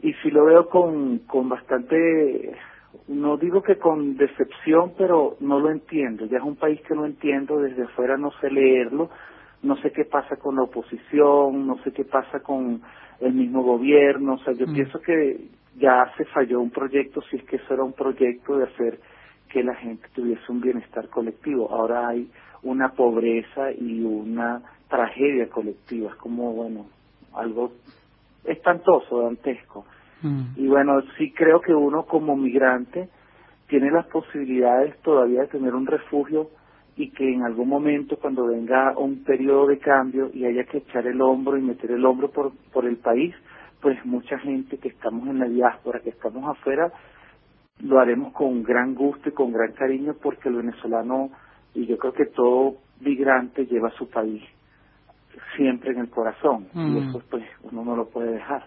y 0.00 0.12
sí 0.22 0.30
lo 0.30 0.44
veo 0.46 0.68
con, 0.68 1.18
con 1.20 1.48
bastante, 1.48 2.52
no 3.08 3.36
digo 3.36 3.62
que 3.62 3.76
con 3.76 4.16
decepción, 4.16 4.92
pero 4.96 5.36
no 5.40 5.60
lo 5.60 5.70
entiendo. 5.70 6.26
Ya 6.26 6.38
es 6.38 6.44
un 6.44 6.56
país 6.56 6.80
que 6.82 6.94
no 6.94 7.06
entiendo, 7.06 7.58
desde 7.58 7.84
afuera 7.84 8.16
no 8.16 8.30
sé 8.40 8.50
leerlo, 8.50 9.10
no 9.64 9.76
sé 9.78 9.90
qué 9.92 10.04
pasa 10.04 10.36
con 10.36 10.56
la 10.56 10.62
oposición, 10.62 11.66
no 11.66 11.78
sé 11.82 11.92
qué 11.92 12.04
pasa 12.04 12.40
con 12.40 12.82
el 13.20 13.32
mismo 13.32 13.62
gobierno, 13.62 14.34
o 14.34 14.38
sea, 14.38 14.52
yo 14.52 14.66
Mm. 14.66 14.72
pienso 14.72 15.00
que 15.00 15.48
ya 15.76 16.12
se 16.16 16.24
falló 16.26 16.60
un 16.60 16.70
proyecto, 16.70 17.22
si 17.22 17.36
es 17.36 17.44
que 17.44 17.56
eso 17.56 17.74
era 17.74 17.82
un 17.82 17.94
proyecto 17.94 18.58
de 18.58 18.64
hacer 18.64 19.00
que 19.48 19.62
la 19.62 19.74
gente 19.74 20.06
tuviese 20.14 20.42
un 20.50 20.60
bienestar 20.60 21.08
colectivo. 21.08 21.70
Ahora 21.70 22.08
hay 22.08 22.30
una 22.62 22.90
pobreza 22.90 23.72
y 23.72 24.02
una 24.02 24.62
tragedia 24.88 25.48
colectiva, 25.48 26.10
es 26.10 26.16
como, 26.16 26.52
bueno, 26.52 26.86
algo 27.34 27.72
espantoso, 28.44 29.22
dantesco. 29.22 29.86
Mm. 30.22 30.42
Y 30.56 30.66
bueno, 30.66 31.00
sí 31.16 31.32
creo 31.32 31.60
que 31.60 31.74
uno 31.74 32.04
como 32.04 32.36
migrante 32.36 33.08
tiene 33.68 33.90
las 33.90 34.06
posibilidades 34.06 34.96
todavía 35.02 35.42
de 35.42 35.48
tener 35.48 35.74
un 35.74 35.86
refugio 35.86 36.50
y 36.96 37.10
que 37.10 37.32
en 37.32 37.42
algún 37.42 37.68
momento 37.68 38.16
cuando 38.18 38.46
venga 38.46 38.96
un 38.96 39.24
periodo 39.24 39.66
de 39.66 39.78
cambio 39.78 40.30
y 40.32 40.44
haya 40.44 40.64
que 40.64 40.78
echar 40.78 41.06
el 41.06 41.20
hombro 41.20 41.56
y 41.56 41.62
meter 41.62 41.90
el 41.90 42.04
hombro 42.04 42.30
por, 42.30 42.52
por 42.72 42.86
el 42.86 42.96
país, 42.98 43.34
pues 43.80 44.04
mucha 44.06 44.38
gente 44.38 44.78
que 44.78 44.88
estamos 44.88 45.28
en 45.28 45.38
la 45.40 45.46
diáspora, 45.48 46.00
que 46.00 46.10
estamos 46.10 46.48
afuera, 46.48 46.92
lo 47.80 47.98
haremos 47.98 48.32
con 48.32 48.62
gran 48.62 48.94
gusto 48.94 49.28
y 49.28 49.32
con 49.32 49.52
gran 49.52 49.72
cariño 49.72 50.14
porque 50.22 50.48
el 50.48 50.56
venezolano, 50.56 51.30
y 51.74 51.86
yo 51.86 51.98
creo 51.98 52.12
que 52.12 52.26
todo 52.26 52.76
migrante 53.00 53.66
lleva 53.66 53.88
a 53.88 53.98
su 53.98 54.08
país 54.08 54.42
siempre 55.56 55.90
en 55.90 55.98
el 55.98 56.10
corazón 56.10 56.68
y 56.74 56.78
Mm. 56.78 56.96
eso 56.98 57.22
pues 57.28 57.44
uno 57.64 57.84
no 57.84 57.96
lo 57.96 58.08
puede 58.08 58.32
dejar. 58.32 58.64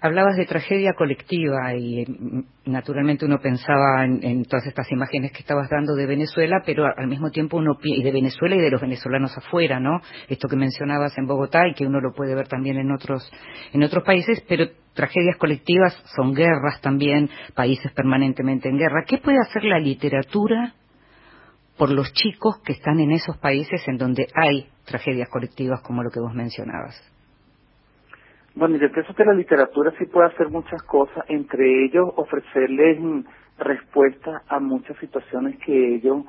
Hablabas 0.00 0.36
de 0.36 0.46
tragedia 0.46 0.92
colectiva 0.96 1.74
y 1.74 2.04
mm, 2.06 2.70
naturalmente 2.70 3.24
uno 3.24 3.38
pensaba 3.40 4.04
en, 4.04 4.24
en 4.24 4.44
todas 4.44 4.66
estas 4.66 4.90
imágenes 4.92 5.32
que 5.32 5.40
estabas 5.40 5.68
dando 5.68 5.94
de 5.94 6.06
Venezuela, 6.06 6.62
pero 6.64 6.86
al 6.86 7.08
mismo 7.08 7.30
tiempo 7.30 7.56
uno 7.56 7.76
y 7.82 8.02
de 8.02 8.12
Venezuela 8.12 8.54
y 8.54 8.60
de 8.60 8.70
los 8.70 8.80
venezolanos 8.80 9.36
afuera, 9.36 9.80
¿no? 9.80 10.00
Esto 10.28 10.48
que 10.48 10.56
mencionabas 10.56 11.18
en 11.18 11.26
Bogotá 11.26 11.66
y 11.66 11.74
que 11.74 11.86
uno 11.86 12.00
lo 12.00 12.12
puede 12.12 12.34
ver 12.36 12.46
también 12.46 12.78
en 12.78 12.92
otros 12.92 13.28
en 13.72 13.82
otros 13.82 14.04
países, 14.04 14.44
pero 14.48 14.66
tragedias 14.94 15.36
colectivas 15.36 16.00
son 16.16 16.32
guerras 16.32 16.80
también, 16.80 17.28
países 17.54 17.90
permanentemente 17.92 18.68
en 18.68 18.78
guerra. 18.78 19.04
¿Qué 19.06 19.18
puede 19.18 19.38
hacer 19.40 19.64
la 19.64 19.78
literatura 19.80 20.74
por 21.76 21.90
los 21.90 22.12
chicos 22.12 22.60
que 22.64 22.72
están 22.72 23.00
en 23.00 23.12
esos 23.12 23.36
países 23.38 23.82
en 23.88 23.96
donde 23.96 24.28
hay 24.34 24.68
tragedias 24.84 25.28
colectivas 25.28 25.80
como 25.82 26.02
lo 26.02 26.10
que 26.10 26.20
vos 26.20 26.34
mencionabas? 26.34 27.17
Bueno, 28.58 28.76
yo 28.76 28.90
pienso 28.90 29.14
que 29.14 29.24
la 29.24 29.34
literatura 29.34 29.92
sí 30.00 30.06
puede 30.06 30.26
hacer 30.26 30.48
muchas 30.50 30.82
cosas, 30.82 31.24
entre 31.28 31.84
ellos 31.84 32.10
ofrecerles 32.16 32.98
respuestas 33.56 34.42
a 34.48 34.58
muchas 34.58 34.96
situaciones 34.98 35.60
que 35.64 35.94
ellos 35.94 36.24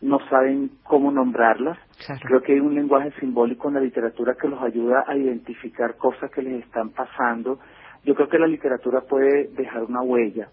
no 0.00 0.20
saben 0.28 0.70
cómo 0.84 1.10
nombrarlas. 1.10 1.76
Claro. 2.06 2.20
Creo 2.22 2.42
que 2.42 2.52
hay 2.52 2.60
un 2.60 2.76
lenguaje 2.76 3.10
simbólico 3.18 3.66
en 3.66 3.74
la 3.74 3.80
literatura 3.80 4.36
que 4.40 4.46
los 4.46 4.62
ayuda 4.62 5.02
a 5.04 5.16
identificar 5.16 5.96
cosas 5.96 6.30
que 6.30 6.42
les 6.42 6.62
están 6.62 6.90
pasando. 6.90 7.58
Yo 8.04 8.14
creo 8.14 8.28
que 8.28 8.38
la 8.38 8.46
literatura 8.46 9.00
puede 9.00 9.48
dejar 9.48 9.82
una 9.82 10.02
huella 10.02 10.50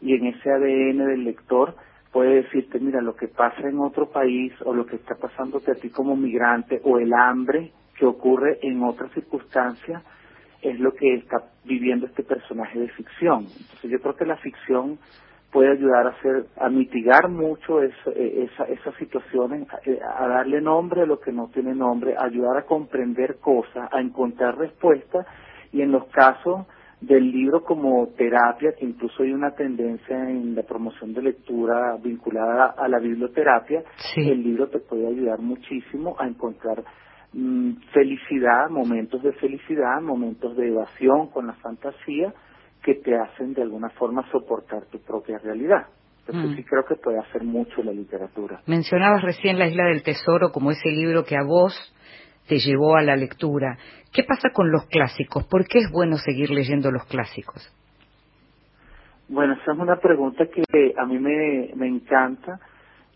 y 0.00 0.14
en 0.14 0.28
ese 0.28 0.50
ADN 0.50 1.04
del 1.04 1.24
lector 1.24 1.74
puede 2.12 2.44
decirte, 2.44 2.80
mira, 2.80 3.02
lo 3.02 3.14
que 3.14 3.28
pasa 3.28 3.68
en 3.68 3.78
otro 3.78 4.08
país 4.08 4.54
o 4.64 4.72
lo 4.72 4.86
que 4.86 4.96
está 4.96 5.16
pasándote 5.16 5.72
a 5.72 5.74
ti 5.74 5.90
como 5.90 6.16
migrante 6.16 6.80
o 6.82 6.98
el 6.98 7.12
hambre 7.12 7.72
que 7.94 8.06
ocurre 8.06 8.58
en 8.62 8.82
otras 8.82 9.12
circunstancias 9.12 10.02
es 10.62 10.78
lo 10.80 10.94
que 10.94 11.14
está 11.14 11.38
viviendo 11.64 12.06
este 12.06 12.22
personaje 12.22 12.78
de 12.78 12.88
ficción. 12.90 13.48
Entonces 13.60 13.90
yo 13.90 14.00
creo 14.00 14.16
que 14.16 14.24
la 14.26 14.36
ficción 14.36 14.98
puede 15.50 15.70
ayudar 15.72 16.06
a 16.06 16.10
hacer, 16.10 16.46
a 16.56 16.70
mitigar 16.70 17.28
mucho 17.28 17.82
eso- 17.82 18.10
eh, 18.14 18.48
esa, 18.48 18.64
esas 18.64 18.94
situaciones, 18.96 19.68
a, 19.72 19.78
eh, 19.84 19.98
a 20.02 20.26
darle 20.26 20.60
nombre 20.62 21.02
a 21.02 21.06
lo 21.06 21.20
que 21.20 21.30
no 21.32 21.48
tiene 21.52 21.74
nombre, 21.74 22.14
a 22.16 22.24
ayudar 22.24 22.56
a 22.56 22.62
comprender 22.62 23.36
cosas, 23.38 23.88
a 23.92 24.00
encontrar 24.00 24.56
respuestas 24.56 25.26
y 25.72 25.82
en 25.82 25.92
los 25.92 26.06
casos 26.06 26.66
del 27.02 27.32
libro 27.32 27.64
como 27.64 28.08
terapia, 28.16 28.72
que 28.78 28.84
incluso 28.86 29.24
hay 29.24 29.32
una 29.32 29.50
tendencia 29.50 30.16
en 30.30 30.54
la 30.54 30.62
promoción 30.62 31.12
de 31.12 31.22
lectura 31.22 31.96
vinculada 32.02 32.74
a 32.78 32.86
la 32.88 32.98
biblioterapia, 33.00 33.82
Sí. 34.14 34.30
el 34.30 34.42
libro 34.42 34.68
te 34.68 34.78
puede 34.78 35.08
ayudar 35.08 35.40
muchísimo 35.40 36.14
a 36.18 36.28
encontrar 36.28 36.84
mm, 37.32 37.72
felicidad, 37.92 38.68
momentos 38.70 39.22
de 39.22 39.32
felicidad, 39.34 40.00
momentos 40.00 40.56
de 40.56 40.68
evasión 40.68 41.28
con 41.30 41.46
la 41.46 41.54
fantasía 41.54 42.32
que 42.82 42.94
te 42.96 43.16
hacen 43.16 43.54
de 43.54 43.62
alguna 43.62 43.90
forma 43.90 44.28
soportar 44.30 44.86
tu 44.90 44.98
propia 45.00 45.38
realidad. 45.38 45.86
Entonces 46.26 46.52
Mm. 46.52 46.56
sí 46.56 46.64
creo 46.64 46.84
que 46.88 46.96
puede 46.96 47.18
hacer 47.18 47.42
mucho 47.44 47.82
la 47.82 47.92
literatura. 47.92 48.60
Mencionabas 48.66 49.22
recién 49.22 49.58
La 49.58 49.66
Isla 49.66 49.84
del 49.84 50.02
Tesoro 50.02 50.50
como 50.52 50.70
ese 50.70 50.88
libro 50.90 51.24
que 51.24 51.36
a 51.36 51.42
vos 51.44 51.74
te 52.48 52.58
llevó 52.58 52.96
a 52.96 53.02
la 53.02 53.16
lectura. 53.16 53.76
¿Qué 54.12 54.22
pasa 54.24 54.50
con 54.52 54.70
los 54.70 54.86
clásicos? 54.86 55.46
¿Por 55.46 55.66
qué 55.66 55.78
es 55.78 55.90
bueno 55.90 56.16
seguir 56.16 56.50
leyendo 56.50 56.90
los 56.90 57.04
clásicos? 57.06 57.62
Bueno, 59.28 59.54
esa 59.54 59.72
es 59.72 59.78
una 59.78 59.96
pregunta 59.96 60.44
que 60.46 60.62
a 60.96 61.06
mí 61.06 61.18
me, 61.18 61.70
me 61.74 61.86
encanta. 61.88 62.58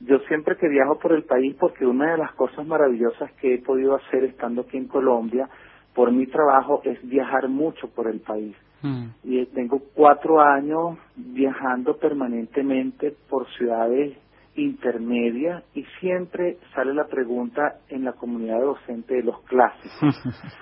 Yo 0.01 0.19
siempre 0.29 0.57
que 0.57 0.69
viajo 0.69 0.99
por 0.99 1.13
el 1.13 1.25
país, 1.25 1.57
porque 1.59 1.87
una 1.87 2.13
de 2.13 2.19
las 2.19 2.33
cosas 2.33 2.67
maravillosas 2.67 3.33
que 3.41 3.55
he 3.55 3.59
podido 3.59 3.95
hacer 3.97 4.25
estando 4.25 4.63
aquí 4.63 4.77
en 4.77 4.89
Colombia, 4.89 5.49
por 5.95 6.13
mi 6.13 6.27
trabajo, 6.27 6.83
es 6.85 6.99
viajar 7.09 7.49
mucho 7.49 7.89
por 7.89 8.07
el 8.09 8.21
país. 8.21 8.55
Mm. 8.83 9.07
Y 9.25 9.47
tengo 9.47 9.81
cuatro 9.95 10.41
años 10.41 10.99
viajando 11.17 11.97
permanentemente 11.97 13.15
por 13.31 13.49
ciudades 13.57 14.17
intermedias 14.55 15.63
y 15.75 15.85
siempre 16.01 16.59
sale 16.75 16.93
la 16.95 17.07
pregunta 17.07 17.77
en 17.89 18.05
la 18.05 18.13
comunidad 18.13 18.61
docente 18.61 19.15
de 19.15 19.23
los 19.23 19.41
clásicos. 19.43 20.23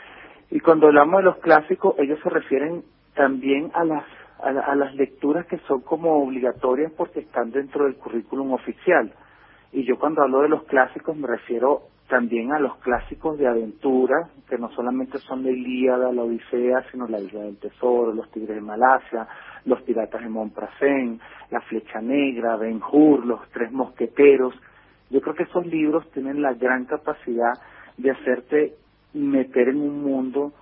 Y 0.51 0.61
cuando 0.61 0.87
hablamos 0.87 1.19
de 1.19 1.25
los 1.25 1.39
clásicos, 1.39 1.95
ellos 1.99 2.19
se 2.23 2.29
refieren 2.31 2.85
también 3.17 3.73
a 3.75 3.83
las 3.85 4.05
a, 4.41 4.53
la- 4.53 4.61
a 4.61 4.75
las 4.77 4.95
lecturas 4.95 5.47
que 5.47 5.59
son 5.67 5.81
como 5.81 6.23
obligatorias 6.23 6.93
porque 6.97 7.21
están 7.21 7.51
dentro 7.51 7.85
del 7.87 7.97
currículum 7.97 8.53
oficial. 8.53 9.11
Y 9.75 9.83
yo 9.83 9.99
cuando 9.99 10.23
hablo 10.23 10.43
de 10.43 10.49
los 10.49 10.63
clásicos 10.65 11.17
me 11.17 11.27
refiero 11.27 11.83
también 12.09 12.53
a 12.53 12.61
los 12.61 12.77
clásicos 12.77 13.37
de 13.39 13.49
aventura, 13.49 14.29
que 14.49 14.57
no 14.57 14.71
solamente 14.71 15.19
son 15.19 15.43
la 15.43 15.51
Ilíada, 15.51 16.13
la 16.13 16.23
Odisea, 16.23 16.85
sino 16.93 17.09
la 17.09 17.19
Isla 17.19 17.41
del 17.41 17.59
Tesoro, 17.59 18.13
los 18.13 18.31
Tigres 18.31 18.55
de 18.55 18.61
Malasia, 18.61 19.27
los 19.65 19.83
Piratas 19.83 20.23
de 20.23 20.29
Montprasén, 20.29 21.19
la 21.51 21.61
Flecha 21.63 22.01
Negra, 22.01 22.57
Ben 22.57 22.81
Hur, 22.81 23.27
los 23.27 23.41
Tres 23.51 23.73
Mosqueteros. 23.73 24.55
Yo 25.11 25.21
creo 25.21 25.35
que 25.35 25.43
esos 25.43 25.67
libros 25.67 26.09
tienen 26.13 26.41
la 26.41 26.55
gran 26.55 26.85
capacidad 26.85 27.55
de 27.97 28.13
hacerte 28.13 28.75
meter 29.13 29.71
en 29.71 29.81
un 29.81 30.05
mundo 30.05 30.53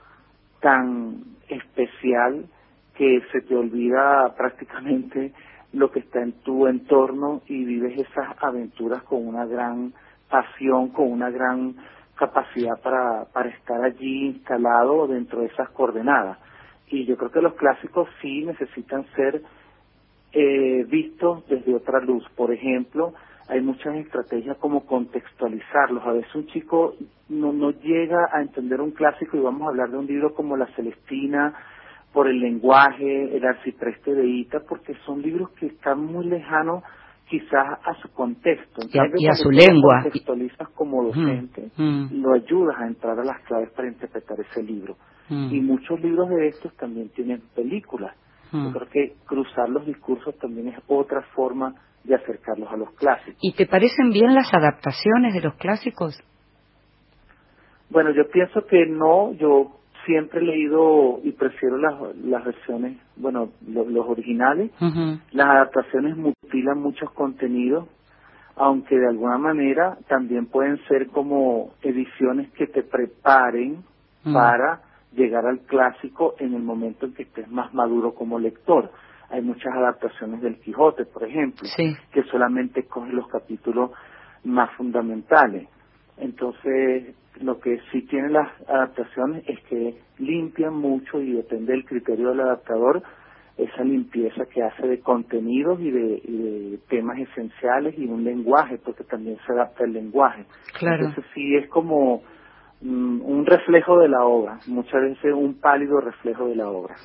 tan 0.60 1.22
especial 1.48 2.46
que 2.94 3.20
se 3.30 3.42
te 3.42 3.54
olvida 3.54 4.32
prácticamente 4.38 5.34
lo 5.72 5.90
que 5.90 6.00
está 6.00 6.20
en 6.20 6.32
tu 6.42 6.66
entorno 6.66 7.42
y 7.46 7.64
vives 7.64 7.98
esas 7.98 8.36
aventuras 8.42 9.02
con 9.04 9.26
una 9.26 9.46
gran 9.46 9.92
pasión, 10.28 10.88
con 10.88 11.10
una 11.10 11.30
gran 11.30 11.76
capacidad 12.14 12.80
para, 12.82 13.24
para 13.32 13.48
estar 13.48 13.82
allí 13.82 14.26
instalado 14.26 15.06
dentro 15.06 15.40
de 15.40 15.46
esas 15.46 15.70
coordenadas. 15.70 16.38
Y 16.88 17.06
yo 17.06 17.16
creo 17.16 17.30
que 17.30 17.40
los 17.40 17.54
clásicos 17.54 18.08
sí 18.20 18.44
necesitan 18.44 19.06
ser 19.16 19.42
eh, 20.32 20.84
vistos 20.88 21.46
desde 21.48 21.74
otra 21.74 22.00
luz. 22.00 22.24
Por 22.36 22.52
ejemplo, 22.52 23.14
hay 23.48 23.60
muchas 23.60 23.96
estrategias 23.96 24.56
como 24.58 24.86
contextualizarlos. 24.86 26.04
A 26.06 26.12
veces 26.12 26.34
un 26.34 26.46
chico 26.48 26.94
no, 27.28 27.52
no 27.52 27.70
llega 27.70 28.28
a 28.32 28.42
entender 28.42 28.80
un 28.80 28.92
clásico 28.92 29.36
y 29.36 29.40
vamos 29.40 29.62
a 29.62 29.70
hablar 29.70 29.90
de 29.90 29.98
un 29.98 30.06
libro 30.06 30.34
como 30.34 30.56
La 30.56 30.66
Celestina 30.74 31.54
por 32.12 32.28
el 32.28 32.40
lenguaje, 32.40 33.36
el 33.36 33.44
arcipreste 33.44 34.14
de 34.14 34.26
Ita, 34.26 34.60
porque 34.68 34.94
son 35.06 35.22
libros 35.22 35.50
que 35.52 35.66
están 35.66 36.04
muy 36.04 36.26
lejanos 36.26 36.84
quizás 37.28 37.78
a 37.84 37.94
su 38.02 38.12
contexto. 38.12 38.82
y 39.16 39.26
a, 39.26 39.32
su 39.32 39.50
lengua. 39.50 39.96
Lo 39.96 40.02
contextualizas 40.02 40.68
como 40.70 41.04
docente, 41.04 41.70
lo 41.78 42.34
ayudas 42.34 42.76
a 42.78 42.86
entrar 42.86 43.18
a 43.18 43.24
las 43.24 43.40
claves 43.44 43.70
para 43.70 43.88
interpretar 43.88 44.38
ese 44.40 44.62
libro. 44.62 44.96
Y 45.30 45.60
muchos 45.60 45.98
libros 46.00 46.28
de 46.28 46.48
estos 46.48 46.76
también 46.76 47.08
tienen 47.10 47.40
películas. 47.54 48.14
Yo 48.52 48.70
creo 48.70 48.88
que 48.90 49.14
cruzar 49.24 49.70
los 49.70 49.86
discursos 49.86 50.36
también 50.38 50.68
es 50.68 50.78
otra 50.86 51.22
forma 51.34 51.74
de 52.04 52.14
acercarlos 52.14 52.70
a 52.70 52.76
los 52.76 52.90
clásicos. 52.94 53.38
¿Y 53.40 53.54
te 53.54 53.66
parecen 53.66 54.10
bien 54.10 54.34
las 54.34 54.52
adaptaciones 54.52 55.32
de 55.32 55.40
los 55.40 55.54
clásicos? 55.54 56.22
Bueno, 57.88 58.10
yo 58.10 58.28
pienso 58.30 58.66
que 58.66 58.86
no, 58.86 59.32
yo 59.32 59.81
siempre 60.06 60.40
he 60.40 60.44
leído 60.44 61.20
y 61.22 61.32
prefiero 61.32 61.76
las, 61.78 61.94
las 62.16 62.44
versiones, 62.44 62.98
bueno, 63.16 63.50
los 63.66 64.06
originales. 64.06 64.70
Las 65.32 65.46
adaptaciones 65.46 66.16
mutilan 66.16 66.78
muchos 66.80 67.10
contenidos, 67.12 67.88
aunque 68.56 68.98
de 68.98 69.08
alguna 69.08 69.38
manera 69.38 69.98
también 70.08 70.46
pueden 70.46 70.78
ser 70.88 71.08
como 71.08 71.70
ediciones 71.82 72.50
que 72.52 72.66
te 72.66 72.82
preparen 72.82 73.82
para 74.24 74.82
llegar 75.12 75.46
al 75.46 75.60
clásico 75.60 76.34
en 76.38 76.54
el 76.54 76.62
momento 76.62 77.06
en 77.06 77.14
que 77.14 77.24
estés 77.24 77.48
más 77.50 77.72
maduro 77.74 78.14
como 78.14 78.38
lector. 78.38 78.90
Hay 79.30 79.40
muchas 79.40 79.72
adaptaciones 79.74 80.42
del 80.42 80.60
Quijote, 80.60 81.06
por 81.06 81.24
ejemplo, 81.24 81.66
que 82.12 82.22
solamente 82.24 82.84
cogen 82.84 83.16
los 83.16 83.28
capítulos 83.28 83.90
más 84.44 84.70
fundamentales. 84.76 85.68
Entonces, 86.22 87.14
lo 87.40 87.58
que 87.58 87.80
sí 87.90 88.02
tienen 88.02 88.32
las 88.32 88.48
adaptaciones 88.68 89.42
es 89.48 89.60
que 89.64 89.98
limpian 90.18 90.74
mucho 90.74 91.20
y 91.20 91.32
depende 91.32 91.72
del 91.72 91.84
criterio 91.84 92.30
del 92.30 92.40
adaptador 92.40 93.02
esa 93.58 93.84
limpieza 93.84 94.46
que 94.46 94.62
hace 94.62 94.86
de 94.86 95.00
contenidos 95.00 95.80
y 95.80 95.90
de, 95.90 96.78
temas 96.88 97.18
esenciales 97.18 97.98
y 97.98 98.06
un 98.06 98.24
lenguaje, 98.24 98.78
porque 98.78 99.04
también 99.04 99.36
se 99.46 99.52
adapta 99.52 99.84
el 99.84 99.92
lenguaje. 99.92 100.44
Claro. 100.78 101.06
Entonces 101.06 101.24
sí 101.34 101.56
es 101.56 101.68
como 101.68 102.22
un 102.84 103.46
reflejo 103.46 103.98
de 103.98 104.08
la 104.08 104.24
obra, 104.24 104.58
muchas 104.66 105.00
veces 105.02 105.32
un 105.34 105.60
pálido 105.60 106.00
reflejo 106.00 106.48
de 106.48 106.56
la 106.56 106.68
obra. 106.68 106.96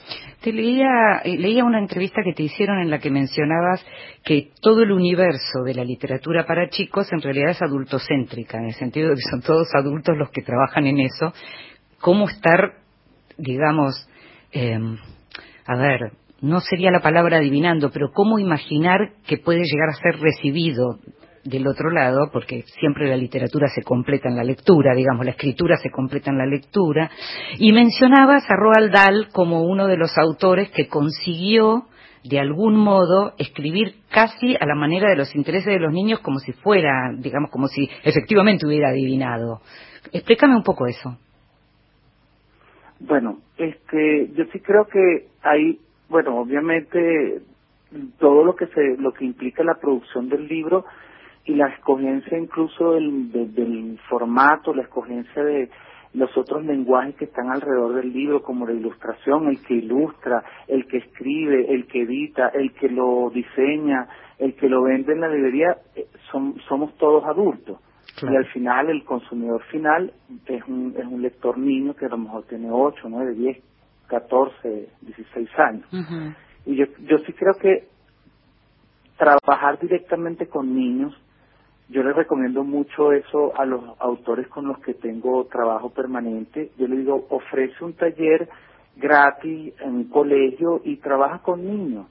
Te 0.42 0.52
leía, 0.52 1.22
eh, 1.24 1.38
leía 1.38 1.64
una 1.64 1.80
entrevista 1.80 2.22
que 2.24 2.34
te 2.34 2.44
hicieron 2.44 2.80
en 2.80 2.90
la 2.90 3.00
que 3.00 3.12
mencionabas 3.12 3.86
que 4.24 4.50
todo 4.62 4.82
el 4.82 4.92
universo 4.92 5.64
de 5.64 5.76
la 5.76 5.84
literatura 5.84 6.46
para 6.46 6.70
chicos 6.70 7.12
en 7.12 7.22
realidad 7.22 7.52
es 7.52 7.62
adultocéntrica, 7.62 8.58
en 8.58 8.66
el 8.66 8.74
sentido 8.74 9.10
de 9.10 9.16
que 9.16 9.30
son 9.30 9.42
todos 9.42 9.68
adultos 9.76 10.18
los 10.18 10.32
que 10.32 10.42
trabajan 10.42 10.88
en 10.88 11.00
eso. 11.00 11.32
¿Cómo 12.02 12.28
estar, 12.28 12.74
digamos, 13.38 14.10
em, 14.52 14.98
a 15.68 15.76
ver, 15.76 16.12
no 16.42 16.60
sería 16.60 16.92
la 16.92 17.02
palabra 17.02 17.38
adivinando, 17.38 17.92
pero 17.92 18.12
cómo 18.14 18.40
imaginar 18.40 19.14
que 19.28 19.38
puede 19.38 19.62
llegar 19.64 19.90
a 19.90 19.94
ser 19.94 20.22
recibido 20.22 21.00
del 21.48 21.68
otro 21.68 21.90
lado, 21.90 22.30
porque 22.32 22.64
siempre 22.80 23.08
la 23.08 23.18
literatura 23.18 23.68
se 23.74 23.84
completa 23.84 24.30
en 24.30 24.36
la 24.36 24.44
lectura, 24.44 24.94
digamos, 24.94 25.26
la 25.26 25.32
escritura 25.32 25.78
se 25.78 25.90
completa 25.90 26.30
en 26.30 26.38
la 26.38 26.46
lectura, 26.46 27.10
y 27.58 27.72
mencionabas 27.72 28.44
a 28.50 28.56
Roald 28.56 28.92
Dahl 28.92 29.30
como 29.32 29.64
uno 29.64 29.88
de 29.88 29.98
los 29.98 30.18
autores 30.18 30.70
que 30.72 30.88
consiguió 30.88 31.86
de 32.24 32.40
algún 32.40 32.76
modo 32.76 33.34
escribir 33.38 33.96
casi 34.10 34.56
a 34.60 34.66
la 34.66 34.76
manera 34.76 35.10
de 35.10 35.16
los 35.16 35.34
intereses 35.36 35.74
de 35.74 35.80
los 35.80 35.94
niños 35.94 36.20
como 36.20 36.40
si 36.40 36.52
fuera, 36.52 37.14
digamos, 37.18 37.50
como 37.50 37.68
si 37.68 37.90
efectivamente 38.04 38.68
hubiera 38.68 38.90
adivinado. 38.90 39.62
Explícame 40.12 40.56
un 40.56 40.64
poco 40.64 40.88
eso. 40.88 41.18
Bueno, 43.00 43.40
este, 43.58 44.32
yo 44.34 44.46
sí 44.52 44.60
creo 44.60 44.86
que 44.86 45.28
hay, 45.44 45.80
bueno, 46.10 46.40
obviamente 46.40 47.42
todo 48.20 48.44
lo 48.44 48.56
que 48.56 48.68
se, 48.68 48.98
lo 48.98 49.14
que 49.14 49.24
implica 49.24 49.64
la 49.64 49.76
producción 49.76 50.28
del 50.28 50.48
libro 50.48 50.86
y 51.48 51.56
la 51.56 51.70
escogencia 51.70 52.38
incluso 52.38 52.92
del, 52.92 53.32
del 53.32 53.98
formato, 54.10 54.74
la 54.74 54.84
escogencia 54.84 55.44
de 55.44 55.70
los 56.14 56.36
otros 56.38 56.66
lenguajes 56.66 57.16
que 57.16 57.26
están 57.26 57.50
alrededor 57.50 57.96
del 57.96 58.12
libro, 58.12 58.44
como 58.44 58.66
la 58.66 58.74
ilustración, 58.74 59.48
el 59.48 59.62
que 59.62 59.76
ilustra, 59.76 60.44
el 60.68 60.86
que 60.88 60.98
escribe, 60.98 61.74
el 61.74 61.88
que 61.88 62.02
edita, 62.02 62.50
el 62.50 62.74
que 62.74 62.90
lo 62.90 63.30
diseña, 63.30 64.10
el 64.38 64.56
que 64.56 64.68
lo 64.68 64.84
vende 64.84 65.14
en 65.14 65.22
la 65.22 65.30
librería, 65.30 65.78
eh, 65.96 66.08
son, 66.32 66.60
somos 66.68 66.94
todos 66.98 67.24
adultos. 67.24 67.80
Y 68.22 68.36
al 68.36 68.46
final 68.48 68.90
el 68.90 69.06
consumidor 69.06 69.62
final 69.66 70.12
es 70.48 70.64
un, 70.68 70.96
es 70.98 71.06
un 71.06 71.22
lector 71.22 71.58
niño 71.58 71.94
que 71.94 72.08
a 72.08 72.10
lo 72.10 72.18
mejor 72.18 72.46
tiene 72.46 72.68
8, 72.72 73.08
9, 73.08 73.36
10, 73.36 73.58
14, 74.08 74.90
16 75.02 75.50
años. 75.60 75.86
Y 76.66 76.76
yo, 76.76 76.86
yo 77.08 77.20
sí 77.20 77.34
creo 77.34 77.54
que 77.54 77.88
trabajar 79.18 79.80
directamente 79.80 80.48
con 80.48 80.74
niños 80.76 81.16
yo 81.90 82.04
les 82.04 82.16
recomiendo 82.16 82.64
mucho 82.64 83.14
eso 83.14 83.54
a 83.58 83.66
los 83.66 83.82
autores 84.00 84.48
con 84.50 84.68
los 84.68 84.80
que 84.80 84.94
tengo 84.94 85.46
trabajo 85.46 85.90
permanente. 85.90 86.72
Yo 86.78 86.88
les 86.88 87.00
digo, 87.00 87.28
ofrece 87.30 87.84
un 87.84 87.94
taller 87.94 88.50
gratis 88.98 89.74
en 89.80 89.96
un 89.96 90.04
colegio 90.10 90.82
y 90.84 90.98
trabaja 90.98 91.40
con 91.40 91.66
niños. 91.66 92.08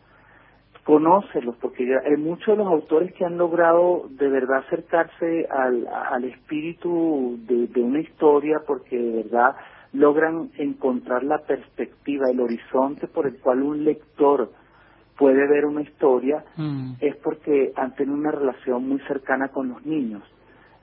Conócelos, 0.84 1.56
porque 1.56 1.82
hay 1.82 2.16
muchos 2.16 2.46
de 2.46 2.62
los 2.62 2.68
autores 2.68 3.12
que 3.14 3.24
han 3.24 3.36
logrado 3.36 4.06
de 4.08 4.28
verdad 4.28 4.58
acercarse 4.58 5.46
al, 5.50 5.86
al 5.88 6.24
espíritu 6.24 7.38
de, 7.46 7.66
de 7.66 7.80
una 7.82 8.00
historia 8.00 8.60
porque 8.66 8.96
de 8.96 9.24
verdad 9.24 9.56
logran 9.92 10.50
encontrar 10.58 11.24
la 11.24 11.38
perspectiva, 11.38 12.30
el 12.30 12.40
horizonte 12.40 13.08
por 13.08 13.26
el 13.26 13.40
cual 13.40 13.62
un 13.62 13.84
lector 13.84 14.52
puede 15.16 15.46
ver 15.46 15.64
una 15.64 15.82
historia 15.82 16.44
mm. 16.56 16.94
es 17.00 17.16
porque 17.16 17.72
han 17.76 17.94
tenido 17.94 18.16
una 18.16 18.30
relación 18.30 18.88
muy 18.88 19.00
cercana 19.00 19.48
con 19.48 19.68
los 19.68 19.84
niños. 19.84 20.22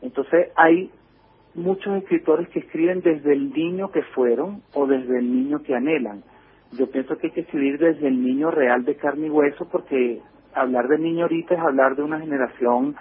Entonces 0.01 0.49
hay 0.55 0.91
muchos 1.55 1.95
escritores 2.01 2.49
que 2.49 2.59
escriben 2.59 3.01
desde 3.01 3.33
el 3.33 3.53
niño 3.53 3.91
que 3.91 4.01
fueron 4.01 4.61
o 4.73 4.87
desde 4.87 5.19
el 5.19 5.31
niño 5.31 5.61
que 5.61 5.75
anhelan. 5.75 6.23
Yo 6.71 6.89
pienso 6.89 7.17
que 7.17 7.27
hay 7.27 7.33
que 7.33 7.41
escribir 7.41 7.77
desde 7.77 8.07
el 8.07 8.23
niño 8.23 8.49
real 8.49 8.83
de 8.85 8.95
carne 8.95 9.27
y 9.27 9.29
hueso 9.29 9.67
porque 9.71 10.21
hablar 10.55 10.87
de 10.87 10.97
niño 10.97 11.23
ahorita 11.23 11.53
es 11.53 11.59
hablar 11.59 11.95
de 11.95 12.03
una 12.03 12.19
generación 12.19 12.95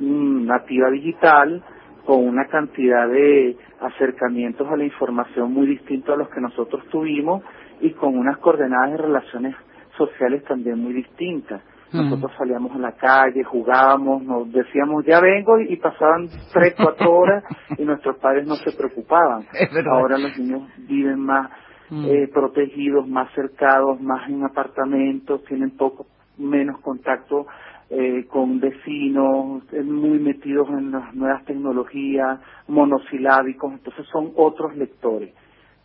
mm, 0.00 0.46
nativa 0.46 0.90
digital 0.90 1.62
con 2.04 2.26
una 2.26 2.46
cantidad 2.46 3.08
de 3.08 3.56
acercamientos 3.80 4.68
a 4.68 4.76
la 4.76 4.84
información 4.84 5.52
muy 5.52 5.66
distinto 5.66 6.12
a 6.12 6.16
los 6.16 6.28
que 6.28 6.40
nosotros 6.40 6.84
tuvimos 6.90 7.42
y 7.80 7.90
con 7.90 8.18
unas 8.18 8.38
coordenadas 8.38 8.92
de 8.92 8.96
relaciones 8.98 9.56
sociales 9.96 10.44
también 10.44 10.78
muy 10.78 10.92
distintas. 10.92 11.62
Nosotros 11.92 12.32
salíamos 12.36 12.74
a 12.74 12.78
la 12.78 12.92
calle, 12.92 13.44
jugábamos, 13.44 14.24
nos 14.24 14.50
decíamos 14.50 15.04
ya 15.06 15.20
vengo 15.20 15.60
y, 15.60 15.76
pasaban 15.76 16.28
tres, 16.52 16.74
cuatro 16.76 17.12
horas 17.12 17.44
y 17.78 17.84
nuestros 17.84 18.16
padres 18.18 18.48
no 18.48 18.56
se 18.56 18.72
preocupaban. 18.72 19.44
Ahora 19.90 20.18
los 20.18 20.36
niños 20.36 20.62
viven 20.88 21.20
más 21.20 21.50
eh, 21.92 22.28
protegidos, 22.32 23.06
más 23.06 23.32
cercados, 23.34 24.00
más 24.00 24.28
en 24.28 24.42
apartamentos, 24.42 25.44
tienen 25.44 25.76
poco 25.76 26.06
menos 26.36 26.80
contacto 26.80 27.46
eh, 27.90 28.26
con 28.26 28.58
vecinos, 28.58 29.62
eh, 29.72 29.82
muy 29.82 30.18
metidos 30.18 30.68
en 30.70 30.90
las 30.90 31.14
nuevas 31.14 31.44
tecnologías, 31.44 32.40
monosilábicos, 32.66 33.72
entonces 33.72 34.06
son 34.10 34.32
otros 34.34 34.74
lectores. 34.76 35.32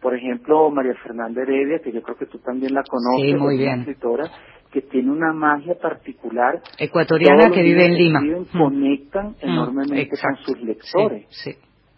Por 0.01 0.15
ejemplo, 0.15 0.69
María 0.71 0.93
Fernanda 1.03 1.41
Heredia, 1.41 1.79
que 1.83 1.91
yo 1.91 2.01
creo 2.01 2.17
que 2.17 2.25
tú 2.25 2.39
también 2.39 2.73
la 2.73 2.83
conoces, 2.83 3.39
muy 3.39 3.55
es 3.55 3.59
bien. 3.59 3.73
una 3.73 3.81
escritora 3.81 4.31
que 4.71 4.81
tiene 4.81 5.11
una 5.11 5.33
magia 5.33 5.75
particular. 5.75 6.61
Ecuatoriana 6.77 7.49
que 7.51 7.63
vive 7.63 7.85
en 7.85 7.93
Lima. 7.95 8.21
conectan 8.51 9.35
enormemente 9.41 10.09
con 10.21 10.35
sus 10.37 10.61
lectores. 10.61 11.25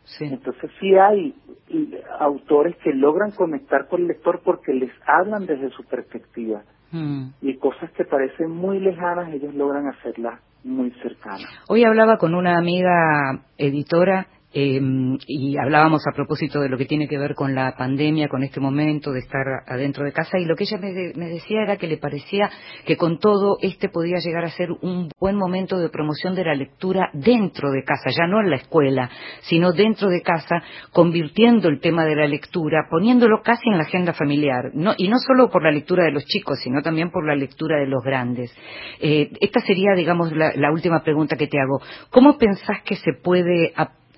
Sí, 0.03 0.25
Entonces 0.25 0.69
sí 0.79 0.93
hay 0.95 1.33
autores 2.19 2.75
que 2.83 2.91
logran 2.93 3.31
conectar 3.31 3.87
con 3.87 4.01
el 4.01 4.07
lector 4.07 4.41
porque 4.43 4.73
les 4.73 4.91
hablan 5.05 5.45
desde 5.45 5.69
su 5.69 5.83
perspectiva. 5.85 6.63
Mm. 6.91 7.27
Y 7.41 7.55
cosas 7.57 7.89
que 7.91 8.03
parecen 8.03 8.51
muy 8.51 8.79
lejanas, 8.79 9.31
ellos 9.33 9.53
logran 9.53 9.87
hacerlas 9.87 10.41
muy 10.63 10.91
cercanas. 11.01 11.47
Hoy 11.69 11.85
hablaba 11.85 12.17
con 12.17 12.35
una 12.35 12.57
amiga 12.57 13.41
editora 13.57 14.27
eh, 14.53 14.81
y 15.27 15.57
hablábamos 15.57 16.01
a 16.07 16.15
propósito 16.15 16.59
de 16.59 16.69
lo 16.69 16.77
que 16.77 16.85
tiene 16.85 17.07
que 17.07 17.17
ver 17.17 17.35
con 17.35 17.55
la 17.55 17.75
pandemia, 17.77 18.27
con 18.27 18.43
este 18.43 18.59
momento 18.59 19.11
de 19.11 19.19
estar 19.19 19.45
adentro 19.67 20.03
de 20.03 20.11
casa, 20.11 20.39
y 20.39 20.45
lo 20.45 20.55
que 20.55 20.65
ella 20.65 20.77
me, 20.77 20.91
me, 21.15 21.29
decía 21.29 21.61
era 21.63 21.77
que 21.77 21.87
le 21.87 21.97
parecía 21.97 22.49
que 22.85 22.97
con 22.97 23.19
todo 23.19 23.57
este 23.61 23.89
podía 23.89 24.17
llegar 24.17 24.43
a 24.43 24.49
ser 24.49 24.71
un 24.71 25.09
buen 25.19 25.37
momento 25.37 25.79
de 25.79 25.89
promoción 25.89 26.35
de 26.35 26.43
la 26.43 26.53
lectura 26.53 27.09
dentro 27.13 27.71
de 27.71 27.83
casa, 27.83 28.09
ya 28.09 28.27
no 28.27 28.41
en 28.41 28.49
la 28.49 28.57
escuela, 28.57 29.09
sino 29.41 29.71
dentro 29.71 30.09
de 30.09 30.21
casa, 30.21 30.61
convirtiendo 30.91 31.69
el 31.69 31.79
tema 31.79 32.05
de 32.05 32.15
la 32.15 32.27
lectura, 32.27 32.87
poniéndolo 32.89 33.41
casi 33.43 33.69
en 33.69 33.77
la 33.77 33.83
agenda 33.83 34.13
familiar, 34.13 34.71
no, 34.73 34.93
y 34.97 35.07
no 35.07 35.17
solo 35.19 35.49
por 35.49 35.63
la 35.63 35.71
lectura 35.71 36.03
de 36.03 36.11
los 36.11 36.25
chicos, 36.25 36.59
sino 36.61 36.81
también 36.81 37.09
por 37.09 37.25
la 37.25 37.35
lectura 37.35 37.79
de 37.79 37.87
los 37.87 38.03
grandes. 38.03 38.53
Eh, 38.99 39.31
esta 39.39 39.61
sería, 39.61 39.93
digamos, 39.95 40.31
la, 40.35 40.51
la, 40.55 40.71
última 40.71 41.03
pregunta 41.03 41.35
que 41.35 41.47
te 41.47 41.59
hago. 41.59 41.81
¿Cómo 42.09 42.37
pensás 42.37 42.81
que 42.83 42.95
se 42.95 43.13
puede 43.13 43.73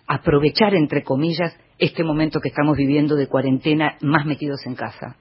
aprovechar, 0.07 0.75
entre 0.75 1.03
comillas, 1.03 1.57
este 1.79 2.03
momento 2.03 2.39
que 2.39 2.49
estamos 2.49 2.77
viviendo 2.77 3.15
de 3.15 3.27
cuarentena 3.27 3.95
más 4.01 4.25
metidos 4.25 4.65
en 4.65 4.75
casa? 4.75 5.15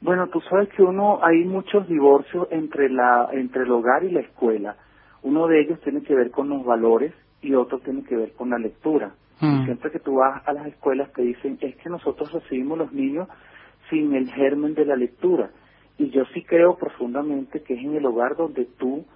Bueno, 0.00 0.28
tú 0.28 0.40
sabes 0.42 0.68
que 0.76 0.82
uno 0.82 1.20
hay 1.22 1.44
muchos 1.44 1.88
divorcios 1.88 2.48
entre 2.50 2.90
la 2.90 3.28
entre 3.32 3.62
el 3.62 3.70
hogar 3.70 4.04
y 4.04 4.10
la 4.10 4.20
escuela. 4.20 4.76
Uno 5.22 5.46
de 5.46 5.62
ellos 5.62 5.80
tiene 5.80 6.02
que 6.02 6.14
ver 6.14 6.30
con 6.30 6.50
los 6.50 6.62
valores 6.62 7.14
y 7.40 7.54
otro 7.54 7.78
tiene 7.78 8.04
que 8.04 8.14
ver 8.14 8.32
con 8.32 8.50
la 8.50 8.58
lectura. 8.58 9.14
Mm. 9.40 9.64
Siempre 9.64 9.90
que 9.90 10.00
tú 10.00 10.16
vas 10.16 10.46
a 10.46 10.52
las 10.52 10.66
escuelas 10.66 11.10
te 11.14 11.22
dicen 11.22 11.56
es 11.62 11.76
que 11.76 11.88
nosotros 11.88 12.30
recibimos 12.32 12.76
los 12.76 12.92
niños 12.92 13.28
sin 13.88 14.14
el 14.14 14.30
germen 14.30 14.74
de 14.74 14.84
la 14.84 14.96
lectura. 14.96 15.50
Y 15.96 16.10
yo 16.10 16.24
sí 16.34 16.42
creo 16.44 16.76
profundamente 16.76 17.62
que 17.62 17.74
es 17.74 17.80
en 17.80 17.96
el 17.96 18.04
hogar 18.04 18.36
donde 18.36 18.66
tú 18.78 19.06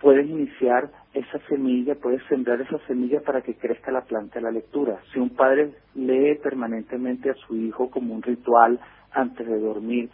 puedes 0.00 0.28
iniciar 0.28 0.90
esa 1.12 1.38
semilla, 1.48 1.94
puedes 1.96 2.22
sembrar 2.28 2.60
esa 2.60 2.78
semilla 2.86 3.20
para 3.20 3.42
que 3.42 3.54
crezca 3.54 3.90
la 3.90 4.02
planta 4.02 4.36
de 4.36 4.42
la 4.42 4.50
lectura. 4.50 4.98
Si 5.12 5.18
un 5.18 5.30
padre 5.30 5.72
lee 5.94 6.38
permanentemente 6.42 7.30
a 7.30 7.34
su 7.34 7.56
hijo 7.56 7.90
como 7.90 8.14
un 8.14 8.22
ritual 8.22 8.78
antes 9.12 9.46
de 9.46 9.58
dormir, 9.58 10.10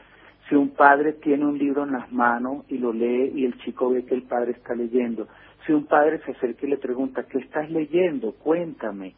si 0.49 0.55
un 0.55 0.71
padre 0.71 1.15
tiene 1.15 1.47
un 1.47 1.59
libro 1.59 1.85
en 1.85 1.93
las 1.93 2.13
manos 2.13 2.65
y 2.69 2.79
lo 2.79 2.93
lee 2.93 3.33
y 3.35 3.45
el 3.45 3.57
chico 3.59 3.91
ve 3.91 4.05
que 4.05 4.15
el 4.15 4.23
padre 4.23 4.53
está 4.53 4.75
leyendo, 4.75 5.27
si 5.67 5.73
un 5.73 5.87
padre 5.87 6.21
se 6.25 6.33
acerca 6.33 6.67
y 6.67 6.71
le 6.71 6.77
pregunta, 6.77 7.25
¿qué 7.25 7.39
estás 7.39 7.71
leyendo? 7.71 8.33
Cuéntame. 8.33 9.15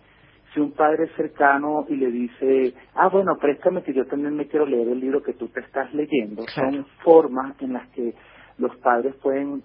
Si 0.55 0.61
un 0.61 0.73
padre 0.73 1.05
es 1.05 1.12
cercano 1.17 1.85
y 1.89 1.97
le 1.97 2.11
dice, 2.11 2.73
ah, 2.95 3.09
bueno, 3.09 3.37
préstame 3.37 3.83
que 3.83 3.93
yo 3.93 4.07
también 4.07 4.35
me 4.35 4.47
quiero 4.47 4.64
leer 4.64 4.89
el 4.89 5.01
libro 5.01 5.23
que 5.23 5.35
tú 5.35 5.49
te 5.49 5.61
estás 5.61 5.93
leyendo, 5.93 6.45
son 6.55 6.87
formas 7.03 7.61
en 7.61 7.75
las 7.75 7.87
que 7.89 8.14
los 8.59 8.75
padres 8.77 9.14
pueden 9.17 9.62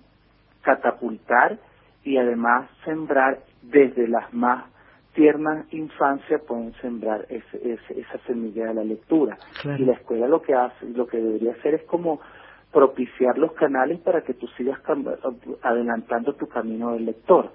catapultar 0.61 1.59
y 2.03 2.17
además 2.17 2.69
sembrar 2.85 3.39
desde 3.61 4.07
las 4.07 4.33
más 4.33 4.65
tiernas 5.13 5.65
infancias 5.73 6.41
pueden 6.47 6.73
sembrar 6.81 7.25
ese, 7.29 7.73
esa 7.73 8.17
semilla 8.25 8.67
de 8.67 8.73
la 8.73 8.83
lectura. 8.83 9.37
Y 9.77 9.83
la 9.83 9.93
escuela 9.93 10.27
lo 10.27 10.41
que 10.41 10.53
hace 10.53 10.85
lo 10.89 11.05
que 11.05 11.17
debería 11.17 11.51
hacer 11.53 11.75
es 11.75 11.83
como 11.83 12.21
propiciar 12.71 13.37
los 13.37 13.51
canales 13.53 13.99
para 13.99 14.21
que 14.21 14.33
tú 14.33 14.47
sigas 14.57 14.79
adelantando 15.61 16.33
tu 16.35 16.47
camino 16.47 16.93
del 16.93 17.05
lector. 17.05 17.51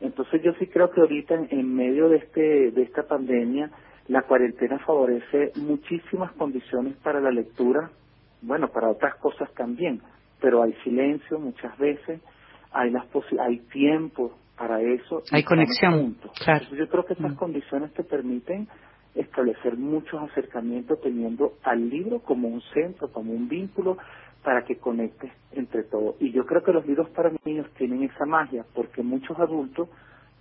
Entonces 0.00 0.42
yo 0.42 0.52
sí 0.54 0.66
creo 0.66 0.90
que 0.90 1.00
ahorita 1.00 1.34
en, 1.34 1.48
en 1.50 1.74
medio 1.74 2.08
de 2.08 2.16
este 2.16 2.70
de 2.70 2.82
esta 2.82 3.02
pandemia 3.02 3.70
la 4.08 4.22
cuarentena 4.22 4.78
favorece 4.78 5.52
muchísimas 5.56 6.32
condiciones 6.32 6.94
para 7.02 7.20
la 7.20 7.30
lectura 7.30 7.90
bueno 8.42 8.68
para 8.68 8.88
otras 8.88 9.16
cosas 9.16 9.52
también 9.54 10.00
pero 10.40 10.62
hay 10.62 10.72
silencio 10.84 11.38
muchas 11.38 11.76
veces 11.78 12.20
hay 12.72 12.90
las 12.90 13.06
hay 13.40 13.58
tiempo 13.72 14.32
para 14.56 14.80
eso. 14.80 15.22
Hay 15.32 15.44
conexión. 15.44 16.16
Claro. 16.44 16.66
yo 16.72 16.88
creo 16.88 17.04
que 17.04 17.14
esas 17.14 17.32
mm. 17.32 17.36
condiciones 17.36 17.92
te 17.92 18.04
permiten 18.04 18.68
establecer 19.14 19.76
muchos 19.76 20.22
acercamientos 20.30 21.00
teniendo 21.00 21.54
al 21.62 21.88
libro 21.88 22.20
como 22.20 22.48
un 22.48 22.60
centro, 22.74 23.10
como 23.10 23.32
un 23.32 23.48
vínculo 23.48 23.96
para 24.42 24.64
que 24.64 24.76
conectes 24.76 25.32
entre 25.52 25.84
todos. 25.84 26.16
Y 26.20 26.32
yo 26.32 26.44
creo 26.44 26.62
que 26.62 26.72
los 26.72 26.86
libros 26.86 27.08
para 27.10 27.32
niños 27.44 27.66
tienen 27.76 28.02
esa 28.04 28.26
magia 28.26 28.64
porque 28.74 29.02
muchos 29.02 29.38
adultos 29.38 29.88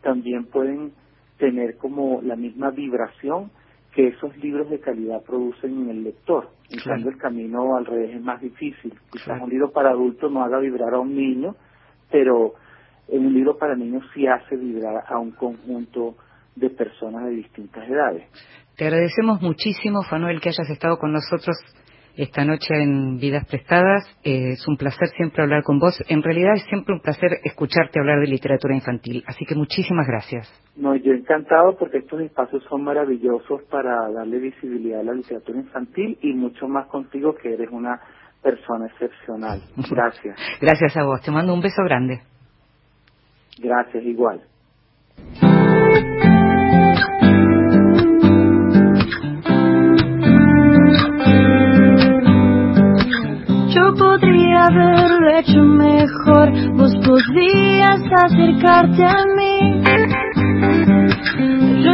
también 0.01 0.45
pueden 0.45 0.93
tener 1.37 1.77
como 1.77 2.21
la 2.21 2.35
misma 2.35 2.69
vibración 2.71 3.51
que 3.93 4.09
esos 4.09 4.35
libros 4.37 4.69
de 4.69 4.79
calidad 4.79 5.23
producen 5.23 5.83
en 5.83 5.89
el 5.89 6.03
lector. 6.03 6.49
En 6.69 6.79
cambio, 6.79 7.09
el 7.09 7.17
camino 7.17 7.77
al 7.77 7.85
revés 7.85 8.15
es 8.15 8.21
más 8.21 8.41
difícil. 8.41 8.93
Quizás 9.11 9.41
un 9.41 9.49
libro 9.49 9.71
para 9.71 9.91
adultos 9.91 10.31
no 10.31 10.43
haga 10.43 10.59
vibrar 10.59 10.93
a 10.93 10.99
un 10.99 11.15
niño, 11.15 11.55
pero 12.11 12.53
en 13.07 13.25
un 13.25 13.33
libro 13.33 13.57
para 13.57 13.75
niños 13.75 14.03
sí 14.13 14.27
hace 14.27 14.55
vibrar 14.55 15.03
a 15.07 15.19
un 15.19 15.31
conjunto 15.31 16.15
de 16.55 16.69
personas 16.69 17.25
de 17.25 17.31
distintas 17.31 17.87
edades. 17.87 18.23
Te 18.75 18.85
agradecemos 18.85 19.41
muchísimo, 19.41 20.03
Fanuel, 20.03 20.41
que 20.41 20.49
hayas 20.49 20.69
estado 20.69 20.97
con 20.97 21.11
nosotros 21.11 21.55
esta 22.17 22.45
noche 22.45 22.73
en 22.81 23.17
Vidas 23.17 23.45
Prestadas. 23.45 24.03
Eh, 24.23 24.51
es 24.51 24.67
un 24.67 24.77
placer 24.77 25.09
siempre 25.15 25.43
hablar 25.43 25.63
con 25.63 25.79
vos. 25.79 26.01
En 26.07 26.23
realidad 26.23 26.53
es 26.55 26.63
siempre 26.63 26.93
un 26.93 27.01
placer 27.01 27.29
escucharte 27.43 27.99
hablar 27.99 28.19
de 28.19 28.27
literatura 28.27 28.73
infantil. 28.73 29.23
Así 29.27 29.45
que 29.45 29.55
muchísimas 29.55 30.07
gracias. 30.07 30.49
No, 30.75 30.95
yo 30.95 31.13
encantado 31.13 31.77
porque 31.77 31.99
estos 31.99 32.21
espacios 32.21 32.63
son 32.69 32.83
maravillosos 32.83 33.63
para 33.63 34.09
darle 34.11 34.39
visibilidad 34.39 35.01
a 35.01 35.03
la 35.03 35.13
literatura 35.13 35.59
infantil 35.59 36.17
y 36.21 36.33
mucho 36.33 36.67
más 36.67 36.87
contigo 36.87 37.35
que 37.35 37.53
eres 37.53 37.69
una 37.71 37.99
persona 38.45 38.85
excepcional. 38.85 39.59
Gracias. 39.89 40.37
Gracias 40.61 40.95
a 40.95 41.03
vos. 41.03 41.19
Te 41.21 41.31
mando 41.31 41.53
un 41.53 41.61
beso 41.61 41.83
grande. 41.83 42.21
Gracias, 43.57 44.03
igual. 44.03 44.41
Yo 53.73 53.93
podría 53.97 54.65
haberlo 54.67 55.37
hecho 55.39 55.61
mejor, 55.63 56.51
vos 56.75 56.93
podrías 57.03 58.01
acercarte 58.25 59.03
a 59.03 59.25
mí. 59.35 59.83
Yo 61.83 61.91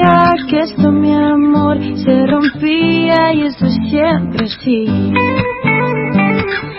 intuía 0.00 0.34
que 0.48 0.60
esto, 0.60 0.90
mi 0.90 1.12
amor, 1.12 1.78
se 1.96 2.26
rompía 2.26 3.32
y 3.34 3.42
eso 3.42 3.66
siempre 3.88 4.46
sí. 4.62 4.86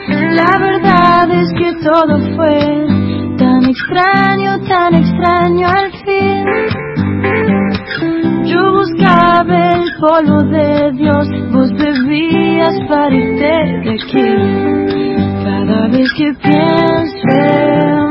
La 0.07 0.57
verdad 0.59 1.29
es 1.31 1.53
que 1.53 1.73
todo 1.83 2.19
fue 2.35 2.85
tan 3.37 3.63
extraño, 3.65 4.59
tan 4.67 4.95
extraño 4.95 5.67
al 5.67 5.91
fin. 6.03 6.45
Yo 8.45 8.71
buscaba 8.71 9.73
el 9.73 9.83
polvo 9.99 10.43
de 10.43 10.91
Dios, 10.93 11.27
vos 11.51 11.71
bebías 11.73 12.75
para 12.87 13.15
irte 13.15 13.51
de 13.83 13.91
aquí. 13.91 14.29
Cada 15.43 15.87
vez 15.87 16.11
que 16.17 16.33
pienso 16.41 17.27
en 17.29 18.10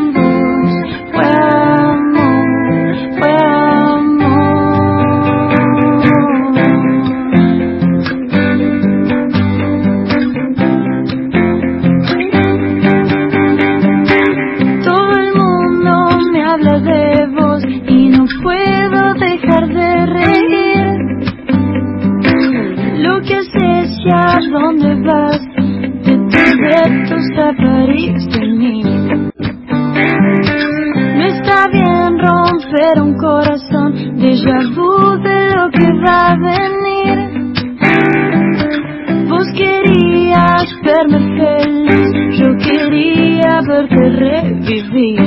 dónde 24.51 24.95
vas, 25.07 25.41
de 26.05 26.17
tus 26.31 26.51
retos 26.59 27.25
a 27.39 27.53
París 27.57 28.27
de 28.35 28.47
mí. 28.47 28.83
No 31.17 31.25
está 31.27 31.69
bien 31.73 32.19
romper 32.19 33.01
un 33.01 33.15
corazón, 33.17 33.95
déjà 34.17 34.59
vu 34.75 35.19
de 35.23 35.55
lo 35.57 35.71
que 35.71 35.89
va 36.05 36.33
a 36.33 36.37
venir. 36.37 37.17
Vos 39.29 39.47
querías 39.57 40.67
verme 40.83 41.21
feliz, 41.39 42.39
yo 42.39 42.49
quería 42.59 43.61
verte 43.69 44.03
revivir. 44.11 45.20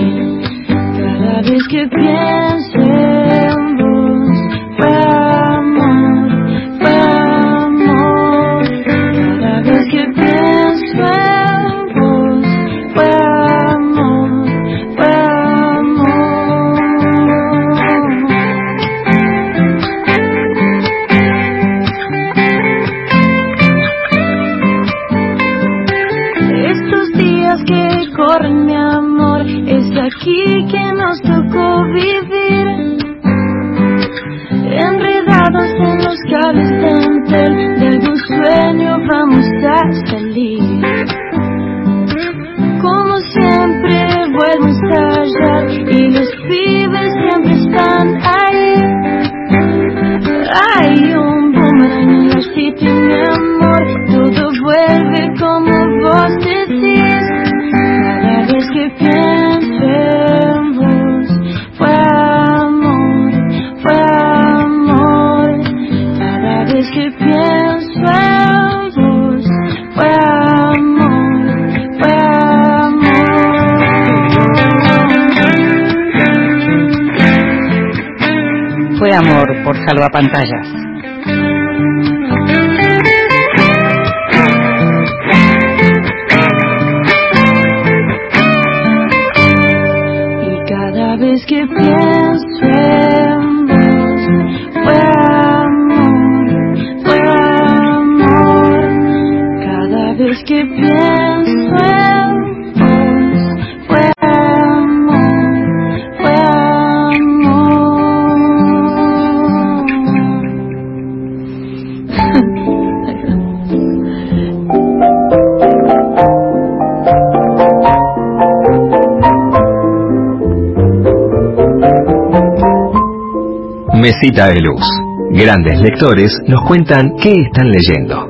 Mesita 124.23 124.47
de 124.47 124.61
Luz. 124.61 124.85
Grandes 125.31 125.81
lectores 125.81 126.31
nos 126.47 126.61
cuentan 126.65 127.11
qué 127.21 127.41
están 127.41 127.69
leyendo. 127.69 128.21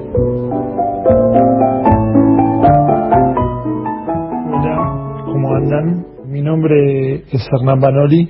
Hola, 4.50 5.24
¿cómo 5.24 5.56
andan? 5.56 6.04
Mi 6.26 6.42
nombre 6.42 7.26
es 7.32 7.48
Hernán 7.48 7.80
Banoli, 7.80 8.28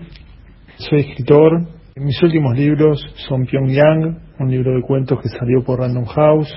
soy 0.76 1.00
escritor. 1.00 1.62
Mis 1.96 2.22
últimos 2.22 2.54
libros 2.58 3.02
son 3.30 3.46
Pyongyang, 3.46 4.20
un 4.40 4.52
libro 4.52 4.76
de 4.76 4.82
cuentos 4.82 5.20
que 5.22 5.30
salió 5.30 5.64
por 5.64 5.80
Random 5.80 6.04
House, 6.04 6.54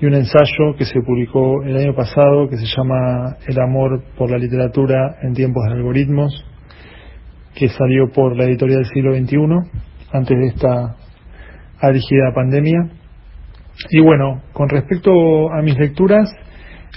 y 0.00 0.06
un 0.06 0.14
ensayo 0.14 0.76
que 0.78 0.84
se 0.84 1.00
publicó 1.04 1.64
el 1.64 1.76
año 1.76 1.96
pasado 1.96 2.48
que 2.48 2.58
se 2.58 2.66
llama 2.66 3.38
El 3.48 3.60
amor 3.60 4.04
por 4.16 4.30
la 4.30 4.38
literatura 4.38 5.16
en 5.22 5.32
tiempos 5.32 5.64
de 5.64 5.72
algoritmos, 5.72 6.44
que 7.56 7.68
salió 7.70 8.08
por 8.14 8.36
la 8.36 8.44
editorial 8.44 8.84
del 8.84 8.92
siglo 8.92 9.14
XXI, 9.16 9.82
antes 10.12 10.38
de 10.38 10.46
esta 10.48 10.96
álgida 11.80 12.32
pandemia. 12.34 12.90
Y 13.90 14.00
bueno, 14.00 14.42
con 14.52 14.68
respecto 14.68 15.52
a 15.52 15.62
mis 15.62 15.76
lecturas, 15.78 16.30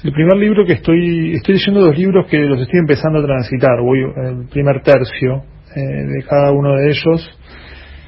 el 0.03 0.11
primer 0.11 0.37
libro 0.37 0.65
que 0.65 0.73
estoy, 0.73 1.33
estoy 1.33 1.55
leyendo 1.55 1.81
dos 1.81 1.97
libros 1.97 2.27
que 2.27 2.37
los 2.39 2.61
estoy 2.61 2.79
empezando 2.79 3.19
a 3.19 3.25
transitar, 3.25 3.81
voy 3.81 3.99
el 4.01 4.47
primer 4.49 4.81
tercio 4.81 5.43
eh, 5.75 5.79
de 5.79 6.23
cada 6.27 6.51
uno 6.51 6.75
de 6.75 6.89
ellos. 6.89 7.39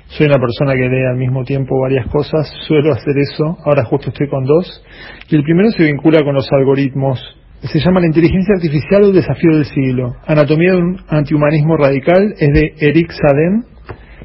Soy 0.09 0.27
una 0.27 0.39
persona 0.39 0.73
que 0.73 0.87
lee 0.87 1.05
al 1.09 1.17
mismo 1.17 1.43
tiempo 1.43 1.81
varias 1.81 2.07
cosas, 2.07 2.53
suelo 2.67 2.93
hacer 2.93 3.17
eso, 3.17 3.57
ahora 3.65 3.83
justo 3.85 4.09
estoy 4.09 4.29
con 4.29 4.45
dos. 4.45 4.83
Y 5.29 5.35
el 5.35 5.43
primero 5.43 5.69
se 5.71 5.83
vincula 5.83 6.19
con 6.23 6.35
los 6.35 6.47
algoritmos 6.51 7.37
se 7.61 7.79
llama 7.79 7.99
La 7.99 8.07
inteligencia 8.07 8.53
artificial 8.55 9.05
el 9.05 9.13
desafío 9.13 9.55
del 9.55 9.65
siglo. 9.65 10.15
Anatomía 10.27 10.73
de 10.73 10.77
un 10.77 10.97
antihumanismo 11.09 11.75
radical 11.75 12.35
es 12.37 12.53
de 12.53 12.73
Eric 12.79 13.11
Saden, 13.11 13.65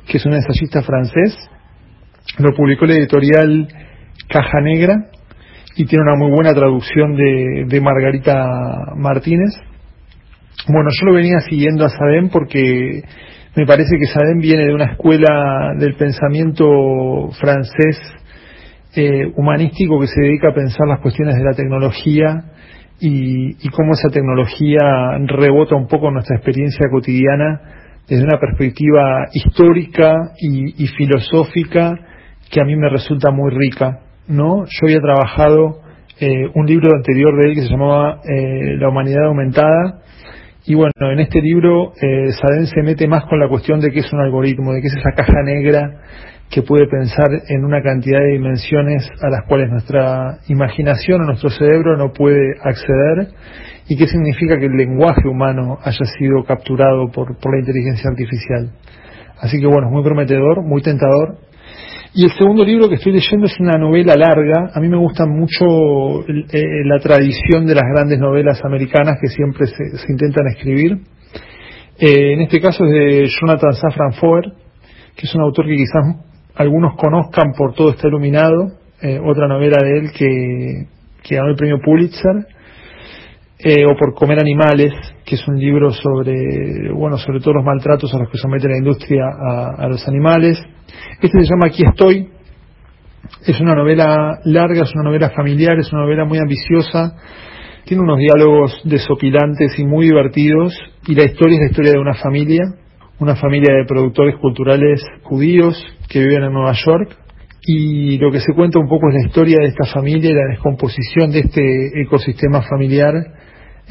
que 0.07 0.19
es 0.19 0.27
un 0.27 0.35
ensayista 0.35 0.83
francés. 0.83 1.37
Lo 2.39 2.55
publicó 2.55 2.87
la 2.87 2.95
editorial 2.95 3.69
Caja 4.29 4.61
Negra 4.63 5.11
y 5.77 5.87
tiene 5.87 6.05
una 6.05 6.17
muy 6.17 6.31
buena 6.31 6.53
traducción 6.53 7.15
de, 7.15 7.65
de 7.67 7.81
Margarita 7.81 8.47
Martínez. 8.97 9.55
Bueno, 10.69 10.91
yo 10.99 11.07
lo 11.07 11.15
venía 11.15 11.41
siguiendo 11.41 11.85
a 11.85 11.89
Saden 11.89 12.29
porque 12.29 13.03
me 13.57 13.67
parece 13.67 13.99
que 13.99 14.07
Saden 14.07 14.39
viene 14.39 14.67
de 14.67 14.75
una 14.75 14.93
escuela 14.93 15.75
del 15.79 15.95
pensamiento 15.95 17.31
francés 17.41 17.99
eh, 18.95 19.33
humanístico 19.37 19.99
que 20.01 20.07
se 20.07 20.21
dedica 20.21 20.51
a 20.51 20.55
pensar 20.55 20.87
las 20.87 21.01
cuestiones 21.01 21.35
de 21.35 21.45
la 21.45 21.55
tecnología 21.55 22.45
y, 23.01 23.69
cómo 23.71 23.93
esa 23.93 24.11
tecnología 24.11 25.19
rebota 25.27 25.75
un 25.75 25.89
poco 25.89 26.11
nuestra 26.11 26.37
experiencia 26.37 26.87
cotidiana 26.91 27.61
desde 28.09 28.25
una 28.25 28.39
perspectiva 28.39 29.27
histórica 29.33 30.33
y, 30.39 30.87
filosófica 30.89 31.95
que 32.51 32.61
a 32.61 32.65
mí 32.65 32.77
me 32.77 32.89
resulta 32.89 33.31
muy 33.31 33.51
rica. 33.51 34.01
¿no? 34.29 34.65
Yo 34.65 34.87
había 34.87 35.01
trabajado 35.01 35.81
eh, 36.21 36.49
un 36.55 36.67
libro 36.67 36.91
anterior 36.95 37.41
de 37.41 37.49
él 37.49 37.55
que 37.55 37.63
se 37.63 37.69
llamaba 37.69 38.21
eh, 38.25 38.77
La 38.79 38.89
humanidad 38.89 39.27
aumentada 39.27 40.03
y 40.65 40.75
bueno, 40.75 40.93
en 41.01 41.19
este 41.19 41.41
libro 41.41 41.93
eh, 42.01 42.31
Saden 42.33 42.67
se 42.67 42.83
mete 42.83 43.09
más 43.09 43.25
con 43.25 43.41
la 43.41 43.49
cuestión 43.49 43.81
de 43.81 43.91
qué 43.91 43.99
es 43.99 44.13
un 44.13 44.21
algoritmo, 44.21 44.73
de 44.73 44.81
qué 44.81 44.87
es 44.87 44.97
esa 44.97 45.11
caja 45.11 45.43
negra 45.43 46.03
que 46.51 46.63
puede 46.63 46.87
pensar 46.87 47.27
en 47.49 47.65
una 47.65 47.83
cantidad 47.83 48.21
de 48.21 48.35
dimensiones 48.35 49.09
a 49.23 49.29
las 49.29 49.45
cuales 49.49 49.71
nuestra 49.71 50.39
imaginación 50.49 51.23
o 51.23 51.25
nuestro 51.25 51.51
cerebro 51.51 51.97
no 51.97 52.13
puede 52.13 52.55
acceder 52.63 53.29
y 53.93 53.97
qué 53.97 54.07
significa 54.07 54.59
que 54.59 54.65
el 54.65 54.73
lenguaje 54.73 55.29
humano 55.29 55.77
haya 55.85 56.07
sido 56.19 56.43
capturado 56.45 57.11
por, 57.13 57.37
por 57.37 57.53
la 57.53 57.61
inteligencia 57.61 58.09
artificial. 58.09 58.73
Así 59.39 59.61
que 59.61 59.67
bueno, 59.67 59.89
es 59.89 59.93
muy 59.93 60.03
prometedor, 60.03 60.63
muy 60.65 60.81
tentador. 60.81 61.37
Y 62.15 62.25
el 62.25 62.31
segundo 62.31 62.65
libro 62.65 62.89
que 62.89 62.95
estoy 62.95 63.13
leyendo 63.13 63.45
es 63.45 63.61
una 63.61 63.77
novela 63.77 64.15
larga. 64.17 64.71
A 64.75 64.81
mí 64.81 64.89
me 64.89 64.97
gusta 64.97 65.27
mucho 65.27 66.23
eh, 66.27 66.85
la 66.87 67.01
tradición 67.01 67.67
de 67.67 67.75
las 67.75 67.85
grandes 67.95 68.19
novelas 68.19 68.65
americanas 68.65 69.19
que 69.21 69.29
siempre 69.29 69.67
se, 69.67 70.11
intentan 70.11 70.47
escribir. 70.47 70.93
Eh, 71.99 72.33
en 72.33 72.41
este 72.41 72.63
caso 72.63 72.87
es 72.87 72.93
de 72.93 73.27
Jonathan 73.29 73.75
Safran 73.75 74.15
Foer, 74.15 74.55
que 75.15 75.27
es 75.27 75.35
un 75.35 75.43
autor 75.43 75.67
que 75.67 75.77
quizás 75.77 76.17
algunos 76.55 76.97
conozcan 76.97 77.53
por 77.59 77.75
Todo 77.75 77.91
está 77.91 78.09
iluminado, 78.09 78.73
eh, 79.03 79.21
otra 79.23 79.49
novela 79.49 79.77
de 79.83 79.99
él 79.99 80.13
que, 80.13 80.87
que 81.23 81.37
ganó 81.37 81.51
el 81.51 81.57
premio 81.57 81.77
Pulitzer, 81.85 82.47
eh, 83.65 83.85
o 83.87 83.97
por 83.97 84.15
Comer 84.15 84.41
Animales, 84.41 84.93
que 85.25 85.37
es 85.37 85.47
un 85.47 85.59
libro 85.59 85.91
sobre, 85.91 86.91
bueno, 86.93 87.17
sobre 87.17 87.41
todos 87.41 87.57
los 87.57 87.65
maltratos 87.65 88.13
a 88.15 88.19
los 88.19 88.31
que 88.31 88.39
somete 88.39 88.69
la 88.69 88.79
industria 88.79 89.25
a, 89.27 89.85
a 89.85 89.89
los 89.89 90.07
animales. 90.09 90.59
Este 91.21 91.41
se 91.41 91.49
llama 91.49 91.67
Aquí 91.67 91.85
estoy, 91.87 92.29
es 93.47 93.61
una 93.61 93.75
novela 93.75 94.41
larga, 94.45 94.83
es 94.83 94.95
una 94.95 95.05
novela 95.05 95.31
familiar, 95.31 95.79
es 95.79 95.93
una 95.93 96.03
novela 96.03 96.25
muy 96.25 96.39
ambiciosa, 96.39 97.17
tiene 97.85 98.03
unos 98.03 98.19
diálogos 98.19 98.81
desopilantes 98.85 99.79
y 99.79 99.85
muy 99.85 100.07
divertidos, 100.07 100.77
y 101.07 101.15
la 101.15 101.25
historia 101.25 101.57
es 101.57 101.61
la 101.61 101.71
historia 101.71 101.93
de 101.93 101.99
una 101.99 102.15
familia, 102.15 102.63
una 103.19 103.37
familia 103.37 103.75
de 103.75 103.85
productores 103.87 104.37
culturales 104.37 105.01
judíos 105.23 105.85
que 106.09 106.21
viven 106.21 106.43
en 106.45 106.53
Nueva 106.53 106.73
York. 106.73 107.17
Y 107.65 108.19
lo 108.19 108.33
que 108.33 108.41
se 108.41 108.53
cuenta 108.55 108.81
un 108.81 108.89
poco 108.89 109.09
es 109.09 109.23
la 109.23 109.29
historia 109.29 109.59
de 109.61 109.69
esta 109.69 109.87
familia 109.87 110.31
y 110.31 110.35
la 110.35 110.49
descomposición 110.51 111.31
de 111.31 111.39
este 111.41 112.03
ecosistema 112.03 112.63
familiar 112.63 113.15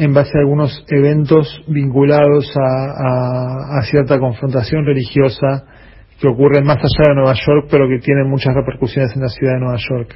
en 0.01 0.15
base 0.15 0.31
a 0.35 0.39
algunos 0.39 0.83
eventos 0.89 1.63
vinculados 1.67 2.51
a, 2.57 3.77
a, 3.77 3.83
cierta 3.83 4.17
confrontación 4.17 4.83
religiosa 4.83 5.63
que 6.19 6.27
ocurren 6.27 6.65
más 6.65 6.77
allá 6.77 7.09
de 7.09 7.15
Nueva 7.15 7.33
York 7.33 7.67
pero 7.69 7.87
que 7.87 7.99
tienen 7.99 8.27
muchas 8.27 8.55
repercusiones 8.55 9.15
en 9.15 9.21
la 9.21 9.27
ciudad 9.27 9.53
de 9.53 9.59
Nueva 9.59 9.77
York. 9.77 10.15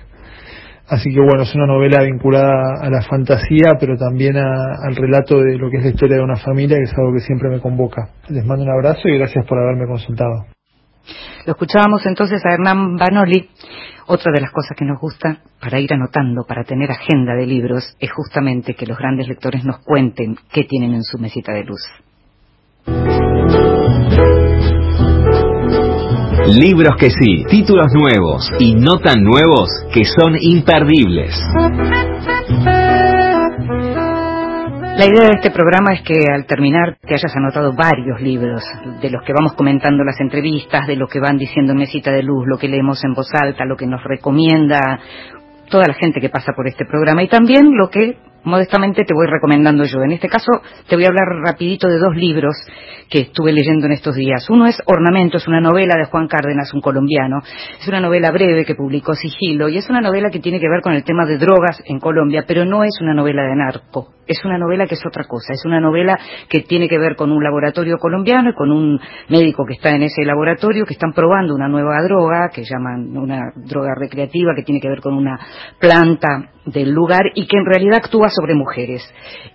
Así 0.88 1.14
que 1.14 1.20
bueno, 1.20 1.44
es 1.44 1.54
una 1.54 1.68
novela 1.68 2.02
vinculada 2.02 2.82
a 2.82 2.90
la 2.90 3.04
fantasía, 3.04 3.74
pero 3.80 3.96
también 3.96 4.38
al 4.38 4.96
relato 4.96 5.40
de 5.40 5.58
lo 5.58 5.70
que 5.70 5.78
es 5.78 5.84
la 5.84 5.90
historia 5.90 6.18
de 6.18 6.24
una 6.24 6.38
familia, 6.38 6.78
que 6.78 6.84
es 6.84 6.94
algo 6.98 7.14
que 7.14 7.22
siempre 7.22 7.50
me 7.50 7.60
convoca. 7.60 8.10
Les 8.30 8.46
mando 8.46 8.64
un 8.64 8.72
abrazo 8.72 9.08
y 9.08 9.18
gracias 9.18 9.46
por 9.48 9.60
haberme 9.60 9.88
consultado. 9.88 10.55
Lo 11.46 11.54
escuchábamos 11.54 12.06
entonces 12.06 12.42
a 12.46 12.54
Hernán 12.54 12.96
Banoli. 12.96 13.50
Otra 14.08 14.32
de 14.32 14.42
las 14.42 14.52
cosas 14.52 14.78
que 14.78 14.86
nos 14.86 15.00
gusta 15.00 15.40
para 15.60 15.80
ir 15.80 15.92
anotando, 15.94 16.44
para 16.48 16.64
tener 16.64 16.92
agenda 16.92 17.34
de 17.34 17.48
libros, 17.48 17.96
es 18.00 18.12
justamente 18.12 18.76
que 18.76 18.86
los 18.86 18.98
grandes 18.98 19.28
lectores 19.28 19.66
nos 19.66 19.80
cuenten 19.80 20.38
qué 20.52 20.64
tienen 20.64 20.94
en 20.94 21.04
su 21.04 21.18
mesita 21.18 21.54
de 21.54 21.64
luz. 21.64 21.82
Libros 26.48 26.96
que 27.00 27.10
sí, 27.10 27.44
títulos 27.50 27.88
nuevos 27.94 28.52
y 28.60 28.76
no 28.76 29.00
tan 29.00 29.24
nuevos 29.24 29.70
que 29.92 30.06
son 30.06 30.36
imperdibles. 30.40 31.34
La 34.98 35.06
idea 35.06 35.28
de 35.28 35.36
este 35.36 35.52
programa 35.52 35.94
es 35.94 36.04
que 36.04 36.26
al 36.32 36.46
terminar 36.46 36.96
te 37.02 37.16
hayas 37.16 37.36
anotado 37.36 37.74
varios 37.74 38.22
libros, 38.22 38.64
de 39.02 39.10
los 39.10 39.22
que 39.24 39.34
vamos 39.34 39.52
comentando 39.52 40.06
las 40.06 40.22
entrevistas, 40.22 40.88
de 40.88 40.96
lo 40.96 41.08
que 41.08 41.20
van 41.20 41.38
diciendo 41.38 41.74
en 41.74 41.80
Mesita 41.80 42.14
de 42.14 42.24
Luz, 42.24 42.46
lo 42.48 42.58
que 42.58 42.70
leemos 42.70 43.04
en 43.04 43.14
voz 43.14 43.28
alta, 43.34 43.66
lo 43.66 43.76
que 43.76 43.88
nos 43.88 44.02
recomienda 44.06 44.98
toda 45.70 45.88
la 45.88 45.96
gente 45.96 46.22
que 46.22 46.30
pasa 46.30 46.54
por 46.56 46.70
este 46.70 46.86
programa 46.86 47.24
y 47.24 47.28
también 47.28 47.76
lo 47.76 47.90
que 47.90 48.18
modestamente 48.46 49.04
te 49.04 49.14
voy 49.14 49.28
recomendando 49.28 49.84
yo. 49.84 50.02
En 50.02 50.12
este 50.12 50.30
caso 50.30 50.62
te 50.88 50.96
voy 50.96 51.04
a 51.04 51.10
hablar 51.10 51.28
rapidito 51.44 51.90
de 51.90 51.98
dos 51.98 52.16
libros 52.16 52.56
que 53.10 53.22
estuve 53.22 53.52
leyendo 53.52 53.88
en 53.88 53.92
estos 53.92 54.16
días. 54.16 54.50
Uno 54.50 54.66
es 54.66 54.82
Ornamento, 54.86 55.38
es 55.38 55.48
una 55.48 55.60
novela 55.60 55.96
de 55.98 56.06
Juan 56.06 56.28
Cárdenas, 56.28 56.74
un 56.74 56.80
colombiano. 56.80 57.40
Es 57.82 57.88
una 57.88 58.00
novela 58.00 58.32
breve 58.32 58.64
que 58.64 58.76
publicó 58.76 59.14
Sigilo 59.14 59.68
y 59.68 59.78
es 59.78 59.90
una 59.90 60.00
novela 60.00 60.30
que 60.30 60.40
tiene 60.40 60.60
que 60.60 60.70
ver 60.70 60.82
con 60.82 60.94
el 60.94 61.04
tema 61.04 61.26
de 61.26 61.38
drogas 61.38 61.82
en 61.86 62.00
Colombia, 62.00 62.46
pero 62.48 62.64
no 62.64 62.84
es 62.84 62.98
una 63.02 63.14
novela 63.14 63.44
de 63.44 63.56
narco 63.56 64.16
es 64.28 64.44
una 64.46 64.58
novela 64.58 64.86
que 64.88 64.96
es 64.96 65.06
otra 65.06 65.26
cosa, 65.26 65.54
es 65.54 65.66
una 65.66 65.80
novela 65.80 66.18
que 66.50 66.62
tiene 66.62 66.88
que 66.88 66.98
ver 66.98 67.16
con 67.16 67.32
un 67.32 67.44
laboratorio 67.44 67.98
colombiano 67.98 68.50
y 68.50 68.54
con 68.54 68.72
un 68.72 69.00
médico 69.30 69.66
que 69.66 69.74
está 69.74 69.92
en 69.92 70.04
ese 70.04 70.24
laboratorio 70.24 70.86
que 70.86 70.94
están 70.94 71.14
probando 71.14 71.56
una 71.56 71.68
nueva 71.68 72.02
droga 72.04 72.50
que 72.54 72.64
llaman 72.64 73.16
una 73.18 73.52
droga 73.56 73.94
recreativa 73.96 74.54
que 74.56 74.64
tiene 74.64 74.82
que 74.82 74.90
ver 74.90 75.02
con 75.02 75.14
una 75.14 75.40
planta 75.80 76.52
del 76.66 76.92
lugar 76.92 77.32
y 77.36 77.48
que 77.48 77.58
en 77.58 77.66
realidad 77.66 78.02
actúa 78.04 78.30
sobre 78.30 78.56
mujeres. 78.56 79.02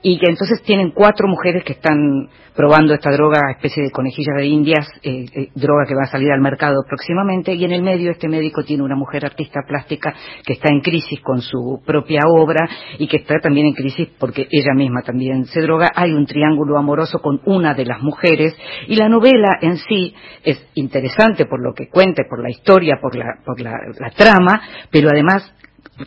Y 0.03 0.19
que 0.19 0.31
entonces 0.31 0.63
tienen 0.63 0.93
cuatro 0.93 1.27
mujeres 1.29 1.65
que 1.65 1.73
están 1.73 2.29
probando 2.55 2.95
esta 2.95 3.11
droga, 3.11 3.53
especie 3.53 3.83
de 3.83 3.91
conejillas 3.91 4.37
de 4.37 4.47
indias, 4.47 4.87
eh, 5.03 5.25
eh, 5.35 5.49
droga 5.55 5.87
que 5.87 5.95
va 5.95 6.03
a 6.05 6.11
salir 6.11 6.31
al 6.31 6.41
mercado 6.41 6.83
próximamente. 6.87 7.55
Y 7.55 7.65
en 7.65 7.73
el 7.73 7.83
medio 7.83 8.11
este 8.11 8.29
médico 8.29 8.63
tiene 8.65 8.83
una 8.83 8.97
mujer 8.97 9.25
artista 9.25 9.61
plástica 9.67 10.15
que 10.45 10.55
está 10.55 10.69
en 10.71 10.81
crisis 10.81 11.21
con 11.21 11.41
su 11.41 11.81
propia 11.85 12.21
obra 12.29 12.69
y 12.99 13.09
que 13.09 13.19
está 13.19 13.39
también 13.41 13.67
en 13.67 13.75
crisis 13.75 14.09
porque 14.19 14.47
ella 14.61 14.75
misma 14.75 15.03
también 15.03 15.45
se 15.47 15.61
droga. 15.61 15.91
Hay 15.95 16.13
un 16.13 16.27
triángulo 16.27 16.79
amoroso 16.79 17.21
con 17.21 17.41
una 17.45 17.75
de 17.75 17.85
las 17.85 18.01
mujeres 18.01 18.57
y 18.89 18.97
la 18.97 19.09
novela 19.09 19.59
en 19.61 19.77
sí 19.77 20.15
es 20.45 20.65
interesante 20.75 21.47
por 21.47 21.63
lo 21.63 21.75
que 21.75 21.89
cuente, 21.89 22.25
por 22.29 22.43
la 22.43 22.51
historia, 22.51 22.99
por 23.01 23.17
la, 23.17 23.27
por 23.45 23.61
la 23.61 24.11
trama, 24.17 24.63
pero 24.91 25.09
además 25.13 25.53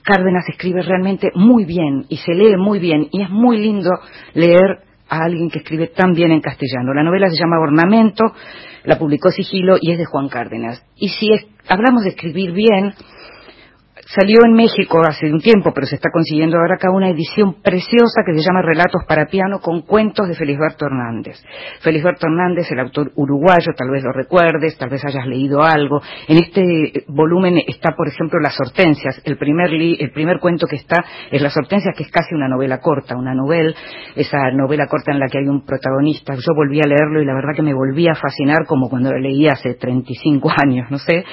Cárdenas 0.02 0.46
escribe 0.50 0.82
realmente 0.82 1.30
muy 1.36 1.66
bien 1.66 2.06
y 2.10 2.18
se 2.18 2.34
lee 2.34 2.58
muy 2.58 2.80
bien 2.80 3.08
y 3.12 3.22
es 3.22 3.30
muy 3.30 3.58
lindo 3.58 3.90
leer 4.34 4.80
a 5.10 5.26
alguien 5.26 5.50
que 5.50 5.60
escribe 5.60 5.88
tan 5.88 6.14
bien 6.14 6.32
en 6.32 6.42
castellano. 6.42 6.94
La 6.94 7.04
novela 7.04 7.30
se 7.30 7.38
llama 7.38 7.60
Ornamento, 7.60 8.24
la 8.86 8.98
publicó 8.98 9.30
Sigilo 9.30 9.78
y 9.80 9.92
es 9.92 9.98
de 9.98 10.06
Juan 10.06 10.30
Cárdenas. 10.30 10.84
Y 10.96 11.10
si 11.10 11.28
hablamos 11.68 12.04
de 12.04 12.12
escribir 12.12 12.52
bien, 12.52 12.94
Salió 14.08 14.40
en 14.46 14.54
México 14.54 15.02
hace 15.08 15.32
un 15.32 15.40
tiempo, 15.40 15.72
pero 15.74 15.88
se 15.88 15.96
está 15.96 16.10
consiguiendo 16.12 16.58
ahora 16.58 16.76
acá 16.76 16.92
una 16.92 17.10
edición 17.10 17.62
preciosa 17.62 18.24
que 18.26 18.34
se 18.34 18.46
llama 18.46 18.62
Relatos 18.62 19.04
para 19.08 19.28
piano 19.28 19.60
con 19.60 19.82
cuentos 19.82 20.28
de 20.28 20.36
Felisberto 20.36 20.86
Hernández. 20.86 21.38
Felisberto 21.82 22.28
Hernández, 22.28 22.70
el 22.72 22.80
autor 22.80 23.12
uruguayo, 23.16 23.72
tal 23.76 23.90
vez 23.90 24.04
lo 24.04 24.12
recuerdes, 24.12 24.78
tal 24.78 24.90
vez 24.90 25.04
hayas 25.06 25.26
leído 25.26 25.64
algo. 25.64 26.02
En 26.28 26.38
este 26.38 27.06
volumen 27.08 27.60
está, 27.66 27.96
por 27.96 28.08
ejemplo, 28.08 28.40
Las 28.40 28.60
Hortensias. 28.60 29.22
El 29.24 29.38
primer, 29.38 29.72
el 29.72 30.12
primer 30.12 30.40
cuento 30.40 30.68
que 30.68 30.76
está 30.76 30.98
es 31.32 31.42
Las 31.42 31.56
Hortensias, 31.56 31.96
que 31.96 32.04
es 32.04 32.12
casi 32.12 32.36
una 32.36 32.50
novela 32.50 32.80
corta, 32.80 33.16
una 33.16 33.34
novela, 33.34 33.74
esa 34.16 34.52
novela 34.52 34.88
corta 34.88 35.12
en 35.12 35.20
la 35.20 35.28
que 35.28 35.40
hay 35.40 35.48
un 35.48 35.66
protagonista. 35.66 36.36
Yo 36.36 36.54
volví 36.56 36.80
a 36.80 36.88
leerlo 36.88 37.22
y 37.22 37.26
la 37.26 37.34
verdad 37.34 37.54
que 37.56 37.62
me 37.62 37.74
volví 37.74 38.08
a 38.08 38.16
fascinar 38.16 38.66
como 38.68 38.90
cuando 38.90 39.12
lo 39.12 39.20
leí 39.20 39.48
hace 39.48 39.76
35 39.76 40.52
años, 40.66 40.92
no 40.92 40.98
sé. 40.98 41.24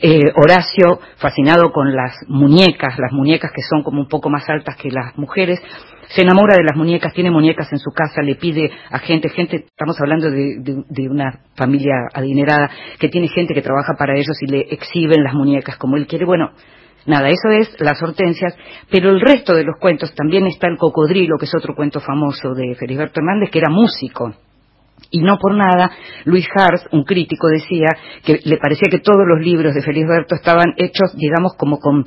Eh, 0.00 0.32
Horacio, 0.36 1.00
fascinado 1.16 1.72
con 1.72 1.94
las 1.94 2.19
muñecas, 2.28 2.98
las 2.98 3.12
muñecas 3.12 3.50
que 3.52 3.62
son 3.62 3.82
como 3.82 4.00
un 4.00 4.08
poco 4.08 4.30
más 4.30 4.48
altas 4.48 4.76
que 4.76 4.90
las 4.90 5.16
mujeres, 5.16 5.60
se 6.08 6.22
enamora 6.22 6.56
de 6.56 6.64
las 6.64 6.76
muñecas, 6.76 7.12
tiene 7.14 7.30
muñecas 7.30 7.72
en 7.72 7.78
su 7.78 7.90
casa, 7.92 8.22
le 8.22 8.34
pide 8.34 8.70
a 8.90 8.98
gente, 8.98 9.28
gente, 9.28 9.66
estamos 9.66 10.00
hablando 10.00 10.30
de, 10.30 11.08
una 11.08 11.44
familia 11.56 11.94
adinerada, 12.12 12.68
que 12.98 13.08
tiene 13.08 13.28
gente 13.28 13.54
que 13.54 13.62
trabaja 13.62 13.94
para 13.98 14.14
ellos 14.14 14.36
y 14.40 14.50
le 14.50 14.60
exhiben 14.70 15.22
las 15.22 15.34
muñecas 15.34 15.76
como 15.76 15.96
él 15.96 16.06
quiere. 16.06 16.24
Bueno, 16.24 16.50
nada, 17.06 17.28
eso 17.28 17.48
es 17.50 17.80
las 17.80 18.02
hortensias, 18.02 18.56
pero 18.90 19.10
el 19.10 19.20
resto 19.20 19.54
de 19.54 19.64
los 19.64 19.76
cuentos, 19.80 20.12
también 20.14 20.46
está 20.46 20.66
el 20.66 20.78
cocodrilo, 20.78 21.36
que 21.38 21.44
es 21.44 21.54
otro 21.54 21.76
cuento 21.76 22.00
famoso 22.00 22.54
de 22.54 22.74
Felisberto 22.74 23.20
Hernández, 23.20 23.50
que 23.50 23.58
era 23.58 23.70
músico 23.70 24.34
y 25.10 25.20
no 25.22 25.38
por 25.38 25.54
nada, 25.54 25.90
Luis 26.24 26.46
Hars, 26.54 26.86
un 26.92 27.04
crítico, 27.04 27.48
decía 27.48 27.88
que 28.24 28.40
le 28.44 28.56
parecía 28.58 28.88
que 28.90 29.00
todos 29.00 29.26
los 29.26 29.40
libros 29.44 29.74
de 29.74 29.82
Felisberto 29.82 30.36
estaban 30.36 30.74
hechos, 30.76 31.16
digamos, 31.16 31.54
como 31.56 31.78
con, 31.78 32.04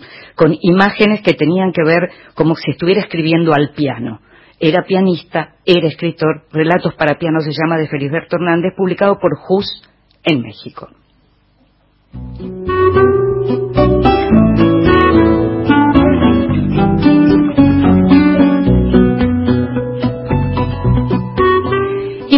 imágenes 0.62 1.22
que 1.22 1.34
tenían 1.34 1.72
que 1.72 1.84
ver 1.84 2.10
como 2.34 2.56
si 2.56 2.72
estuviera 2.72 3.02
escribiendo 3.02 3.54
al 3.54 3.72
piano. 3.76 4.22
Era 4.60 4.84
pianista, 4.84 5.56
era 5.66 5.88
escritor, 5.88 6.44
Relatos 6.52 6.94
para 6.96 7.18
piano 7.18 7.42
se 7.42 7.52
llama 7.52 7.78
de 7.78 7.88
Felisberto 7.88 8.38
Hernández, 8.38 8.74
publicado 8.76 9.20
por 9.20 9.32
Hus 9.50 9.84
en 10.24 10.42
México. 10.42 10.88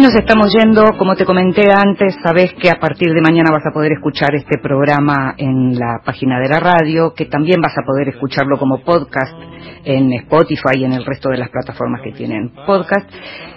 Nos 0.06 0.14
estamos 0.14 0.52
yendo, 0.52 0.84
como 0.98 1.16
te 1.16 1.24
comenté 1.24 1.64
antes, 1.72 2.14
sabes 2.22 2.54
que 2.54 2.70
a 2.70 2.78
partir 2.78 3.12
de 3.12 3.20
mañana 3.20 3.50
vas 3.50 3.66
a 3.66 3.74
poder 3.74 3.90
escuchar 3.90 4.36
este 4.36 4.56
programa 4.62 5.34
en 5.36 5.76
la 5.76 6.00
página 6.04 6.38
de 6.38 6.48
la 6.48 6.60
radio, 6.60 7.12
que 7.12 7.24
también 7.24 7.60
vas 7.60 7.72
a 7.76 7.84
poder 7.84 8.10
escucharlo 8.10 8.56
como 8.56 8.84
podcast 8.84 9.34
en 9.84 10.12
Spotify 10.12 10.78
y 10.78 10.84
en 10.84 10.92
el 10.92 11.04
resto 11.04 11.28
de 11.30 11.38
las 11.38 11.50
plataformas 11.50 12.02
que 12.02 12.12
tienen 12.12 12.52
podcast. 12.66 13.10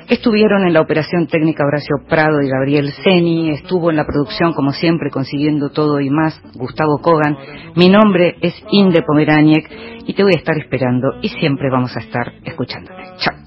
Estuvieron 0.08 0.66
en 0.66 0.74
la 0.74 0.82
operación 0.82 1.28
técnica 1.28 1.64
Horacio 1.68 1.98
Prado 2.10 2.42
y 2.42 2.50
Gabriel 2.50 2.94
Seni, 3.04 3.52
estuvo 3.52 3.92
en 3.92 3.98
la 3.98 4.08
producción 4.08 4.54
como 4.54 4.72
siempre 4.72 5.12
consiguiendo 5.12 5.70
todo 5.70 6.00
y 6.00 6.10
más 6.10 6.42
Gustavo 6.56 6.98
Kogan. 7.00 7.38
Mi 7.76 7.90
nombre 7.90 8.38
es 8.42 8.56
Inde 8.72 9.04
Pomeraniec 9.04 9.70
y 10.08 10.16
te 10.16 10.24
voy 10.24 10.34
a 10.34 10.40
estar 10.40 10.58
esperando 10.58 11.20
y 11.22 11.30
siempre 11.30 11.70
vamos 11.70 11.96
a 11.96 12.00
estar 12.00 12.34
escuchándote. 12.44 13.04
Chao. 13.20 13.39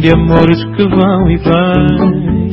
De 0.00 0.10
amores 0.10 0.64
que 0.76 0.88
vão 0.88 1.30
e 1.30 1.36
vêm. 1.36 2.49